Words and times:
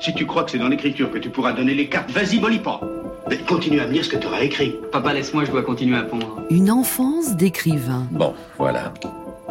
Si 0.00 0.14
tu 0.14 0.26
crois 0.26 0.44
que 0.44 0.52
c'est 0.52 0.58
dans 0.58 0.68
l'écriture 0.68 1.10
que 1.10 1.18
tu 1.18 1.28
pourras 1.28 1.52
donner 1.52 1.74
les 1.74 1.88
cartes, 1.88 2.10
vas-y, 2.10 2.38
mollis 2.38 2.60
pas. 2.60 2.80
Mais 3.28 3.38
continue 3.38 3.80
à 3.80 3.86
me 3.86 3.92
lire 3.92 4.04
ce 4.04 4.10
que 4.10 4.16
tu 4.16 4.26
auras 4.26 4.40
écrit. 4.42 4.76
Papa, 4.92 5.12
laisse-moi, 5.12 5.44
je 5.44 5.50
dois 5.50 5.62
continuer 5.62 5.96
à 5.96 6.02
pondre. 6.02 6.40
Une 6.50 6.70
enfance 6.70 7.36
d'écrivain. 7.36 8.06
Bon, 8.12 8.32
voilà. 8.58 8.94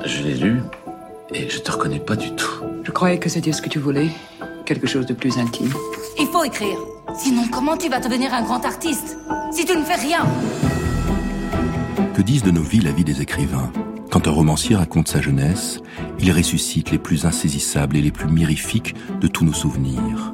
Je 0.06 0.24
l'ai 0.24 0.36
lu 0.36 0.62
et 1.34 1.50
je 1.50 1.60
te 1.60 1.72
reconnais 1.72 2.00
pas 2.00 2.16
du 2.16 2.34
tout. 2.36 2.64
Je 2.84 2.92
croyais 2.92 3.20
que 3.20 3.28
c'était 3.30 3.52
ce 3.52 3.62
que 3.62 3.70
tu 3.70 3.80
voulais. 3.80 4.08
Quelque 4.66 4.88
chose 4.88 5.06
de 5.06 5.14
plus 5.14 5.38
intime. 5.38 5.72
Il 6.20 6.28
faut 6.28 6.44
écrire. 6.44 6.78
Sinon, 7.16 7.44
comment 7.52 7.78
tu 7.78 7.90
vas 7.90 8.00
devenir 8.00 8.34
un 8.34 8.44
grand 8.44 8.66
artiste 8.66 9.18
Si 9.52 9.66
tu 9.66 9.76
ne 9.76 9.84
fais 9.84 9.96
rien? 9.96 10.26
Que 12.16 12.22
disent 12.22 12.44
de 12.44 12.52
nos 12.52 12.64
vies 12.64 12.82
la 12.82 12.92
vie 12.92 13.04
des 13.04 13.22
écrivains? 13.22 13.72
Quand 14.18 14.30
un 14.30 14.34
romancier 14.34 14.76
raconte 14.76 15.10
sa 15.10 15.22
jeunesse, 15.22 15.80
il 16.20 16.32
ressuscite 16.32 16.90
les 16.90 16.98
plus 16.98 17.28
insaisissables 17.28 17.96
et 17.96 18.02
les 18.02 18.10
plus 18.10 18.28
mirifiques 18.28 18.96
de 19.22 19.28
tous 19.28 19.46
nos 19.46 19.54
souvenirs. 19.54 20.34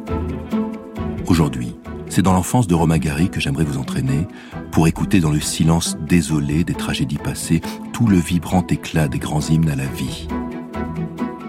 Aujourd'hui, 1.27 1.75
c'est 2.07 2.21
dans 2.21 2.31
l'enfance 2.31 2.65
de 2.65 2.75
Romain 2.75 2.97
Gary 2.97 3.29
que 3.29 3.41
j'aimerais 3.41 3.65
vous 3.65 3.77
entraîner 3.77 4.25
pour 4.71 4.87
écouter 4.87 5.19
dans 5.19 5.31
le 5.31 5.41
silence 5.41 5.97
désolé 5.99 6.63
des 6.63 6.75
tragédies 6.75 7.17
passées 7.17 7.59
tout 7.91 8.07
le 8.07 8.15
vibrant 8.15 8.65
éclat 8.67 9.09
des 9.09 9.19
grands 9.19 9.41
hymnes 9.41 9.69
à 9.69 9.75
la 9.75 9.87
vie. 9.87 10.29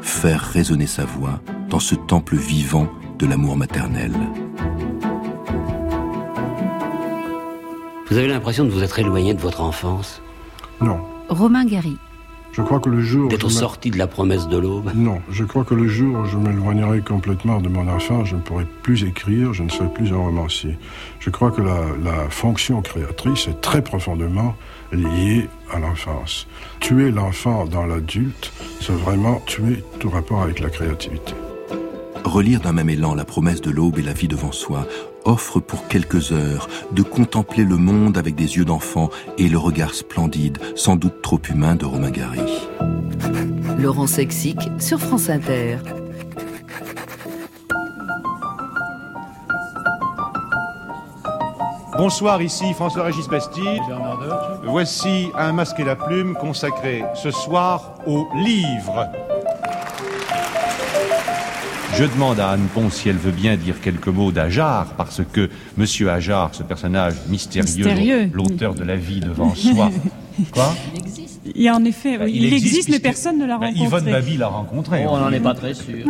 Faire 0.02 0.40
résonner 0.40 0.88
sa 0.88 1.04
voix 1.04 1.40
dans 1.70 1.78
ce 1.78 1.95
temple 1.95 2.34
vivant 2.34 2.88
de 3.16 3.26
l'amour 3.26 3.56
maternel. 3.56 4.10
Vous 8.10 8.18
avez 8.18 8.26
l'impression 8.26 8.64
de 8.64 8.70
vous 8.70 8.82
être 8.82 8.98
éloigné 8.98 9.34
de 9.34 9.40
votre 9.40 9.60
enfance? 9.60 10.20
Non. 10.80 10.98
Romain 11.28 11.64
Gary. 11.64 11.96
Je 12.56 12.62
crois 12.62 12.78
que 12.78 12.88
le 12.88 13.00
jour... 13.00 13.28
D'être 13.28 13.48
sorti 13.48 13.90
de 13.90 13.98
la 13.98 14.06
promesse 14.06 14.46
de 14.46 14.56
l'aube 14.56 14.92
Non, 14.95 15.20
je 15.28 15.42
crois 15.42 15.64
que 15.64 15.74
le 15.74 15.88
jour 15.88 16.20
où 16.20 16.24
je 16.26 16.36
m'éloignerai 16.36 17.00
complètement 17.00 17.60
de 17.60 17.68
mon 17.68 17.88
enfant, 17.88 18.24
je 18.24 18.36
ne 18.36 18.40
pourrai 18.40 18.64
plus 18.82 19.02
écrire, 19.02 19.52
je 19.52 19.64
ne 19.64 19.68
serai 19.68 19.88
plus 19.92 20.12
un 20.12 20.18
romancier. 20.18 20.78
Je 21.18 21.30
crois 21.30 21.50
que 21.50 21.60
la, 21.60 21.80
la 22.04 22.30
fonction 22.30 22.80
créatrice 22.80 23.48
est 23.48 23.60
très 23.60 23.82
profondément 23.82 24.54
liée 24.92 25.48
à 25.73 25.80
l'enfance. 25.80 26.46
Tuer 26.79 27.10
l'enfant 27.10 27.64
dans 27.64 27.87
l'adulte, 27.87 28.52
c'est 28.80 28.92
vraiment 28.92 29.40
tuer 29.46 29.82
tout 29.98 30.10
rapport 30.10 30.42
avec 30.42 30.60
la 30.60 30.70
créativité. 30.70 31.32
Relire 32.24 32.60
d'un 32.60 32.73
même 32.73 32.88
élan 32.88 33.16
la 33.16 33.24
promesse 33.24 33.62
de 33.62 33.73
l'aube 33.73 33.98
et 33.98 34.02
la 34.02 34.12
vie 34.12 34.29
devant 34.29 34.52
soi 34.52 34.86
offre 35.24 35.60
pour 35.60 35.88
quelques 35.88 36.32
heures 36.32 36.68
de 36.92 37.02
contempler 37.02 37.64
le 37.64 37.76
monde 37.76 38.18
avec 38.18 38.34
des 38.34 38.56
yeux 38.56 38.64
d'enfant 38.64 39.10
et 39.38 39.48
le 39.48 39.58
regard 39.58 39.94
splendide, 39.94 40.58
sans 40.76 40.96
doute 40.96 41.22
trop 41.22 41.40
humain 41.50 41.74
de 41.74 41.84
Romain 41.84 42.10
Gary. 42.10 42.40
Laurent 43.78 44.06
Sexic 44.06 44.58
sur 44.78 45.00
France 45.00 45.28
Inter. 45.28 45.78
Bonsoir, 51.96 52.42
ici 52.42 52.72
François-Régis 52.74 53.28
Bastille. 53.28 53.80
Voici 54.64 55.30
un 55.36 55.52
masque 55.52 55.78
et 55.78 55.84
la 55.84 55.95
plume 55.95 56.34
consacré 56.34 57.04
ce 57.14 57.30
soir 57.30 57.95
au 58.06 58.26
livre. 58.34 59.08
Je 61.96 62.02
demande 62.04 62.40
à 62.40 62.50
Anne 62.50 62.66
Pont 62.74 62.90
si 62.90 63.09
elle 63.09 63.16
veut 63.16 63.30
bien 63.30 63.56
dire 63.56 63.80
quelques 63.80 64.09
mots 64.09 64.32
d'Ajar, 64.32 64.94
parce 64.97 65.22
que 65.32 65.48
Monsieur 65.76 66.10
Ajar, 66.10 66.53
ce 66.53 66.64
personnage 66.64 67.14
mystérieux, 67.28 67.66
Mystérieux. 67.66 68.31
l'auteur 68.32 68.75
de 68.75 68.82
la 68.82 68.97
vie 68.97 69.20
devant 69.20 69.54
soi. 69.54 69.91
Quoi 70.53 70.75
Il 71.54 71.62
y 71.62 71.69
a 71.69 71.75
en 71.76 71.84
effet, 71.84 72.19
oui, 72.20 72.32
il, 72.34 72.53
existe, 72.53 72.88
mais 72.88 72.98
personne 72.98 73.38
ne 73.38 73.47
l'a 73.47 73.59
Ben, 73.59 73.66
rencontré. 73.66 73.84
Yvonne 73.84 74.04
Babi 74.10 74.36
l'a 74.36 74.48
rencontré. 74.48 75.04
Oh, 75.06 75.10
on 75.12 75.19
n'en 75.19 75.31
est 75.31 75.38
pas 75.38 75.54
très 75.54 75.72
sûr. 75.72 76.04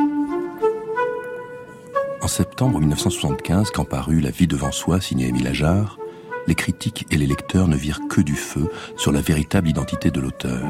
En 2.22 2.28
septembre 2.28 2.80
1975, 2.80 3.70
quand 3.70 3.84
parut 3.84 4.20
La 4.20 4.30
vie 4.30 4.46
devant 4.46 4.72
soi, 4.72 5.02
signé 5.02 5.28
Émile 5.28 5.48
Ajar, 5.48 5.98
les 6.46 6.54
critiques 6.54 7.04
et 7.10 7.18
les 7.18 7.26
lecteurs 7.26 7.68
ne 7.68 7.76
virent 7.76 8.00
que 8.08 8.22
du 8.22 8.36
feu 8.36 8.70
sur 8.96 9.12
la 9.12 9.20
véritable 9.20 9.68
identité 9.68 10.10
de 10.10 10.20
l'auteur. 10.20 10.62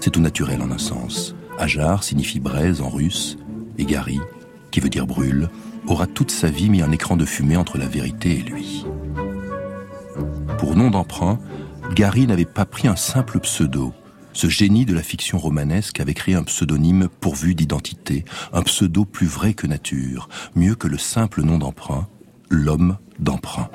C'est 0.00 0.10
tout 0.10 0.20
naturel 0.22 0.62
en 0.62 0.70
un 0.70 0.78
sens. 0.78 1.34
Ajar 1.58 2.02
signifie 2.02 2.40
braise 2.40 2.80
en 2.80 2.88
russe, 2.88 3.36
et 3.78 3.84
Gary, 3.84 4.20
qui 4.70 4.80
veut 4.80 4.88
dire 4.88 5.06
brûle, 5.06 5.48
aura 5.86 6.06
toute 6.06 6.30
sa 6.30 6.48
vie 6.48 6.68
mis 6.68 6.82
un 6.82 6.90
écran 6.90 7.16
de 7.16 7.24
fumée 7.24 7.56
entre 7.56 7.78
la 7.78 7.86
vérité 7.86 8.38
et 8.38 8.42
lui. 8.42 8.84
Pour 10.58 10.76
nom 10.76 10.90
d'emprunt, 10.90 11.38
Gary 11.94 12.26
n'avait 12.26 12.44
pas 12.44 12.64
pris 12.64 12.88
un 12.88 12.96
simple 12.96 13.38
pseudo. 13.40 13.92
Ce 14.32 14.48
génie 14.48 14.84
de 14.84 14.94
la 14.94 15.02
fiction 15.02 15.38
romanesque 15.38 16.00
avait 16.00 16.14
créé 16.14 16.34
un 16.34 16.42
pseudonyme 16.42 17.08
pourvu 17.20 17.54
d'identité, 17.54 18.24
un 18.52 18.62
pseudo 18.62 19.04
plus 19.04 19.26
vrai 19.26 19.54
que 19.54 19.68
nature, 19.68 20.28
mieux 20.56 20.74
que 20.74 20.88
le 20.88 20.98
simple 20.98 21.42
nom 21.42 21.58
d'emprunt, 21.58 22.08
l'homme 22.50 22.98
d'emprunt. 23.20 23.68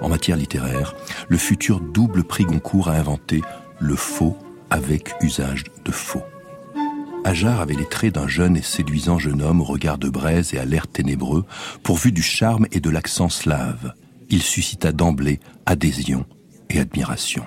En 0.00 0.08
matière 0.08 0.36
littéraire, 0.36 0.94
le 1.28 1.38
futur 1.38 1.80
double 1.80 2.24
prix 2.24 2.44
Goncourt 2.44 2.88
a 2.88 2.94
inventé 2.94 3.42
le 3.80 3.96
faux 3.96 4.36
avec 4.70 5.14
usage 5.20 5.64
de 5.84 5.92
faux. 5.92 6.22
Ajar 7.24 7.60
avait 7.60 7.74
les 7.74 7.88
traits 7.88 8.14
d'un 8.14 8.28
jeune 8.28 8.56
et 8.56 8.62
séduisant 8.62 9.18
jeune 9.18 9.42
homme 9.42 9.60
au 9.60 9.64
regard 9.64 9.98
de 9.98 10.08
braise 10.08 10.54
et 10.54 10.58
à 10.58 10.64
l'air 10.64 10.86
ténébreux, 10.86 11.44
pourvu 11.82 12.12
du 12.12 12.22
charme 12.22 12.66
et 12.72 12.80
de 12.80 12.90
l'accent 12.90 13.28
slave. 13.28 13.92
Il 14.30 14.42
suscita 14.42 14.92
d'emblée 14.92 15.40
adhésion 15.66 16.24
et 16.70 16.78
admiration. 16.78 17.44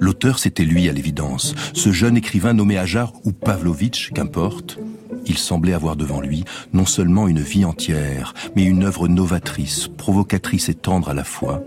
L'auteur, 0.00 0.38
c'était 0.38 0.64
lui 0.64 0.88
à 0.88 0.92
l'évidence, 0.92 1.54
ce 1.72 1.90
jeune 1.92 2.16
écrivain 2.16 2.52
nommé 2.52 2.78
Ajar 2.78 3.12
ou 3.24 3.32
Pavlovitch, 3.32 4.12
qu'importe. 4.12 4.78
Il 5.26 5.38
semblait 5.38 5.72
avoir 5.72 5.96
devant 5.96 6.20
lui 6.20 6.44
non 6.72 6.86
seulement 6.86 7.28
une 7.28 7.40
vie 7.40 7.64
entière, 7.64 8.34
mais 8.54 8.64
une 8.64 8.84
œuvre 8.84 9.08
novatrice, 9.08 9.88
provocatrice 9.88 10.68
et 10.68 10.74
tendre 10.74 11.08
à 11.08 11.14
la 11.14 11.24
fois. 11.24 11.62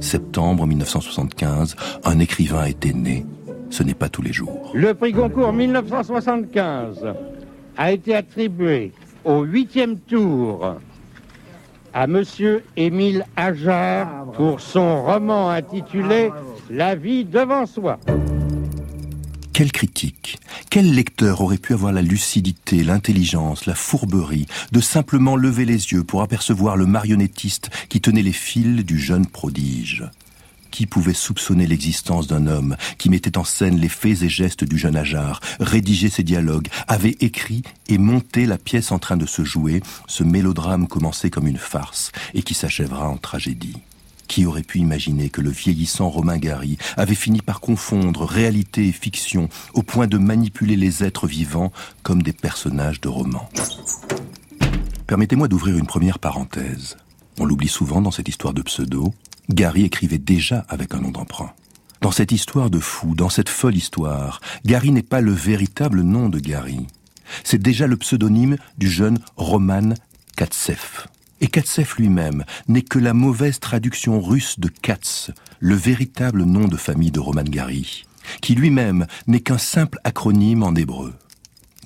Septembre 0.00 0.66
1975, 0.66 1.76
un 2.04 2.18
écrivain 2.18 2.64
était 2.64 2.94
né. 2.94 3.26
Ce 3.70 3.82
n'est 3.82 3.94
pas 3.94 4.08
tous 4.08 4.22
les 4.22 4.32
jours. 4.32 4.70
Le 4.74 4.94
prix 4.94 5.12
Goncourt 5.12 5.52
1975 5.52 7.06
a 7.76 7.92
été 7.92 8.14
attribué 8.14 8.92
au 9.24 9.42
huitième 9.42 9.98
tour 9.98 10.76
à 11.92 12.06
Monsieur 12.06 12.62
Émile 12.76 13.24
Ajar 13.36 14.30
pour 14.32 14.60
son 14.60 15.02
roman 15.02 15.50
intitulé 15.50 16.30
La 16.70 16.94
vie 16.94 17.24
devant 17.24 17.66
soi. 17.66 17.98
Quelle 19.52 19.72
critique 19.72 20.38
Quel 20.68 20.94
lecteur 20.94 21.40
aurait 21.40 21.56
pu 21.56 21.72
avoir 21.72 21.90
la 21.90 22.02
lucidité, 22.02 22.84
l'intelligence, 22.84 23.64
la 23.64 23.74
fourberie 23.74 24.46
de 24.70 24.80
simplement 24.80 25.36
lever 25.36 25.64
les 25.64 25.92
yeux 25.92 26.04
pour 26.04 26.20
apercevoir 26.20 26.76
le 26.76 26.84
marionnettiste 26.84 27.70
qui 27.88 28.02
tenait 28.02 28.20
les 28.20 28.32
fils 28.32 28.84
du 28.84 28.98
jeune 28.98 29.24
prodige? 29.24 30.04
Qui 30.76 30.84
pouvait 30.84 31.14
soupçonner 31.14 31.66
l'existence 31.66 32.26
d'un 32.26 32.46
homme 32.46 32.76
qui 32.98 33.08
mettait 33.08 33.38
en 33.38 33.44
scène 33.44 33.78
les 33.78 33.88
faits 33.88 34.20
et 34.20 34.28
gestes 34.28 34.62
du 34.62 34.76
jeune 34.76 34.94
Ajar, 34.94 35.40
rédigeait 35.58 36.10
ses 36.10 36.22
dialogues, 36.22 36.68
avait 36.86 37.16
écrit 37.20 37.62
et 37.88 37.96
monté 37.96 38.44
la 38.44 38.58
pièce 38.58 38.92
en 38.92 38.98
train 38.98 39.16
de 39.16 39.24
se 39.24 39.42
jouer, 39.42 39.80
ce 40.06 40.22
mélodrame 40.22 40.86
commencé 40.86 41.30
comme 41.30 41.46
une 41.46 41.56
farce 41.56 42.12
et 42.34 42.42
qui 42.42 42.52
s'achèvera 42.52 43.08
en 43.08 43.16
tragédie. 43.16 43.78
Qui 44.28 44.44
aurait 44.44 44.62
pu 44.62 44.78
imaginer 44.80 45.30
que 45.30 45.40
le 45.40 45.48
vieillissant 45.48 46.10
Romain 46.10 46.36
Gary 46.36 46.76
avait 46.98 47.14
fini 47.14 47.40
par 47.40 47.60
confondre 47.60 48.26
réalité 48.26 48.86
et 48.86 48.92
fiction 48.92 49.48
au 49.72 49.82
point 49.82 50.06
de 50.06 50.18
manipuler 50.18 50.76
les 50.76 51.02
êtres 51.02 51.26
vivants 51.26 51.72
comme 52.02 52.22
des 52.22 52.34
personnages 52.34 53.00
de 53.00 53.08
romans? 53.08 53.48
Permettez-moi 55.06 55.48
d'ouvrir 55.48 55.78
une 55.78 55.86
première 55.86 56.18
parenthèse. 56.18 56.98
On 57.38 57.46
l'oublie 57.46 57.68
souvent 57.68 58.02
dans 58.02 58.10
cette 58.10 58.28
histoire 58.28 58.52
de 58.52 58.60
pseudo, 58.60 59.14
Gary 59.50 59.84
écrivait 59.84 60.18
déjà 60.18 60.66
avec 60.68 60.94
un 60.94 61.00
nom 61.00 61.10
d'emprunt. 61.10 61.52
Dans 62.00 62.10
cette 62.10 62.32
histoire 62.32 62.70
de 62.70 62.78
fou, 62.78 63.14
dans 63.14 63.28
cette 63.28 63.48
folle 63.48 63.76
histoire, 63.76 64.40
Gary 64.64 64.90
n'est 64.90 65.02
pas 65.02 65.20
le 65.20 65.32
véritable 65.32 66.02
nom 66.02 66.28
de 66.28 66.38
Gary. 66.38 66.86
C'est 67.44 67.62
déjà 67.62 67.86
le 67.86 67.96
pseudonyme 67.96 68.56
du 68.78 68.90
jeune 68.90 69.18
Roman 69.36 69.94
Katsev. 70.36 71.06
Et 71.40 71.48
Katsev 71.48 71.94
lui-même 71.98 72.44
n'est 72.68 72.82
que 72.82 72.98
la 72.98 73.14
mauvaise 73.14 73.60
traduction 73.60 74.20
russe 74.20 74.58
de 74.58 74.68
Katz, 74.68 75.30
le 75.60 75.74
véritable 75.74 76.44
nom 76.44 76.68
de 76.68 76.76
famille 76.76 77.10
de 77.10 77.20
Roman 77.20 77.42
Gary, 77.42 78.04
qui 78.40 78.54
lui-même 78.54 79.06
n'est 79.26 79.40
qu'un 79.40 79.58
simple 79.58 79.98
acronyme 80.04 80.62
en 80.62 80.74
hébreu. 80.74 81.14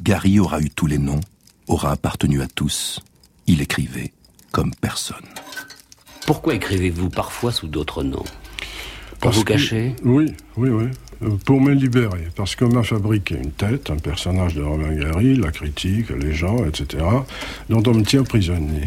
Gary 0.03 0.41
aura 0.41 0.61
eu 0.61 0.71
tous 0.71 0.87
les 0.87 0.99
noms, 0.99 1.21
aura 1.67 1.93
appartenu 1.93 2.43
à 2.43 2.47
tous, 2.47 3.01
il 3.47 3.61
écrivait 3.61 4.13
comme 4.51 4.75
personne. 4.75 5.27
Pourquoi 6.31 6.55
écrivez-vous 6.55 7.11
parfois 7.11 7.51
sous 7.51 7.67
d'autres 7.67 8.05
noms 8.05 8.19
Pour 8.23 9.19
Parce 9.19 9.39
vous 9.39 9.43
que- 9.43 9.55
cacher 9.55 9.97
Oui, 10.05 10.33
oui, 10.57 10.69
oui. 10.71 10.85
Euh, 11.25 11.31
Pour 11.45 11.61
me 11.61 11.73
libérer. 11.73 12.29
Parce 12.37 12.55
qu'on 12.55 12.69
m'a 12.69 12.85
fabriqué 12.85 13.35
une 13.35 13.51
tête, 13.51 13.91
un 13.91 13.97
personnage 13.97 14.55
de 14.55 14.63
Romain 14.63 14.93
Gary, 14.95 15.35
la 15.35 15.51
critique, 15.51 16.11
les 16.11 16.33
gens, 16.33 16.65
etc., 16.65 17.05
dont 17.69 17.83
on 17.85 17.95
me 17.95 18.05
tient 18.05 18.23
prisonnier. 18.23 18.87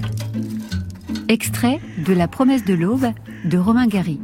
Extrait 1.27 1.81
de 1.97 2.13
La 2.13 2.29
promesse 2.29 2.63
de 2.63 2.75
l'aube 2.75 3.07
de 3.43 3.57
Romain 3.57 3.87
Gary. 3.87 4.21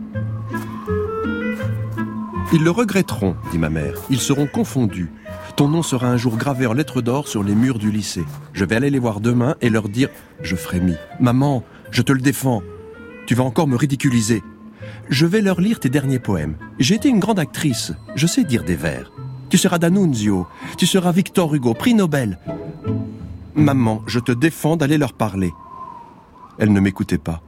Ils 2.54 2.64
le 2.64 2.72
regretteront, 2.72 3.36
dit 3.52 3.58
ma 3.58 3.70
mère. 3.70 3.96
Ils 4.10 4.22
seront 4.22 4.48
confondus. 4.48 5.12
Ton 5.58 5.68
nom 5.68 5.84
sera 5.84 6.08
un 6.08 6.16
jour 6.16 6.38
gravé 6.38 6.68
en 6.68 6.74
lettres 6.74 7.02
d'or 7.02 7.28
sur 7.28 7.44
les 7.44 7.54
murs 7.54 7.80
du 7.80 7.92
lycée. 7.92 8.24
Je 8.54 8.64
vais 8.64 8.78
aller 8.78 8.90
les 8.90 8.98
voir 9.00 9.20
demain 9.20 9.58
et 9.60 9.70
leur 9.70 9.90
dire 9.90 10.08
Je 10.42 10.56
frémis. 10.56 10.96
Maman, 11.20 11.66
je 11.92 12.02
te 12.02 12.14
le 12.14 12.22
défends. 12.22 12.64
Tu 13.30 13.36
vas 13.36 13.44
encore 13.44 13.68
me 13.68 13.76
ridiculiser. 13.76 14.42
Je 15.08 15.28
vais 15.28 15.42
leur 15.42 15.62
lire 15.62 15.80
tes 15.80 15.90
derniers 15.90 16.18
poèmes. 16.18 16.56
J'ai 16.80 16.96
été 16.96 17.10
une 17.10 17.20
grande 17.20 17.38
actrice. 17.38 17.94
Je 18.16 18.26
sais 18.26 18.44
dire 18.44 18.64
des 18.64 18.76
vers. 18.76 19.12
Tu 19.52 19.60
seras 19.60 19.78
D'Annunzio. 19.78 20.48
Tu 20.80 20.88
seras 20.88 21.12
Victor 21.12 21.54
Hugo, 21.54 21.76
prix 21.76 21.94
Nobel. 21.94 22.40
Maman, 23.54 24.02
je 24.08 24.20
te 24.20 24.32
défends 24.32 24.78
d'aller 24.78 24.98
leur 24.98 25.14
parler. 25.14 25.54
Elle 26.58 26.74
ne 26.74 26.80
m'écoutait 26.80 27.20
pas. 27.20 27.44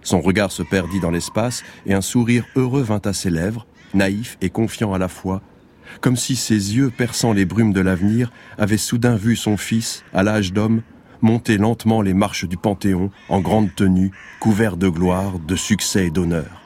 Son 0.00 0.22
regard 0.22 0.50
se 0.50 0.62
perdit 0.62 1.00
dans 1.00 1.10
l'espace 1.10 1.62
et 1.84 1.92
un 1.92 2.00
sourire 2.00 2.46
heureux 2.56 2.80
vint 2.80 3.02
à 3.04 3.12
ses 3.12 3.28
lèvres, 3.28 3.66
naïf 3.92 4.38
et 4.40 4.48
confiant 4.48 4.94
à 4.94 4.98
la 4.98 5.08
fois, 5.08 5.42
comme 6.00 6.16
si 6.16 6.36
ses 6.36 6.74
yeux 6.74 6.88
perçant 6.88 7.34
les 7.34 7.44
brumes 7.44 7.74
de 7.74 7.82
l'avenir 7.82 8.32
avaient 8.56 8.78
soudain 8.78 9.16
vu 9.16 9.36
son 9.36 9.58
fils, 9.58 10.04
à 10.14 10.22
l'âge 10.22 10.54
d'homme, 10.54 10.80
monter 11.22 11.56
lentement 11.56 12.02
les 12.02 12.14
marches 12.14 12.44
du 12.44 12.56
Panthéon 12.56 13.10
en 13.28 13.40
grande 13.40 13.74
tenue, 13.74 14.10
couvert 14.40 14.76
de 14.76 14.88
gloire, 14.88 15.38
de 15.38 15.56
succès 15.56 16.06
et 16.06 16.10
d'honneur. 16.10 16.62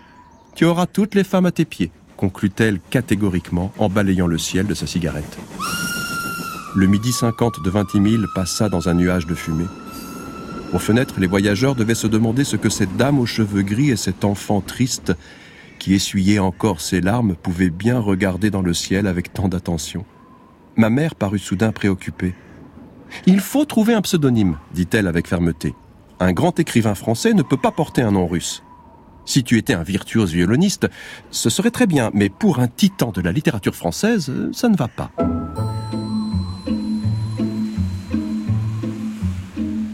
Tu 0.55 0.65
auras 0.65 0.87
toutes 0.87 1.15
les 1.15 1.25
femmes 1.25 1.47
à 1.47 1.53
tes 1.53 1.65
pieds, 1.65 1.93
conclut-elle 2.17 2.81
catégoriquement 2.91 3.73
en 3.79 3.89
balayant 3.89 4.27
le 4.27 4.39
ciel 4.39 4.67
de 4.67 4.75
sa 4.75 4.87
cigarette. 4.87 5.39
Le 6.75 6.87
midi 6.87 7.13
50 7.13 7.63
de 7.65 7.71
Vintimille 7.71 8.27
passa 8.35 8.69
dans 8.69 8.89
un 8.89 8.95
nuage 8.95 9.27
de 9.27 9.35
fumée. 9.35 9.69
Aux 10.73 10.79
fenêtres, 10.79 11.21
les 11.21 11.27
voyageurs 11.27 11.75
devaient 11.75 11.95
se 11.95 12.07
demander 12.07 12.45
ce 12.45 12.57
que 12.57 12.69
cette 12.69 12.97
dame 12.97 13.19
aux 13.19 13.27
cheveux 13.27 13.63
gris 13.63 13.91
et 13.91 13.97
cet 13.97 14.25
enfant 14.25 14.61
triste 14.61 15.15
qui 15.79 15.95
essuyait 15.95 16.39
encore 16.39 16.81
ses 16.81 17.01
larmes, 17.01 17.37
pouvait 17.37 17.71
bien 17.71 17.99
regarder 17.99 18.51
dans 18.51 18.63
le 18.63 18.75
ciel 18.75 19.07
avec 19.07 19.33
tant 19.33 19.49
d'attention. 19.49 20.05
Ma 20.77 20.91
mère 20.91 21.15
parut 21.15 21.39
soudain 21.39 21.73
préoccupée. 21.73 22.35
Il 23.25 23.41
faut 23.41 23.65
trouver 23.65 23.95
un 23.95 24.03
pseudonyme, 24.03 24.59
dit-elle 24.75 25.07
avec 25.07 25.27
fermeté. 25.27 25.75
Un 26.21 26.33
grand 26.33 26.59
écrivain 26.61 26.95
français 26.95 27.33
ne 27.33 27.43
peut 27.43 27.57
pas 27.57 27.73
porter 27.73 28.03
un 28.03 28.13
nom 28.13 28.27
russe. 28.27 28.63
Si 29.25 29.43
tu 29.43 29.59
étais 29.59 29.75
un 29.75 29.83
virtuose 29.83 30.33
violoniste, 30.33 30.89
ce 31.31 31.51
serait 31.51 31.73
très 31.73 31.87
bien, 31.87 32.11
mais 32.15 32.29
pour 32.29 32.61
un 32.61 32.69
titan 32.69 33.11
de 33.11 33.21
la 33.21 33.33
littérature 33.33 33.75
française, 33.75 34.33
ça 34.53 34.69
ne 34.69 34.77
va 34.77 34.89
pas. 34.89 35.11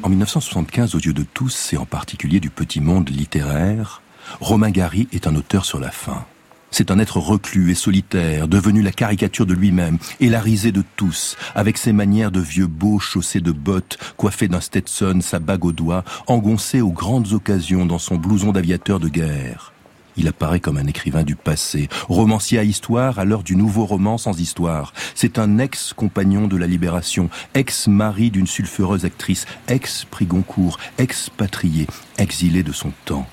En 0.03 0.09
1975, 0.09 0.95
aux 0.95 0.99
yeux 0.99 1.15
de 1.15 1.23
tous, 1.23 1.73
et 1.73 1.77
en 1.77 1.87
particulier 1.87 2.41
du 2.41 2.51
petit 2.51 2.81
monde 2.81 3.09
littéraire, 3.09 4.03
Romain 4.41 4.71
Gary 4.71 5.09
est 5.13 5.27
un 5.27 5.35
auteur 5.35 5.65
sur 5.65 5.81
la 5.81 5.91
fin. 5.91 6.27
C'est 6.75 6.91
un 6.91 6.99
être 6.99 7.19
reclus 7.19 7.71
et 7.71 7.75
solitaire, 7.75 8.49
devenu 8.49 8.81
la 8.81 8.93
caricature 8.93 9.45
de 9.45 9.53
lui-même 9.53 9.99
et 10.21 10.31
la 10.31 10.41
risée 10.41 10.73
de 10.73 10.83
tous, 10.97 11.37
avec 11.55 11.77
ses 11.77 11.93
manières 11.93 12.31
de 12.31 12.41
vieux 12.41 12.67
beau 12.67 12.99
chaussé 12.99 13.41
de 13.41 13.53
bottes, 13.53 13.99
coiffé 14.17 14.49
d'un 14.49 14.63
Stetson, 14.63 15.21
sa 15.21 15.39
bague 15.39 15.67
au 15.67 15.73
doigt, 15.73 16.03
engoncé 16.29 16.81
aux 16.81 16.91
grandes 16.91 17.35
occasions 17.35 17.85
dans 17.85 17.99
son 17.99 18.17
blouson 18.17 18.53
d'aviateur 18.53 19.01
de 19.01 19.09
guerre. 19.09 19.75
Il 20.17 20.29
apparaît 20.29 20.61
comme 20.61 20.79
un 20.79 20.87
écrivain 20.87 21.25
du 21.25 21.37
passé, 21.37 21.91
romancier 22.09 22.59
à 22.59 22.65
histoire 22.65 23.19
à 23.19 23.27
l'heure 23.27 23.43
du 23.43 23.55
nouveau 23.55 23.85
roman 23.85 24.17
sans 24.17 24.41
histoire. 24.41 24.95
C'est 25.15 25.39
un 25.39 25.59
ex-compagnon 25.59 26.49
de 26.49 26.57
la 26.57 26.67
libération, 26.67 27.29
ex-mari 27.53 28.31
d'une 28.31 28.47
sulfureuse 28.47 29.05
actrice, 29.05 29.45
ex-prix 29.69 30.25
Goncourt, 30.25 30.79
expatrié, 30.97 31.87
exilé 32.17 32.63
de 32.63 32.73
son 32.73 32.93
temps. 33.05 33.27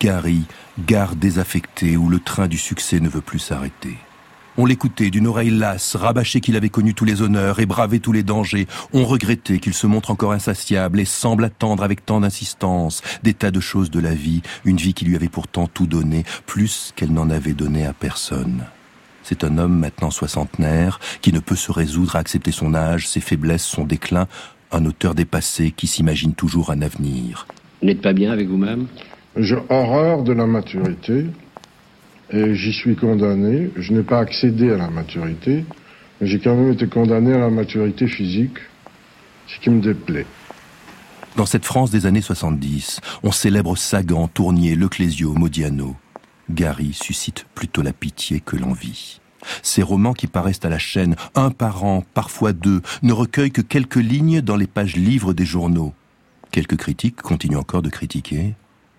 Gary, 0.00 0.44
gare 0.86 1.16
désaffectée 1.16 1.96
où 1.96 2.08
le 2.08 2.20
train 2.20 2.46
du 2.46 2.58
succès 2.58 3.00
ne 3.00 3.08
veut 3.08 3.20
plus 3.20 3.38
s'arrêter. 3.38 3.96
On 4.60 4.66
l'écoutait 4.66 5.10
d'une 5.10 5.28
oreille 5.28 5.50
lasse, 5.50 5.94
rabâché 5.94 6.40
qu'il 6.40 6.56
avait 6.56 6.68
connu 6.68 6.92
tous 6.92 7.04
les 7.04 7.22
honneurs 7.22 7.60
et 7.60 7.66
bravé 7.66 8.00
tous 8.00 8.10
les 8.10 8.24
dangers. 8.24 8.66
On 8.92 9.04
regrettait 9.04 9.60
qu'il 9.60 9.72
se 9.72 9.86
montre 9.86 10.10
encore 10.10 10.32
insatiable 10.32 10.98
et 10.98 11.04
semble 11.04 11.44
attendre 11.44 11.84
avec 11.84 12.04
tant 12.04 12.20
d'insistance 12.20 13.02
des 13.22 13.34
tas 13.34 13.52
de 13.52 13.60
choses 13.60 13.90
de 13.90 14.00
la 14.00 14.14
vie, 14.14 14.42
une 14.64 14.76
vie 14.76 14.94
qui 14.94 15.04
lui 15.04 15.14
avait 15.14 15.28
pourtant 15.28 15.68
tout 15.68 15.86
donné, 15.86 16.24
plus 16.46 16.92
qu'elle 16.96 17.12
n'en 17.12 17.30
avait 17.30 17.52
donné 17.52 17.86
à 17.86 17.92
personne. 17.92 18.64
C'est 19.22 19.44
un 19.44 19.58
homme 19.58 19.78
maintenant 19.78 20.10
soixantenaire, 20.10 20.98
qui 21.22 21.32
ne 21.32 21.38
peut 21.38 21.54
se 21.54 21.70
résoudre 21.70 22.16
à 22.16 22.18
accepter 22.18 22.50
son 22.50 22.74
âge, 22.74 23.06
ses 23.06 23.20
faiblesses, 23.20 23.64
son 23.64 23.84
déclin, 23.84 24.26
un 24.72 24.84
auteur 24.86 25.14
dépassé 25.14 25.70
qui 25.70 25.86
s'imagine 25.86 26.34
toujours 26.34 26.70
un 26.70 26.82
avenir. 26.82 27.46
Vous 27.80 27.86
n'êtes 27.86 28.02
pas 28.02 28.12
bien 28.12 28.32
avec 28.32 28.48
vous-même? 28.48 28.88
J'ai 29.38 29.56
horreur 29.68 30.24
de 30.24 30.32
la 30.32 30.46
maturité 30.46 31.26
et 32.30 32.54
j'y 32.54 32.72
suis 32.72 32.96
condamné. 32.96 33.70
Je 33.76 33.92
n'ai 33.92 34.02
pas 34.02 34.18
accédé 34.18 34.70
à 34.72 34.76
la 34.76 34.90
maturité, 34.90 35.64
mais 36.20 36.26
j'ai 36.26 36.40
quand 36.40 36.56
même 36.56 36.72
été 36.72 36.88
condamné 36.88 37.32
à 37.32 37.38
la 37.38 37.50
maturité 37.50 38.06
physique, 38.08 38.58
ce 39.46 39.60
qui 39.60 39.70
me 39.70 39.80
déplaît. 39.80 40.26
Dans 41.36 41.46
cette 41.46 41.64
France 41.64 41.90
des 41.90 42.06
années 42.06 42.20
70, 42.20 43.00
on 43.22 43.30
célèbre 43.30 43.76
Sagan, 43.76 44.26
Tournier, 44.26 44.74
Leclésio, 44.74 45.34
Modiano. 45.34 45.94
Gary 46.50 46.92
suscite 46.92 47.46
plutôt 47.54 47.82
la 47.82 47.92
pitié 47.92 48.40
que 48.40 48.56
l'envie. 48.56 49.20
Ces 49.62 49.82
romans 49.82 50.14
qui 50.14 50.26
paraissent 50.26 50.64
à 50.64 50.68
la 50.68 50.78
chaîne, 50.78 51.14
un 51.36 51.50
par 51.50 51.84
an, 51.84 52.02
parfois 52.12 52.52
deux, 52.52 52.82
ne 53.02 53.12
recueillent 53.12 53.52
que 53.52 53.60
quelques 53.60 53.96
lignes 53.96 54.40
dans 54.40 54.56
les 54.56 54.66
pages 54.66 54.96
livres 54.96 55.32
des 55.32 55.44
journaux. 55.44 55.94
Quelques 56.50 56.76
critiques 56.76 57.22
continuent 57.22 57.58
encore 57.58 57.82
de 57.82 57.90
critiquer. 57.90 58.54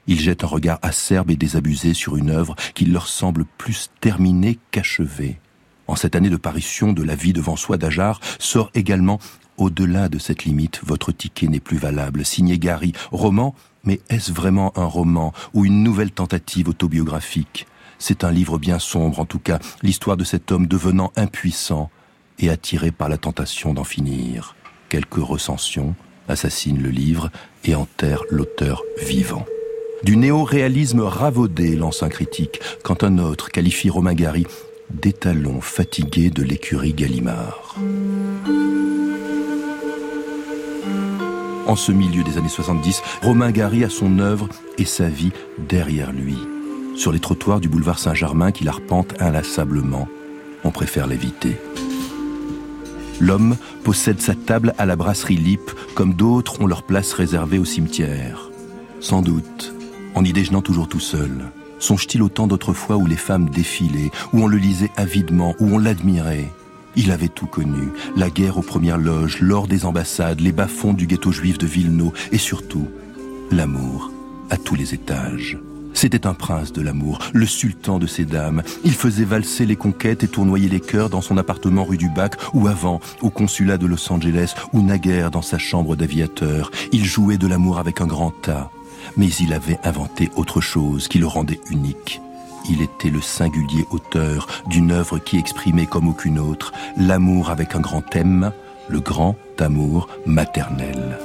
Ils 0.09 0.19
jettent 0.19 0.43
un 0.43 0.47
regard 0.47 0.79
acerbe 0.81 1.29
et 1.29 1.35
désabusé 1.35 1.93
sur 1.93 2.17
une 2.17 2.31
œuvre 2.31 2.55
qui 2.73 2.85
leur 2.85 3.07
semble 3.07 3.45
plus 3.45 3.91
terminée 4.01 4.57
qu'achevée. 4.71 5.37
En 5.85 5.95
cette 5.95 6.15
année 6.15 6.31
de 6.31 6.35
parution 6.35 6.93
de 6.93 7.03
La 7.03 7.13
vie 7.13 7.31
devant 7.31 7.55
soi 7.55 7.77
d'Ajar 7.77 8.19
sort 8.39 8.71
également 8.73 9.19
Au-delà 9.57 10.09
de 10.09 10.17
cette 10.17 10.45
limite, 10.45 10.81
votre 10.83 11.11
ticket 11.11 11.45
n'est 11.47 11.59
plus 11.59 11.77
valable, 11.77 12.25
signé 12.25 12.57
Gary, 12.57 12.93
roman, 13.11 13.53
mais 13.83 14.01
est-ce 14.09 14.31
vraiment 14.31 14.75
un 14.79 14.85
roman 14.85 15.31
ou 15.53 15.63
une 15.63 15.83
nouvelle 15.83 16.11
tentative 16.11 16.69
autobiographique? 16.69 17.67
C'est 17.99 18.23
un 18.23 18.31
livre 18.31 18.57
bien 18.57 18.79
sombre, 18.79 19.19
en 19.19 19.25
tout 19.25 19.37
cas, 19.37 19.59
l'histoire 19.83 20.17
de 20.17 20.23
cet 20.23 20.51
homme 20.51 20.65
devenant 20.65 21.11
impuissant 21.17 21.91
et 22.39 22.49
attiré 22.49 22.89
par 22.89 23.09
la 23.09 23.19
tentation 23.19 23.75
d'en 23.75 23.83
finir. 23.83 24.55
Quelques 24.89 25.23
recensions 25.23 25.93
assassinent 26.27 26.81
le 26.81 26.89
livre 26.89 27.29
et 27.63 27.75
enterrent 27.75 28.23
l'auteur 28.31 28.81
vivant. 29.05 29.45
Du 30.03 30.15
néo-réalisme 30.15 31.01
ravaudé, 31.01 31.75
lance 31.75 32.03
un 32.03 32.09
critique, 32.09 32.61
quand 32.83 33.03
un 33.03 33.17
autre 33.17 33.51
qualifie 33.51 33.89
Romain 33.89 34.13
Gary 34.13 34.47
d'étalon 34.89 35.61
fatigué 35.61 36.29
de 36.29 36.41
l'écurie 36.41 36.93
Gallimard. 36.93 37.75
En 41.67 41.75
ce 41.75 41.91
milieu 41.91 42.23
des 42.23 42.37
années 42.37 42.49
70, 42.49 43.03
Romain 43.21 43.51
Gary 43.51 43.83
a 43.83 43.89
son 43.89 44.19
œuvre 44.19 44.49
et 44.77 44.85
sa 44.85 45.07
vie 45.07 45.31
derrière 45.67 46.11
lui. 46.11 46.37
Sur 46.95 47.11
les 47.11 47.19
trottoirs 47.19 47.59
du 47.59 47.69
boulevard 47.69 47.99
Saint-Germain 47.99 48.51
qu'il 48.51 48.69
arpente 48.69 49.13
inlassablement, 49.21 50.07
on 50.63 50.71
préfère 50.71 51.07
l'éviter. 51.07 51.57
L'homme 53.19 53.57
possède 53.83 54.21
sa 54.21 54.33
table 54.33 54.73
à 54.77 54.85
la 54.85 54.95
brasserie 54.95 55.35
Lip, 55.35 55.71
comme 55.93 56.13
d'autres 56.13 56.61
ont 56.61 56.67
leur 56.67 56.83
place 56.83 57.13
réservée 57.13 57.59
au 57.59 57.65
cimetière. 57.65 58.49
Sans 59.01 59.21
doute, 59.21 59.73
en 60.15 60.23
y 60.23 60.33
déjeunant 60.33 60.61
toujours 60.61 60.87
tout 60.87 60.99
seul 60.99 61.51
Songe-t-il 61.79 62.21
au 62.21 62.29
temps 62.29 62.47
d'autrefois 62.47 62.97
où 62.97 63.07
les 63.07 63.15
femmes 63.15 63.49
défilaient, 63.49 64.11
où 64.33 64.43
on 64.43 64.47
le 64.47 64.57
lisait 64.57 64.91
avidement, 64.97 65.55
où 65.59 65.75
on 65.75 65.77
l'admirait 65.77 66.51
Il 66.95 67.11
avait 67.11 67.29
tout 67.29 67.47
connu, 67.47 67.89
la 68.17 68.29
guerre 68.29 68.57
aux 68.57 68.63
premières 68.63 68.97
loges, 68.97 69.39
l'or 69.39 69.67
des 69.67 69.85
ambassades, 69.85 70.41
les 70.41 70.51
bas-fonds 70.51 70.93
du 70.93 71.07
ghetto 71.07 71.31
juif 71.31 71.57
de 71.57 71.65
Villeneuve, 71.65 72.11
et 72.31 72.37
surtout, 72.37 72.87
l'amour, 73.49 74.11
à 74.49 74.57
tous 74.57 74.75
les 74.75 74.93
étages. 74.93 75.57
C'était 75.93 76.27
un 76.27 76.33
prince 76.33 76.71
de 76.71 76.81
l'amour, 76.81 77.19
le 77.33 77.45
sultan 77.45 77.97
de 77.97 78.07
ces 78.07 78.23
dames. 78.23 78.61
Il 78.85 78.93
faisait 78.93 79.25
valser 79.25 79.65
les 79.65 79.75
conquêtes 79.75 80.23
et 80.23 80.27
tournoyer 80.27 80.69
les 80.69 80.79
cœurs 80.79 81.09
dans 81.09 81.21
son 81.21 81.37
appartement 81.37 81.83
rue 81.83 81.97
du 81.97 82.09
Bac, 82.09 82.35
ou 82.53 82.67
avant, 82.67 82.99
au 83.21 83.29
consulat 83.29 83.77
de 83.77 83.87
Los 83.87 84.11
Angeles, 84.11 84.53
ou 84.73 84.81
naguère 84.81 85.31
dans 85.31 85.41
sa 85.41 85.57
chambre 85.57 85.95
d'aviateur. 85.95 86.71
Il 86.91 87.05
jouait 87.05 87.37
de 87.37 87.47
l'amour 87.47 87.79
avec 87.79 88.01
un 88.01 88.07
grand 88.07 88.31
tas 88.31 88.69
mais 89.17 89.27
il 89.39 89.53
avait 89.53 89.79
inventé 89.83 90.29
autre 90.35 90.61
chose 90.61 91.07
qui 91.07 91.17
le 91.17 91.27
rendait 91.27 91.59
unique. 91.69 92.21
Il 92.69 92.81
était 92.81 93.09
le 93.09 93.21
singulier 93.21 93.85
auteur 93.89 94.47
d'une 94.67 94.91
œuvre 94.91 95.17
qui 95.19 95.37
exprimait 95.37 95.87
comme 95.87 96.07
aucune 96.07 96.39
autre 96.39 96.71
l'amour 96.97 97.49
avec 97.49 97.75
un 97.75 97.79
grand 97.79 98.01
thème, 98.01 98.51
le 98.87 98.99
grand 98.99 99.35
amour 99.59 100.07
maternel. 100.25 101.17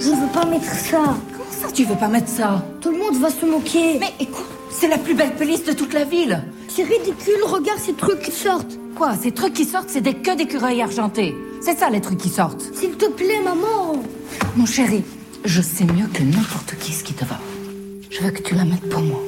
Je 0.00 0.10
veux 0.10 0.32
pas 0.32 0.44
mettre 0.44 0.72
ça. 0.72 1.16
Comment 1.32 1.50
ça 1.50 1.72
tu 1.72 1.84
veux 1.84 1.96
pas 1.96 2.08
mettre 2.08 2.28
ça? 2.28 2.64
Tout 2.80 2.90
le 2.90 2.98
monde 2.98 3.16
va 3.20 3.30
se 3.30 3.46
moquer. 3.46 3.98
Mais 3.98 4.12
écoute, 4.20 4.44
c'est 4.70 4.88
la 4.88 4.98
plus 4.98 5.14
belle 5.14 5.34
police 5.34 5.64
de 5.64 5.72
toute 5.72 5.94
la 5.94 6.04
ville. 6.04 6.42
C'est 6.68 6.82
ridicule, 6.84 7.42
regarde 7.46 7.78
ces 7.78 7.94
trucs 7.94 8.20
qui 8.20 8.32
sortent. 8.32 8.78
Quoi 8.96 9.14
Ces 9.20 9.32
trucs 9.32 9.54
qui 9.54 9.64
sortent, 9.64 9.88
c'est 9.88 10.00
des 10.00 10.14
que 10.14 10.36
d'écureuils 10.36 10.82
argentés. 10.82 11.34
C'est 11.60 11.78
ça 11.78 11.88
les 11.88 12.00
trucs 12.00 12.18
qui 12.18 12.28
sortent. 12.28 12.62
S'il 12.74 12.96
te 12.96 13.06
plaît, 13.06 13.40
maman. 13.42 14.02
Mon 14.56 14.66
chéri, 14.66 15.02
je 15.44 15.60
sais 15.60 15.84
mieux 15.84 16.06
que 16.06 16.22
n'importe 16.22 16.76
qui 16.80 16.92
ce 16.92 17.04
qui 17.04 17.12
te 17.12 17.24
va. 17.24 17.38
Je 18.10 18.20
veux 18.22 18.30
que 18.30 18.42
tu 18.42 18.54
la 18.54 18.64
mettes 18.64 18.88
pour 18.88 19.02
moi. 19.02 19.20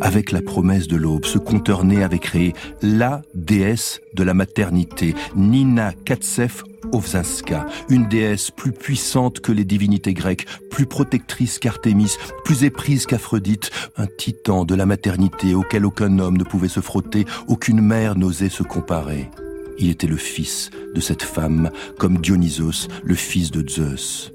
Avec 0.00 0.32
la 0.32 0.40
promesse 0.40 0.88
de 0.88 0.96
l'aube, 0.96 1.26
ce 1.26 1.38
conteur 1.38 1.84
né 1.84 2.02
avait 2.02 2.18
créé 2.18 2.54
la 2.82 3.22
déesse 3.34 4.00
de 4.14 4.22
la 4.22 4.32
maternité, 4.32 5.14
Nina 5.36 5.92
Katsef 6.04 6.62
Ovzanska, 6.92 7.66
une 7.90 8.08
déesse 8.08 8.50
plus 8.50 8.72
puissante 8.72 9.40
que 9.40 9.52
les 9.52 9.64
divinités 9.64 10.14
grecques, 10.14 10.46
plus 10.70 10.86
protectrice 10.86 11.58
qu'Artémis, 11.58 12.16
plus 12.44 12.64
éprise 12.64 13.04
qu'Aphrodite, 13.04 13.70
un 13.96 14.06
titan 14.06 14.64
de 14.64 14.74
la 14.74 14.86
maternité 14.86 15.54
auquel 15.54 15.84
aucun 15.84 16.18
homme 16.18 16.38
ne 16.38 16.44
pouvait 16.44 16.68
se 16.68 16.80
frotter, 16.80 17.26
aucune 17.48 17.82
mère 17.82 18.16
n'osait 18.16 18.48
se 18.48 18.62
comparer. 18.62 19.28
Il 19.78 19.90
était 19.90 20.06
le 20.06 20.16
fils 20.16 20.70
de 20.94 21.00
cette 21.00 21.22
femme, 21.22 21.70
comme 21.98 22.18
Dionysos, 22.18 22.88
le 23.02 23.14
fils 23.14 23.50
de 23.50 23.68
Zeus. 23.68 24.32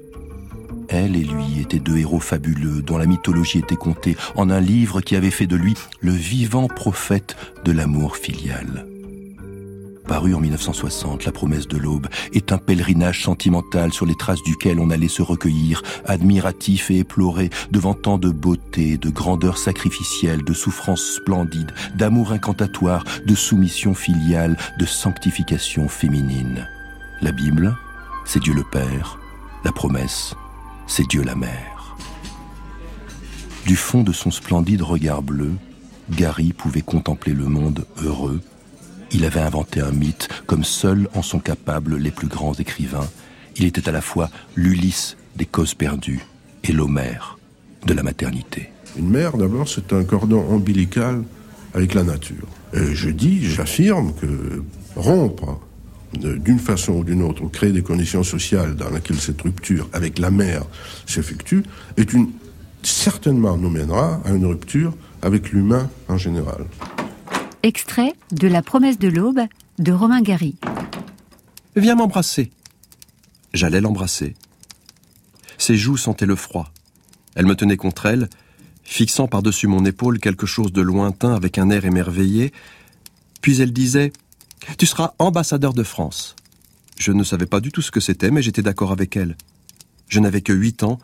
Elle 0.88 1.16
et 1.16 1.24
lui 1.24 1.60
étaient 1.60 1.78
deux 1.78 1.98
héros 1.98 2.20
fabuleux 2.20 2.82
dont 2.82 2.98
la 2.98 3.06
mythologie 3.06 3.58
était 3.58 3.76
contée 3.76 4.16
en 4.34 4.50
un 4.50 4.60
livre 4.60 5.00
qui 5.00 5.16
avait 5.16 5.30
fait 5.30 5.46
de 5.46 5.56
lui 5.56 5.74
le 6.00 6.12
vivant 6.12 6.68
prophète 6.68 7.36
de 7.64 7.72
l'amour 7.72 8.16
filial. 8.16 8.86
Paru 10.06 10.34
en 10.34 10.40
1960, 10.40 11.24
La 11.24 11.32
promesse 11.32 11.66
de 11.66 11.76
l'aube 11.76 12.06
est 12.32 12.52
un 12.52 12.58
pèlerinage 12.58 13.24
sentimental 13.24 13.92
sur 13.92 14.06
les 14.06 14.14
traces 14.14 14.42
duquel 14.44 14.78
on 14.78 14.90
allait 14.90 15.08
se 15.08 15.22
recueillir, 15.22 15.82
admiratif 16.04 16.90
et 16.92 16.98
éploré, 16.98 17.50
devant 17.72 17.94
tant 17.94 18.16
de 18.16 18.30
beauté, 18.30 18.98
de 18.98 19.10
grandeur 19.10 19.58
sacrificielle, 19.58 20.44
de 20.44 20.52
souffrance 20.52 21.02
splendide, 21.16 21.72
d'amour 21.96 22.30
incantatoire, 22.30 23.04
de 23.26 23.34
soumission 23.34 23.94
filiale, 23.94 24.56
de 24.78 24.86
sanctification 24.86 25.88
féminine. 25.88 26.68
La 27.20 27.32
Bible, 27.32 27.76
c'est 28.24 28.40
Dieu 28.40 28.54
le 28.54 28.64
Père, 28.64 29.18
la 29.64 29.72
promesse, 29.72 30.36
c'est 30.86 31.06
Dieu 31.06 31.22
la 31.22 31.34
mère. 31.34 31.96
Du 33.66 33.76
fond 33.76 34.02
de 34.02 34.12
son 34.12 34.30
splendide 34.30 34.82
regard 34.82 35.22
bleu, 35.22 35.52
Gary 36.10 36.52
pouvait 36.52 36.82
contempler 36.82 37.32
le 37.32 37.46
monde 37.46 37.84
heureux. 38.02 38.40
Il 39.10 39.24
avait 39.24 39.40
inventé 39.40 39.80
un 39.80 39.90
mythe 39.90 40.28
comme 40.46 40.64
seuls 40.64 41.08
en 41.14 41.22
sont 41.22 41.40
capables 41.40 41.96
les 41.96 42.10
plus 42.10 42.28
grands 42.28 42.54
écrivains. 42.54 43.08
Il 43.56 43.64
était 43.64 43.88
à 43.88 43.92
la 43.92 44.00
fois 44.00 44.30
l'Ulysse 44.54 45.16
des 45.36 45.46
causes 45.46 45.74
perdues 45.74 46.24
et 46.62 46.72
l'Homère 46.72 47.38
de 47.86 47.94
la 47.94 48.02
maternité. 48.02 48.70
Une 48.96 49.10
mère, 49.10 49.36
d'abord, 49.36 49.68
c'est 49.68 49.92
un 49.92 50.04
cordon 50.04 50.44
ombilical 50.48 51.24
avec 51.74 51.94
la 51.94 52.02
nature. 52.02 52.46
Et 52.72 52.94
je 52.94 53.10
dis, 53.10 53.44
j'affirme 53.44 54.12
que 54.14 54.62
rompre 54.94 55.60
d'une 56.16 56.58
façon 56.58 56.94
ou 56.94 57.04
d'une 57.04 57.22
autre, 57.22 57.46
créer 57.48 57.72
des 57.72 57.82
conditions 57.82 58.22
sociales 58.22 58.76
dans 58.76 58.90
lesquelles 58.90 59.20
cette 59.20 59.40
rupture 59.42 59.88
avec 59.92 60.18
la 60.18 60.30
mère 60.30 60.64
s'effectue, 61.06 61.62
est 61.96 62.12
une, 62.12 62.30
certainement 62.82 63.56
nous 63.56 63.70
mènera 63.70 64.20
à 64.24 64.32
une 64.32 64.46
rupture 64.46 64.94
avec 65.22 65.50
l'humain 65.50 65.90
en 66.08 66.16
général. 66.16 66.66
Extrait 67.62 68.14
de 68.32 68.48
La 68.48 68.62
promesse 68.62 68.98
de 68.98 69.08
l'aube 69.08 69.40
de 69.78 69.92
Romain 69.92 70.22
Gary. 70.22 70.56
Viens 71.74 71.96
m'embrasser. 71.96 72.50
J'allais 73.52 73.80
l'embrasser. 73.80 74.34
Ses 75.58 75.76
joues 75.76 75.96
sentaient 75.96 76.26
le 76.26 76.36
froid. 76.36 76.72
Elle 77.34 77.46
me 77.46 77.54
tenait 77.54 77.76
contre 77.76 78.06
elle, 78.06 78.28
fixant 78.82 79.26
par-dessus 79.26 79.66
mon 79.66 79.84
épaule 79.84 80.20
quelque 80.20 80.46
chose 80.46 80.72
de 80.72 80.80
lointain 80.80 81.34
avec 81.34 81.58
un 81.58 81.70
air 81.70 81.84
émerveillé, 81.84 82.52
puis 83.42 83.60
elle 83.60 83.72
disait 83.72 84.12
tu 84.78 84.86
seras 84.86 85.14
ambassadeur 85.18 85.74
de 85.74 85.82
France. 85.82 86.36
Je 86.98 87.12
ne 87.12 87.24
savais 87.24 87.46
pas 87.46 87.60
du 87.60 87.72
tout 87.72 87.82
ce 87.82 87.90
que 87.90 88.00
c'était, 88.00 88.30
mais 88.30 88.42
j'étais 88.42 88.62
d'accord 88.62 88.92
avec 88.92 89.16
elle. 89.16 89.36
Je 90.08 90.20
n'avais 90.20 90.40
que 90.40 90.52
huit 90.52 90.82
ans, 90.82 90.98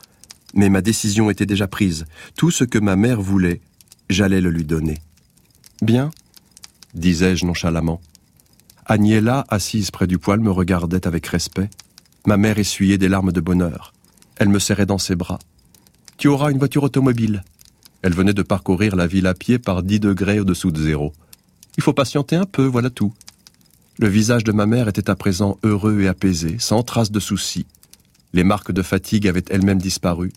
mais 0.54 0.68
ma 0.68 0.80
décision 0.80 1.30
était 1.30 1.46
déjà 1.46 1.66
prise. 1.66 2.06
Tout 2.36 2.50
ce 2.50 2.64
que 2.64 2.78
ma 2.78 2.96
mère 2.96 3.20
voulait, 3.20 3.60
j'allais 4.08 4.40
le 4.40 4.50
lui 4.50 4.64
donner. 4.64 4.98
Bien, 5.82 6.10
disais-je 6.94 7.44
nonchalamment. 7.44 8.00
Agnella, 8.86 9.44
assise 9.48 9.90
près 9.90 10.06
du 10.06 10.18
poêle, 10.18 10.40
me 10.40 10.50
regardait 10.50 11.06
avec 11.06 11.26
respect. 11.26 11.70
Ma 12.26 12.36
mère 12.36 12.58
essuyait 12.58 12.98
des 12.98 13.08
larmes 13.08 13.32
de 13.32 13.40
bonheur. 13.40 13.92
Elle 14.36 14.48
me 14.48 14.58
serrait 14.58 14.86
dans 14.86 14.98
ses 14.98 15.14
bras. 15.14 15.38
Tu 16.16 16.28
auras 16.28 16.50
une 16.50 16.58
voiture 16.58 16.82
automobile. 16.82 17.44
Elle 18.02 18.14
venait 18.14 18.34
de 18.34 18.42
parcourir 18.42 18.96
la 18.96 19.06
ville 19.06 19.26
à 19.26 19.34
pied 19.34 19.58
par 19.58 19.82
dix 19.82 20.00
degrés 20.00 20.40
au-dessous 20.40 20.70
de 20.70 20.82
zéro. 20.82 21.12
Il 21.76 21.82
faut 21.82 21.92
patienter 21.92 22.36
un 22.36 22.44
peu, 22.44 22.64
voilà 22.64 22.90
tout. 22.90 23.12
Le 23.98 24.08
visage 24.08 24.42
de 24.42 24.52
ma 24.52 24.64
mère 24.64 24.88
était 24.88 25.10
à 25.10 25.16
présent 25.16 25.58
heureux 25.62 26.00
et 26.00 26.08
apaisé, 26.08 26.56
sans 26.58 26.82
trace 26.82 27.10
de 27.10 27.20
soucis. 27.20 27.66
Les 28.32 28.42
marques 28.42 28.72
de 28.72 28.82
fatigue 28.82 29.28
avaient 29.28 29.44
elles-mêmes 29.50 29.82
disparu. 29.82 30.32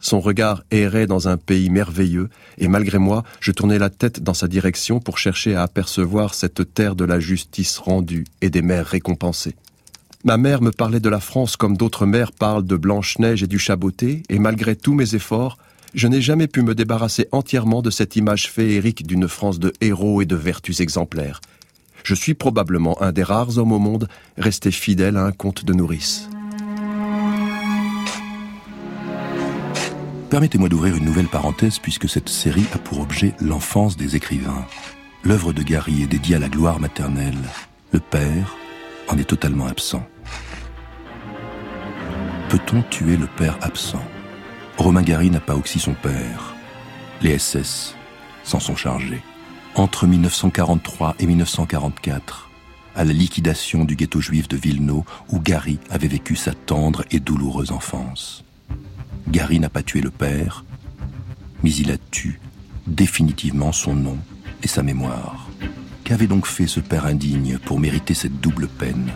Son 0.00 0.20
regard 0.20 0.62
errait 0.70 1.06
dans 1.06 1.26
un 1.26 1.38
pays 1.38 1.70
merveilleux, 1.70 2.28
et 2.58 2.68
malgré 2.68 2.98
moi, 2.98 3.24
je 3.40 3.50
tournais 3.50 3.78
la 3.78 3.88
tête 3.88 4.22
dans 4.22 4.34
sa 4.34 4.46
direction 4.46 5.00
pour 5.00 5.16
chercher 5.16 5.54
à 5.54 5.62
apercevoir 5.62 6.34
cette 6.34 6.74
terre 6.74 6.94
de 6.96 7.06
la 7.06 7.18
justice 7.18 7.78
rendue 7.78 8.26
et 8.42 8.50
des 8.50 8.60
mères 8.60 8.86
récompensées. 8.86 9.56
Ma 10.24 10.36
mère 10.36 10.60
me 10.60 10.70
parlait 10.70 11.00
de 11.00 11.08
la 11.08 11.20
France 11.20 11.56
comme 11.56 11.78
d'autres 11.78 12.04
mères 12.04 12.32
parlent 12.32 12.66
de 12.66 12.76
Blanche-Neige 12.76 13.42
et 13.42 13.46
du 13.46 13.58
Chaboté, 13.58 14.22
et 14.28 14.38
malgré 14.38 14.76
tous 14.76 14.92
mes 14.92 15.14
efforts, 15.14 15.56
je 15.94 16.08
n'ai 16.08 16.20
jamais 16.20 16.46
pu 16.46 16.60
me 16.60 16.74
débarrasser 16.74 17.26
entièrement 17.32 17.80
de 17.80 17.90
cette 17.90 18.16
image 18.16 18.50
féerique 18.50 19.06
d'une 19.06 19.28
France 19.28 19.58
de 19.58 19.72
héros 19.80 20.20
et 20.20 20.26
de 20.26 20.36
vertus 20.36 20.80
exemplaires 20.80 21.40
je 22.06 22.14
suis 22.14 22.34
probablement 22.34 23.02
un 23.02 23.10
des 23.10 23.24
rares 23.24 23.58
hommes 23.58 23.72
au 23.72 23.80
monde 23.80 24.06
restés 24.38 24.70
fidèles 24.70 25.16
à 25.16 25.24
un 25.24 25.32
conte 25.32 25.64
de 25.64 25.72
nourrice. 25.72 26.30
Permettez-moi 30.30 30.68
d'ouvrir 30.68 30.94
une 30.94 31.04
nouvelle 31.04 31.26
parenthèse 31.26 31.80
puisque 31.80 32.08
cette 32.08 32.28
série 32.28 32.66
a 32.72 32.78
pour 32.78 33.00
objet 33.00 33.34
l'enfance 33.40 33.96
des 33.96 34.14
écrivains. 34.14 34.64
L'œuvre 35.24 35.52
de 35.52 35.64
Gary 35.64 36.04
est 36.04 36.06
dédiée 36.06 36.36
à 36.36 36.38
la 36.38 36.48
gloire 36.48 36.78
maternelle. 36.78 37.42
Le 37.90 37.98
père 37.98 38.54
en 39.08 39.18
est 39.18 39.28
totalement 39.28 39.66
absent. 39.66 40.06
Peut-on 42.50 42.82
tuer 42.82 43.16
le 43.16 43.26
père 43.26 43.58
absent? 43.62 44.04
Romain 44.78 45.02
Gary 45.02 45.28
n'a 45.28 45.40
pas 45.40 45.56
oxy 45.56 45.80
son 45.80 45.94
père. 45.94 46.54
Les 47.20 47.36
SS 47.36 47.96
s'en 48.44 48.60
sont 48.60 48.76
chargés 48.76 49.22
entre 49.76 50.06
1943 50.06 51.16
et 51.18 51.26
1944, 51.26 52.50
à 52.94 53.04
la 53.04 53.12
liquidation 53.12 53.84
du 53.84 53.94
ghetto 53.94 54.20
juif 54.22 54.48
de 54.48 54.56
Vilno, 54.56 55.04
où 55.28 55.38
Gary 55.38 55.78
avait 55.90 56.08
vécu 56.08 56.34
sa 56.34 56.54
tendre 56.54 57.04
et 57.10 57.20
douloureuse 57.20 57.72
enfance. 57.72 58.42
Gary 59.28 59.60
n'a 59.60 59.68
pas 59.68 59.82
tué 59.82 60.00
le 60.00 60.10
père, 60.10 60.64
mais 61.62 61.74
il 61.74 61.90
a 61.90 61.98
tué 62.10 62.38
définitivement 62.86 63.72
son 63.72 63.94
nom 63.94 64.16
et 64.62 64.68
sa 64.68 64.82
mémoire. 64.82 65.48
Qu'avait 66.04 66.26
donc 66.26 66.46
fait 66.46 66.66
ce 66.66 66.80
père 66.80 67.04
indigne 67.04 67.58
pour 67.58 67.78
mériter 67.78 68.14
cette 68.14 68.40
double 68.40 68.68
peine? 68.68 69.12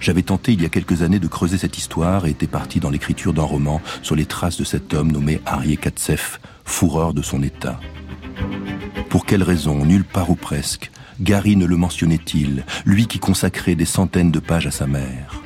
J'avais 0.00 0.22
tenté 0.22 0.54
il 0.54 0.62
y 0.62 0.66
a 0.66 0.70
quelques 0.70 1.02
années 1.02 1.18
de 1.18 1.28
creuser 1.28 1.58
cette 1.58 1.76
histoire 1.76 2.26
et 2.26 2.30
était 2.30 2.46
parti 2.46 2.80
dans 2.80 2.90
l'écriture 2.90 3.34
d'un 3.34 3.42
roman 3.42 3.82
sur 4.02 4.16
les 4.16 4.26
traces 4.26 4.56
de 4.56 4.64
cet 4.64 4.94
homme 4.94 5.12
nommé 5.12 5.42
Arié 5.44 5.76
Katsef, 5.76 6.40
fourreur 6.64 7.12
de 7.12 7.22
son 7.22 7.42
état. 7.42 7.78
Pour 9.08 9.26
quelle 9.26 9.42
raison, 9.42 9.84
nulle 9.84 10.04
part 10.04 10.30
ou 10.30 10.34
presque, 10.34 10.90
Gary 11.20 11.56
ne 11.56 11.66
le 11.66 11.76
mentionnait-il, 11.76 12.64
lui 12.84 13.06
qui 13.06 13.18
consacrait 13.18 13.76
des 13.76 13.84
centaines 13.84 14.32
de 14.32 14.40
pages 14.40 14.66
à 14.66 14.70
sa 14.70 14.86
mère? 14.86 15.40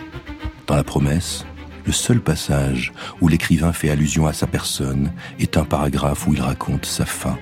Dans 0.67 0.77
la 0.77 0.85
promesse, 0.85 1.45
le 1.85 1.93
seul 1.93 2.21
passage 2.21 2.93
où 3.21 3.29
l'écrivain 3.29 3.73
fait 3.73 3.91
allusion 3.91 4.27
à 4.27 4.33
sa 4.33 4.47
personne 4.47 5.13
est 5.39 5.57
un 5.57 5.65
paragraphe 5.65 6.27
où 6.27 6.35
il 6.35 6.41
raconte 6.41 6.87
sa 6.87 7.07
fin. 7.07 7.39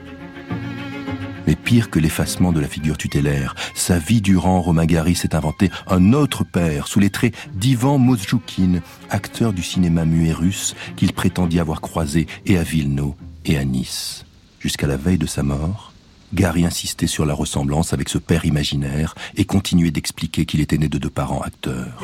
Mais 1.46 1.54
pire 1.54 1.90
que 1.90 2.00
l'effacement 2.00 2.52
de 2.52 2.60
la 2.60 2.66
figure 2.66 2.98
tutélaire, 2.98 3.54
sa 3.74 3.98
vie 3.98 4.20
durant, 4.20 4.60
Romain 4.60 4.86
Gary 4.86 5.14
s'est 5.14 5.36
inventé 5.36 5.70
un 5.86 6.12
autre 6.12 6.42
père 6.42 6.88
sous 6.88 6.98
les 6.98 7.10
traits 7.10 7.34
d'Ivan 7.54 7.98
Mozjoukine, 7.98 8.82
acteur 9.10 9.52
du 9.52 9.62
cinéma 9.62 10.04
muet 10.04 10.32
russe 10.32 10.74
qu'il 10.96 11.12
prétendit 11.12 11.60
avoir 11.60 11.80
croisé 11.80 12.26
et 12.46 12.58
à 12.58 12.64
Vilno 12.64 13.16
et 13.44 13.58
à 13.58 13.64
Nice. 13.64 14.25
Jusqu'à 14.66 14.88
la 14.88 14.96
veille 14.96 15.16
de 15.16 15.26
sa 15.26 15.44
mort, 15.44 15.92
Gary 16.34 16.66
insistait 16.66 17.06
sur 17.06 17.24
la 17.24 17.34
ressemblance 17.34 17.92
avec 17.92 18.08
ce 18.08 18.18
père 18.18 18.44
imaginaire 18.44 19.14
et 19.36 19.44
continuait 19.44 19.92
d'expliquer 19.92 20.44
qu'il 20.44 20.60
était 20.60 20.76
né 20.76 20.88
de 20.88 20.98
deux 20.98 21.08
parents 21.08 21.40
acteurs. 21.40 22.02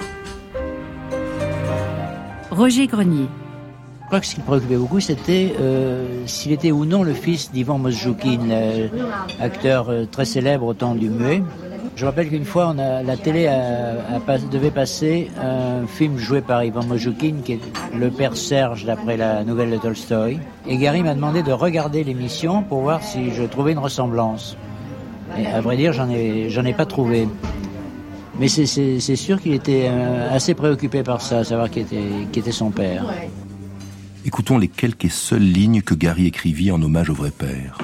Roger 2.53 2.87
Grenier. 2.87 3.27
Je 4.03 4.07
crois 4.07 4.21
que 4.21 4.27
ce 4.27 4.37
qui 4.37 4.41
me 4.43 4.47
préoccupait 4.47 4.77
beaucoup, 4.77 5.01
c'était 5.01 5.57
euh, 5.59 6.25
s'il 6.27 6.53
était 6.53 6.71
ou 6.71 6.85
non 6.85 7.03
le 7.03 7.15
fils 7.15 7.51
d'Ivan 7.51 7.79
Mozjoukine, 7.79 8.53
euh, 8.53 8.87
acteur 9.41 9.89
euh, 9.89 10.05
très 10.05 10.25
célèbre 10.25 10.67
au 10.67 10.75
temps 10.75 10.95
du 10.95 11.11
muet. 11.11 11.43
Je 11.95 12.07
rappelle 12.07 12.31
qu'une 12.31 12.45
fois, 12.45 12.73
on 12.75 12.79
a, 12.79 13.03
la 13.03 13.17
télé 13.17 13.51
devait 14.51 14.71
passer 14.71 15.31
un 15.39 15.87
film 15.87 16.17
joué 16.17 16.41
par 16.41 16.65
Ivan 16.65 16.85
Mojoukine, 16.85 17.43
qui 17.43 17.53
est 17.53 17.61
le 17.97 18.11
père 18.11 18.37
Serge 18.37 18.85
d'après 18.85 19.17
la 19.17 19.45
nouvelle 19.45 19.71
de 19.71 19.77
Tolstoï. 19.77 20.39
Et 20.67 20.77
Gary 20.79 21.03
m'a 21.03 21.15
demandé 21.15 21.43
de 21.43 21.53
regarder 21.53 22.03
l'émission 22.03 22.63
pour 22.63 22.81
voir 22.81 23.03
si 23.03 23.33
je 23.33 23.43
trouvais 23.43 23.73
une 23.73 23.79
ressemblance. 23.79 24.57
Et 25.39 25.47
à 25.47 25.61
vrai 25.61 25.77
dire, 25.77 25.93
j'en 25.93 26.09
ai, 26.11 26.49
ai 26.49 26.75
pas 26.75 26.87
trouvé. 26.87 27.29
Mais 28.39 28.49
c'est 28.49 29.17
sûr 29.17 29.41
qu'il 29.41 29.53
était 29.53 29.87
euh, 29.89 30.35
assez 30.35 30.55
préoccupé 30.55 31.03
par 31.03 31.21
ça, 31.21 31.45
savoir 31.45 31.71
qui 31.71 31.81
était, 31.81 32.27
qui 32.33 32.39
était 32.41 32.53
son 32.53 32.71
père. 32.71 33.05
Écoutons 34.25 34.57
les 34.57 34.69
quelques 34.69 35.11
seules 35.11 35.43
lignes 35.43 35.83
que 35.83 35.95
Gary 35.95 36.27
écrivit 36.27 36.71
en 36.71 36.81
hommage 36.81 37.11
au 37.11 37.15
vrai 37.15 37.31
père. 37.31 37.77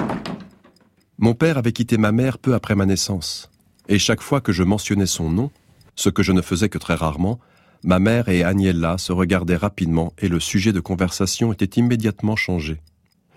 Mon 1.19 1.35
père 1.35 1.59
avait 1.59 1.73
quitté 1.73 1.99
ma 1.99 2.12
mère 2.12 2.38
peu 2.38 2.55
après 2.55 2.75
ma 2.75 2.87
naissance, 2.87 3.50
et 3.88 3.99
chaque 3.99 4.23
fois 4.23 4.40
que 4.40 4.52
je 4.52 4.62
mentionnais 4.62 5.07
son 5.07 5.30
nom, 5.30 5.50
ce 5.97 6.11
que 6.11 6.23
je 6.23 6.33
ne 6.33 6.42
faisais 6.42 6.68
que 6.68 6.78
très 6.78 6.95
rarement, 6.95 7.40
ma 7.83 7.99
mère 7.99 8.28
et 8.28 8.45
Agnella 8.45 8.99
se 8.99 9.12
regardaient 9.12 9.57
rapidement 9.57 10.12
et 10.18 10.28
le 10.28 10.40
sujet 10.40 10.73
de 10.73 10.80
conversation 10.80 11.52
était 11.52 11.80
immédiatement 11.80 12.37
changé. 12.37 12.80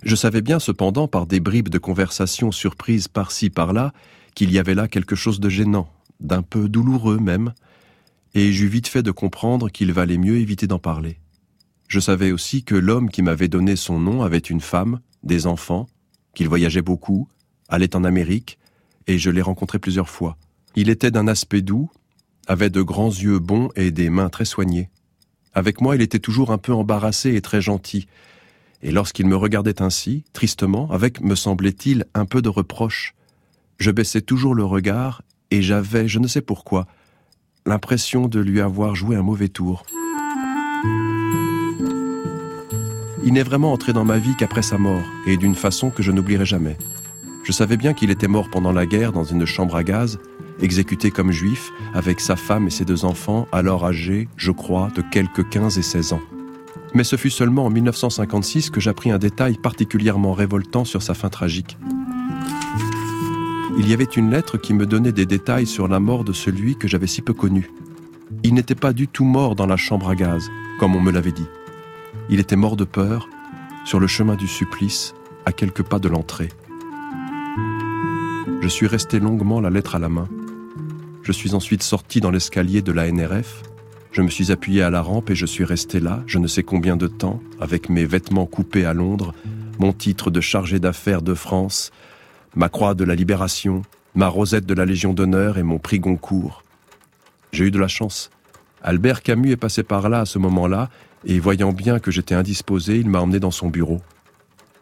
Je 0.03 0.15
savais 0.15 0.41
bien 0.41 0.59
cependant, 0.59 1.07
par 1.07 1.27
des 1.27 1.39
bribes 1.39 1.69
de 1.69 1.77
conversation 1.77 2.51
surprises 2.51 3.07
par-ci 3.07 3.49
par-là, 3.49 3.93
qu'il 4.35 4.51
y 4.51 4.59
avait 4.59 4.75
là 4.75 4.87
quelque 4.87 5.15
chose 5.15 5.39
de 5.39 5.49
gênant, 5.49 5.89
d'un 6.19 6.41
peu 6.41 6.67
douloureux 6.67 7.19
même, 7.19 7.53
et 8.33 8.51
j'eus 8.51 8.67
vite 8.67 8.87
fait 8.87 9.03
de 9.03 9.11
comprendre 9.11 9.69
qu'il 9.69 9.91
valait 9.91 10.17
mieux 10.17 10.37
éviter 10.37 10.67
d'en 10.67 10.79
parler. 10.79 11.19
Je 11.87 11.99
savais 11.99 12.31
aussi 12.31 12.63
que 12.63 12.75
l'homme 12.75 13.09
qui 13.09 13.21
m'avait 13.21 13.49
donné 13.49 13.75
son 13.75 13.99
nom 13.99 14.23
avait 14.23 14.37
une 14.37 14.61
femme, 14.61 15.01
des 15.23 15.45
enfants, 15.45 15.87
qu'il 16.33 16.47
voyageait 16.47 16.81
beaucoup, 16.81 17.27
allait 17.67 17.95
en 17.95 18.03
Amérique, 18.03 18.57
et 19.07 19.17
je 19.17 19.29
l'ai 19.29 19.41
rencontré 19.41 19.79
plusieurs 19.79 20.09
fois. 20.09 20.37
Il 20.75 20.89
était 20.89 21.11
d'un 21.11 21.27
aspect 21.27 21.61
doux, 21.61 21.89
avait 22.47 22.69
de 22.69 22.81
grands 22.81 23.09
yeux 23.09 23.39
bons 23.39 23.69
et 23.75 23.91
des 23.91 24.09
mains 24.09 24.29
très 24.29 24.45
soignées. 24.45 24.89
Avec 25.53 25.81
moi, 25.81 25.95
il 25.95 26.01
était 26.01 26.19
toujours 26.19 26.51
un 26.51 26.57
peu 26.57 26.73
embarrassé 26.73 27.35
et 27.35 27.41
très 27.41 27.61
gentil, 27.61 28.07
et 28.83 28.91
lorsqu'il 28.91 29.27
me 29.27 29.35
regardait 29.35 29.81
ainsi, 29.81 30.23
tristement, 30.33 30.89
avec, 30.91 31.21
me 31.21 31.35
semblait-il, 31.35 32.05
un 32.13 32.25
peu 32.25 32.41
de 32.41 32.49
reproche, 32.49 33.13
je 33.77 33.91
baissais 33.91 34.21
toujours 34.21 34.55
le 34.55 34.63
regard, 34.63 35.21
et 35.51 35.61
j'avais, 35.61 36.07
je 36.07 36.19
ne 36.19 36.27
sais 36.27 36.41
pourquoi, 36.41 36.87
l'impression 37.65 38.27
de 38.27 38.39
lui 38.39 38.59
avoir 38.59 38.95
joué 38.95 39.15
un 39.15 39.21
mauvais 39.21 39.49
tour. 39.49 39.85
Il 43.23 43.33
n'est 43.33 43.43
vraiment 43.43 43.71
entré 43.71 43.93
dans 43.93 44.05
ma 44.05 44.17
vie 44.17 44.35
qu'après 44.35 44.63
sa 44.63 44.79
mort, 44.79 45.03
et 45.27 45.37
d'une 45.37 45.55
façon 45.55 45.91
que 45.91 46.01
je 46.01 46.11
n'oublierai 46.11 46.45
jamais. 46.45 46.77
Je 47.43 47.51
savais 47.51 47.77
bien 47.77 47.93
qu'il 47.93 48.11
était 48.11 48.27
mort 48.27 48.49
pendant 48.49 48.71
la 48.71 48.85
guerre 48.85 49.11
dans 49.11 49.23
une 49.23 49.45
chambre 49.45 49.75
à 49.75 49.83
gaz, 49.83 50.19
exécuté 50.61 51.09
comme 51.09 51.31
juif, 51.31 51.71
avec 51.93 52.19
sa 52.19 52.35
femme 52.35 52.67
et 52.67 52.69
ses 52.69 52.85
deux 52.85 53.03
enfants, 53.03 53.47
alors 53.51 53.85
âgés, 53.85 54.27
je 54.37 54.51
crois, 54.51 54.89
de 54.95 55.01
quelques 55.01 55.49
15 55.49 55.77
et 55.77 55.81
16 55.81 56.13
ans. 56.13 56.21
Mais 56.93 57.03
ce 57.03 57.15
fut 57.15 57.29
seulement 57.29 57.65
en 57.65 57.69
1956 57.69 58.69
que 58.69 58.79
j'appris 58.79 59.11
un 59.11 59.17
détail 59.17 59.57
particulièrement 59.57 60.33
révoltant 60.33 60.85
sur 60.85 61.01
sa 61.01 61.13
fin 61.13 61.29
tragique. 61.29 61.77
Il 63.77 63.89
y 63.89 63.93
avait 63.93 64.03
une 64.03 64.29
lettre 64.29 64.57
qui 64.57 64.73
me 64.73 64.85
donnait 64.85 65.13
des 65.13 65.25
détails 65.25 65.65
sur 65.65 65.87
la 65.87 65.99
mort 65.99 66.23
de 66.23 66.33
celui 66.33 66.75
que 66.75 66.87
j'avais 66.87 67.07
si 67.07 67.21
peu 67.21 67.33
connu. 67.33 67.71
Il 68.43 68.53
n'était 68.53 68.75
pas 68.75 68.93
du 68.93 69.07
tout 69.07 69.25
mort 69.25 69.55
dans 69.55 69.65
la 69.65 69.77
chambre 69.77 70.09
à 70.09 70.15
gaz, 70.15 70.49
comme 70.79 70.95
on 70.95 71.01
me 71.01 71.11
l'avait 71.11 71.31
dit. 71.31 71.47
Il 72.29 72.39
était 72.39 72.55
mort 72.55 72.75
de 72.75 72.83
peur, 72.83 73.27
sur 73.85 73.99
le 73.99 74.07
chemin 74.07 74.35
du 74.35 74.47
supplice, 74.47 75.15
à 75.45 75.53
quelques 75.53 75.83
pas 75.83 75.99
de 75.99 76.09
l'entrée. 76.09 76.49
Je 78.61 78.67
suis 78.67 78.87
resté 78.87 79.19
longuement 79.19 79.59
la 79.59 79.69
lettre 79.69 79.95
à 79.95 79.99
la 79.99 80.07
main. 80.07 80.29
Je 81.23 81.31
suis 81.31 81.55
ensuite 81.55 81.83
sorti 81.83 82.21
dans 82.21 82.31
l'escalier 82.31 82.81
de 82.81 82.91
la 82.91 83.11
NRF, 83.11 83.63
je 84.11 84.21
me 84.21 84.29
suis 84.29 84.51
appuyé 84.51 84.81
à 84.83 84.89
la 84.89 85.01
rampe 85.01 85.29
et 85.29 85.35
je 85.35 85.45
suis 85.45 85.63
resté 85.63 86.01
là, 86.01 86.21
je 86.27 86.37
ne 86.37 86.47
sais 86.47 86.63
combien 86.63 86.97
de 86.97 87.07
temps, 87.07 87.41
avec 87.61 87.89
mes 87.89 88.05
vêtements 88.05 88.45
coupés 88.45 88.85
à 88.85 88.93
Londres, 88.93 89.33
mon 89.79 89.93
titre 89.93 90.29
de 90.29 90.41
chargé 90.41 90.79
d'affaires 90.79 91.21
de 91.21 91.33
France, 91.33 91.91
ma 92.53 92.67
croix 92.67 92.93
de 92.93 93.05
la 93.05 93.15
Libération, 93.15 93.83
ma 94.13 94.27
rosette 94.27 94.65
de 94.65 94.73
la 94.73 94.85
Légion 94.85 95.13
d'honneur 95.13 95.57
et 95.57 95.63
mon 95.63 95.79
prix 95.79 95.99
Goncourt. 95.99 96.63
J'ai 97.53 97.65
eu 97.65 97.71
de 97.71 97.79
la 97.79 97.87
chance. 97.87 98.31
Albert 98.83 99.23
Camus 99.23 99.51
est 99.51 99.57
passé 99.57 99.81
par 99.81 100.09
là 100.09 100.19
à 100.19 100.25
ce 100.25 100.39
moment-là, 100.39 100.89
et 101.23 101.39
voyant 101.39 101.71
bien 101.71 101.99
que 101.99 102.11
j'étais 102.11 102.35
indisposé, 102.35 102.97
il 102.97 103.09
m'a 103.09 103.21
emmené 103.21 103.39
dans 103.39 103.51
son 103.51 103.69
bureau. 103.69 104.01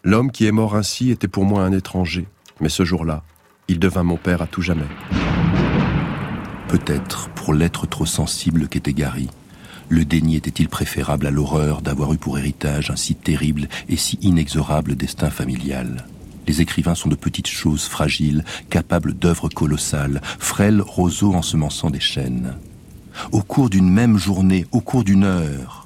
L'homme 0.04 0.32
qui 0.32 0.48
est 0.48 0.52
mort 0.52 0.76
ainsi 0.76 1.12
était 1.12 1.28
pour 1.28 1.46
moi 1.46 1.64
un 1.64 1.72
étranger, 1.72 2.26
mais 2.62 2.70
ce 2.70 2.84
jour-là, 2.84 3.24
il 3.70 3.80
devint 3.80 4.04
mon 4.04 4.18
père 4.18 4.42
à 4.42 4.48
tout 4.48 4.62
jamais. 4.62 4.82
Peut-être, 6.68 7.30
pour 7.30 7.54
l'être 7.54 7.88
trop 7.88 8.06
sensible 8.06 8.68
qu'était 8.68 8.94
Gary, 8.94 9.30
le 9.88 10.06
déni 10.06 10.36
était-il 10.36 10.70
préférable 10.70 11.28
à 11.28 11.32
l'horreur 11.32 11.82
d'avoir 11.82 12.14
eu 12.14 12.18
pour 12.18 12.38
héritage 12.38 12.92
un 12.92 12.96
si 12.96 13.16
terrible 13.16 13.70
et 13.88 13.96
si 13.96 14.20
inexorable 14.22 14.96
destin 14.96 15.30
familial. 15.30 16.06
Les 16.48 16.62
écrivains 16.62 16.96
sont 16.96 17.10
de 17.10 17.16
petites 17.16 17.48
choses 17.48 17.86
fragiles, 17.86 18.44
capables 18.70 19.14
d'œuvres 19.14 19.50
colossales, 19.50 20.22
frêles 20.40 20.82
roseaux 20.82 21.34
ensemençant 21.34 21.92
des 21.92 22.00
chaînes. 22.00 22.56
Au 23.32 23.42
cours 23.42 23.70
d'une 23.70 23.90
même 23.90 24.18
journée, 24.18 24.66
au 24.72 24.82
cours 24.82 25.04
d'une 25.04 25.24
heure, 25.24 25.79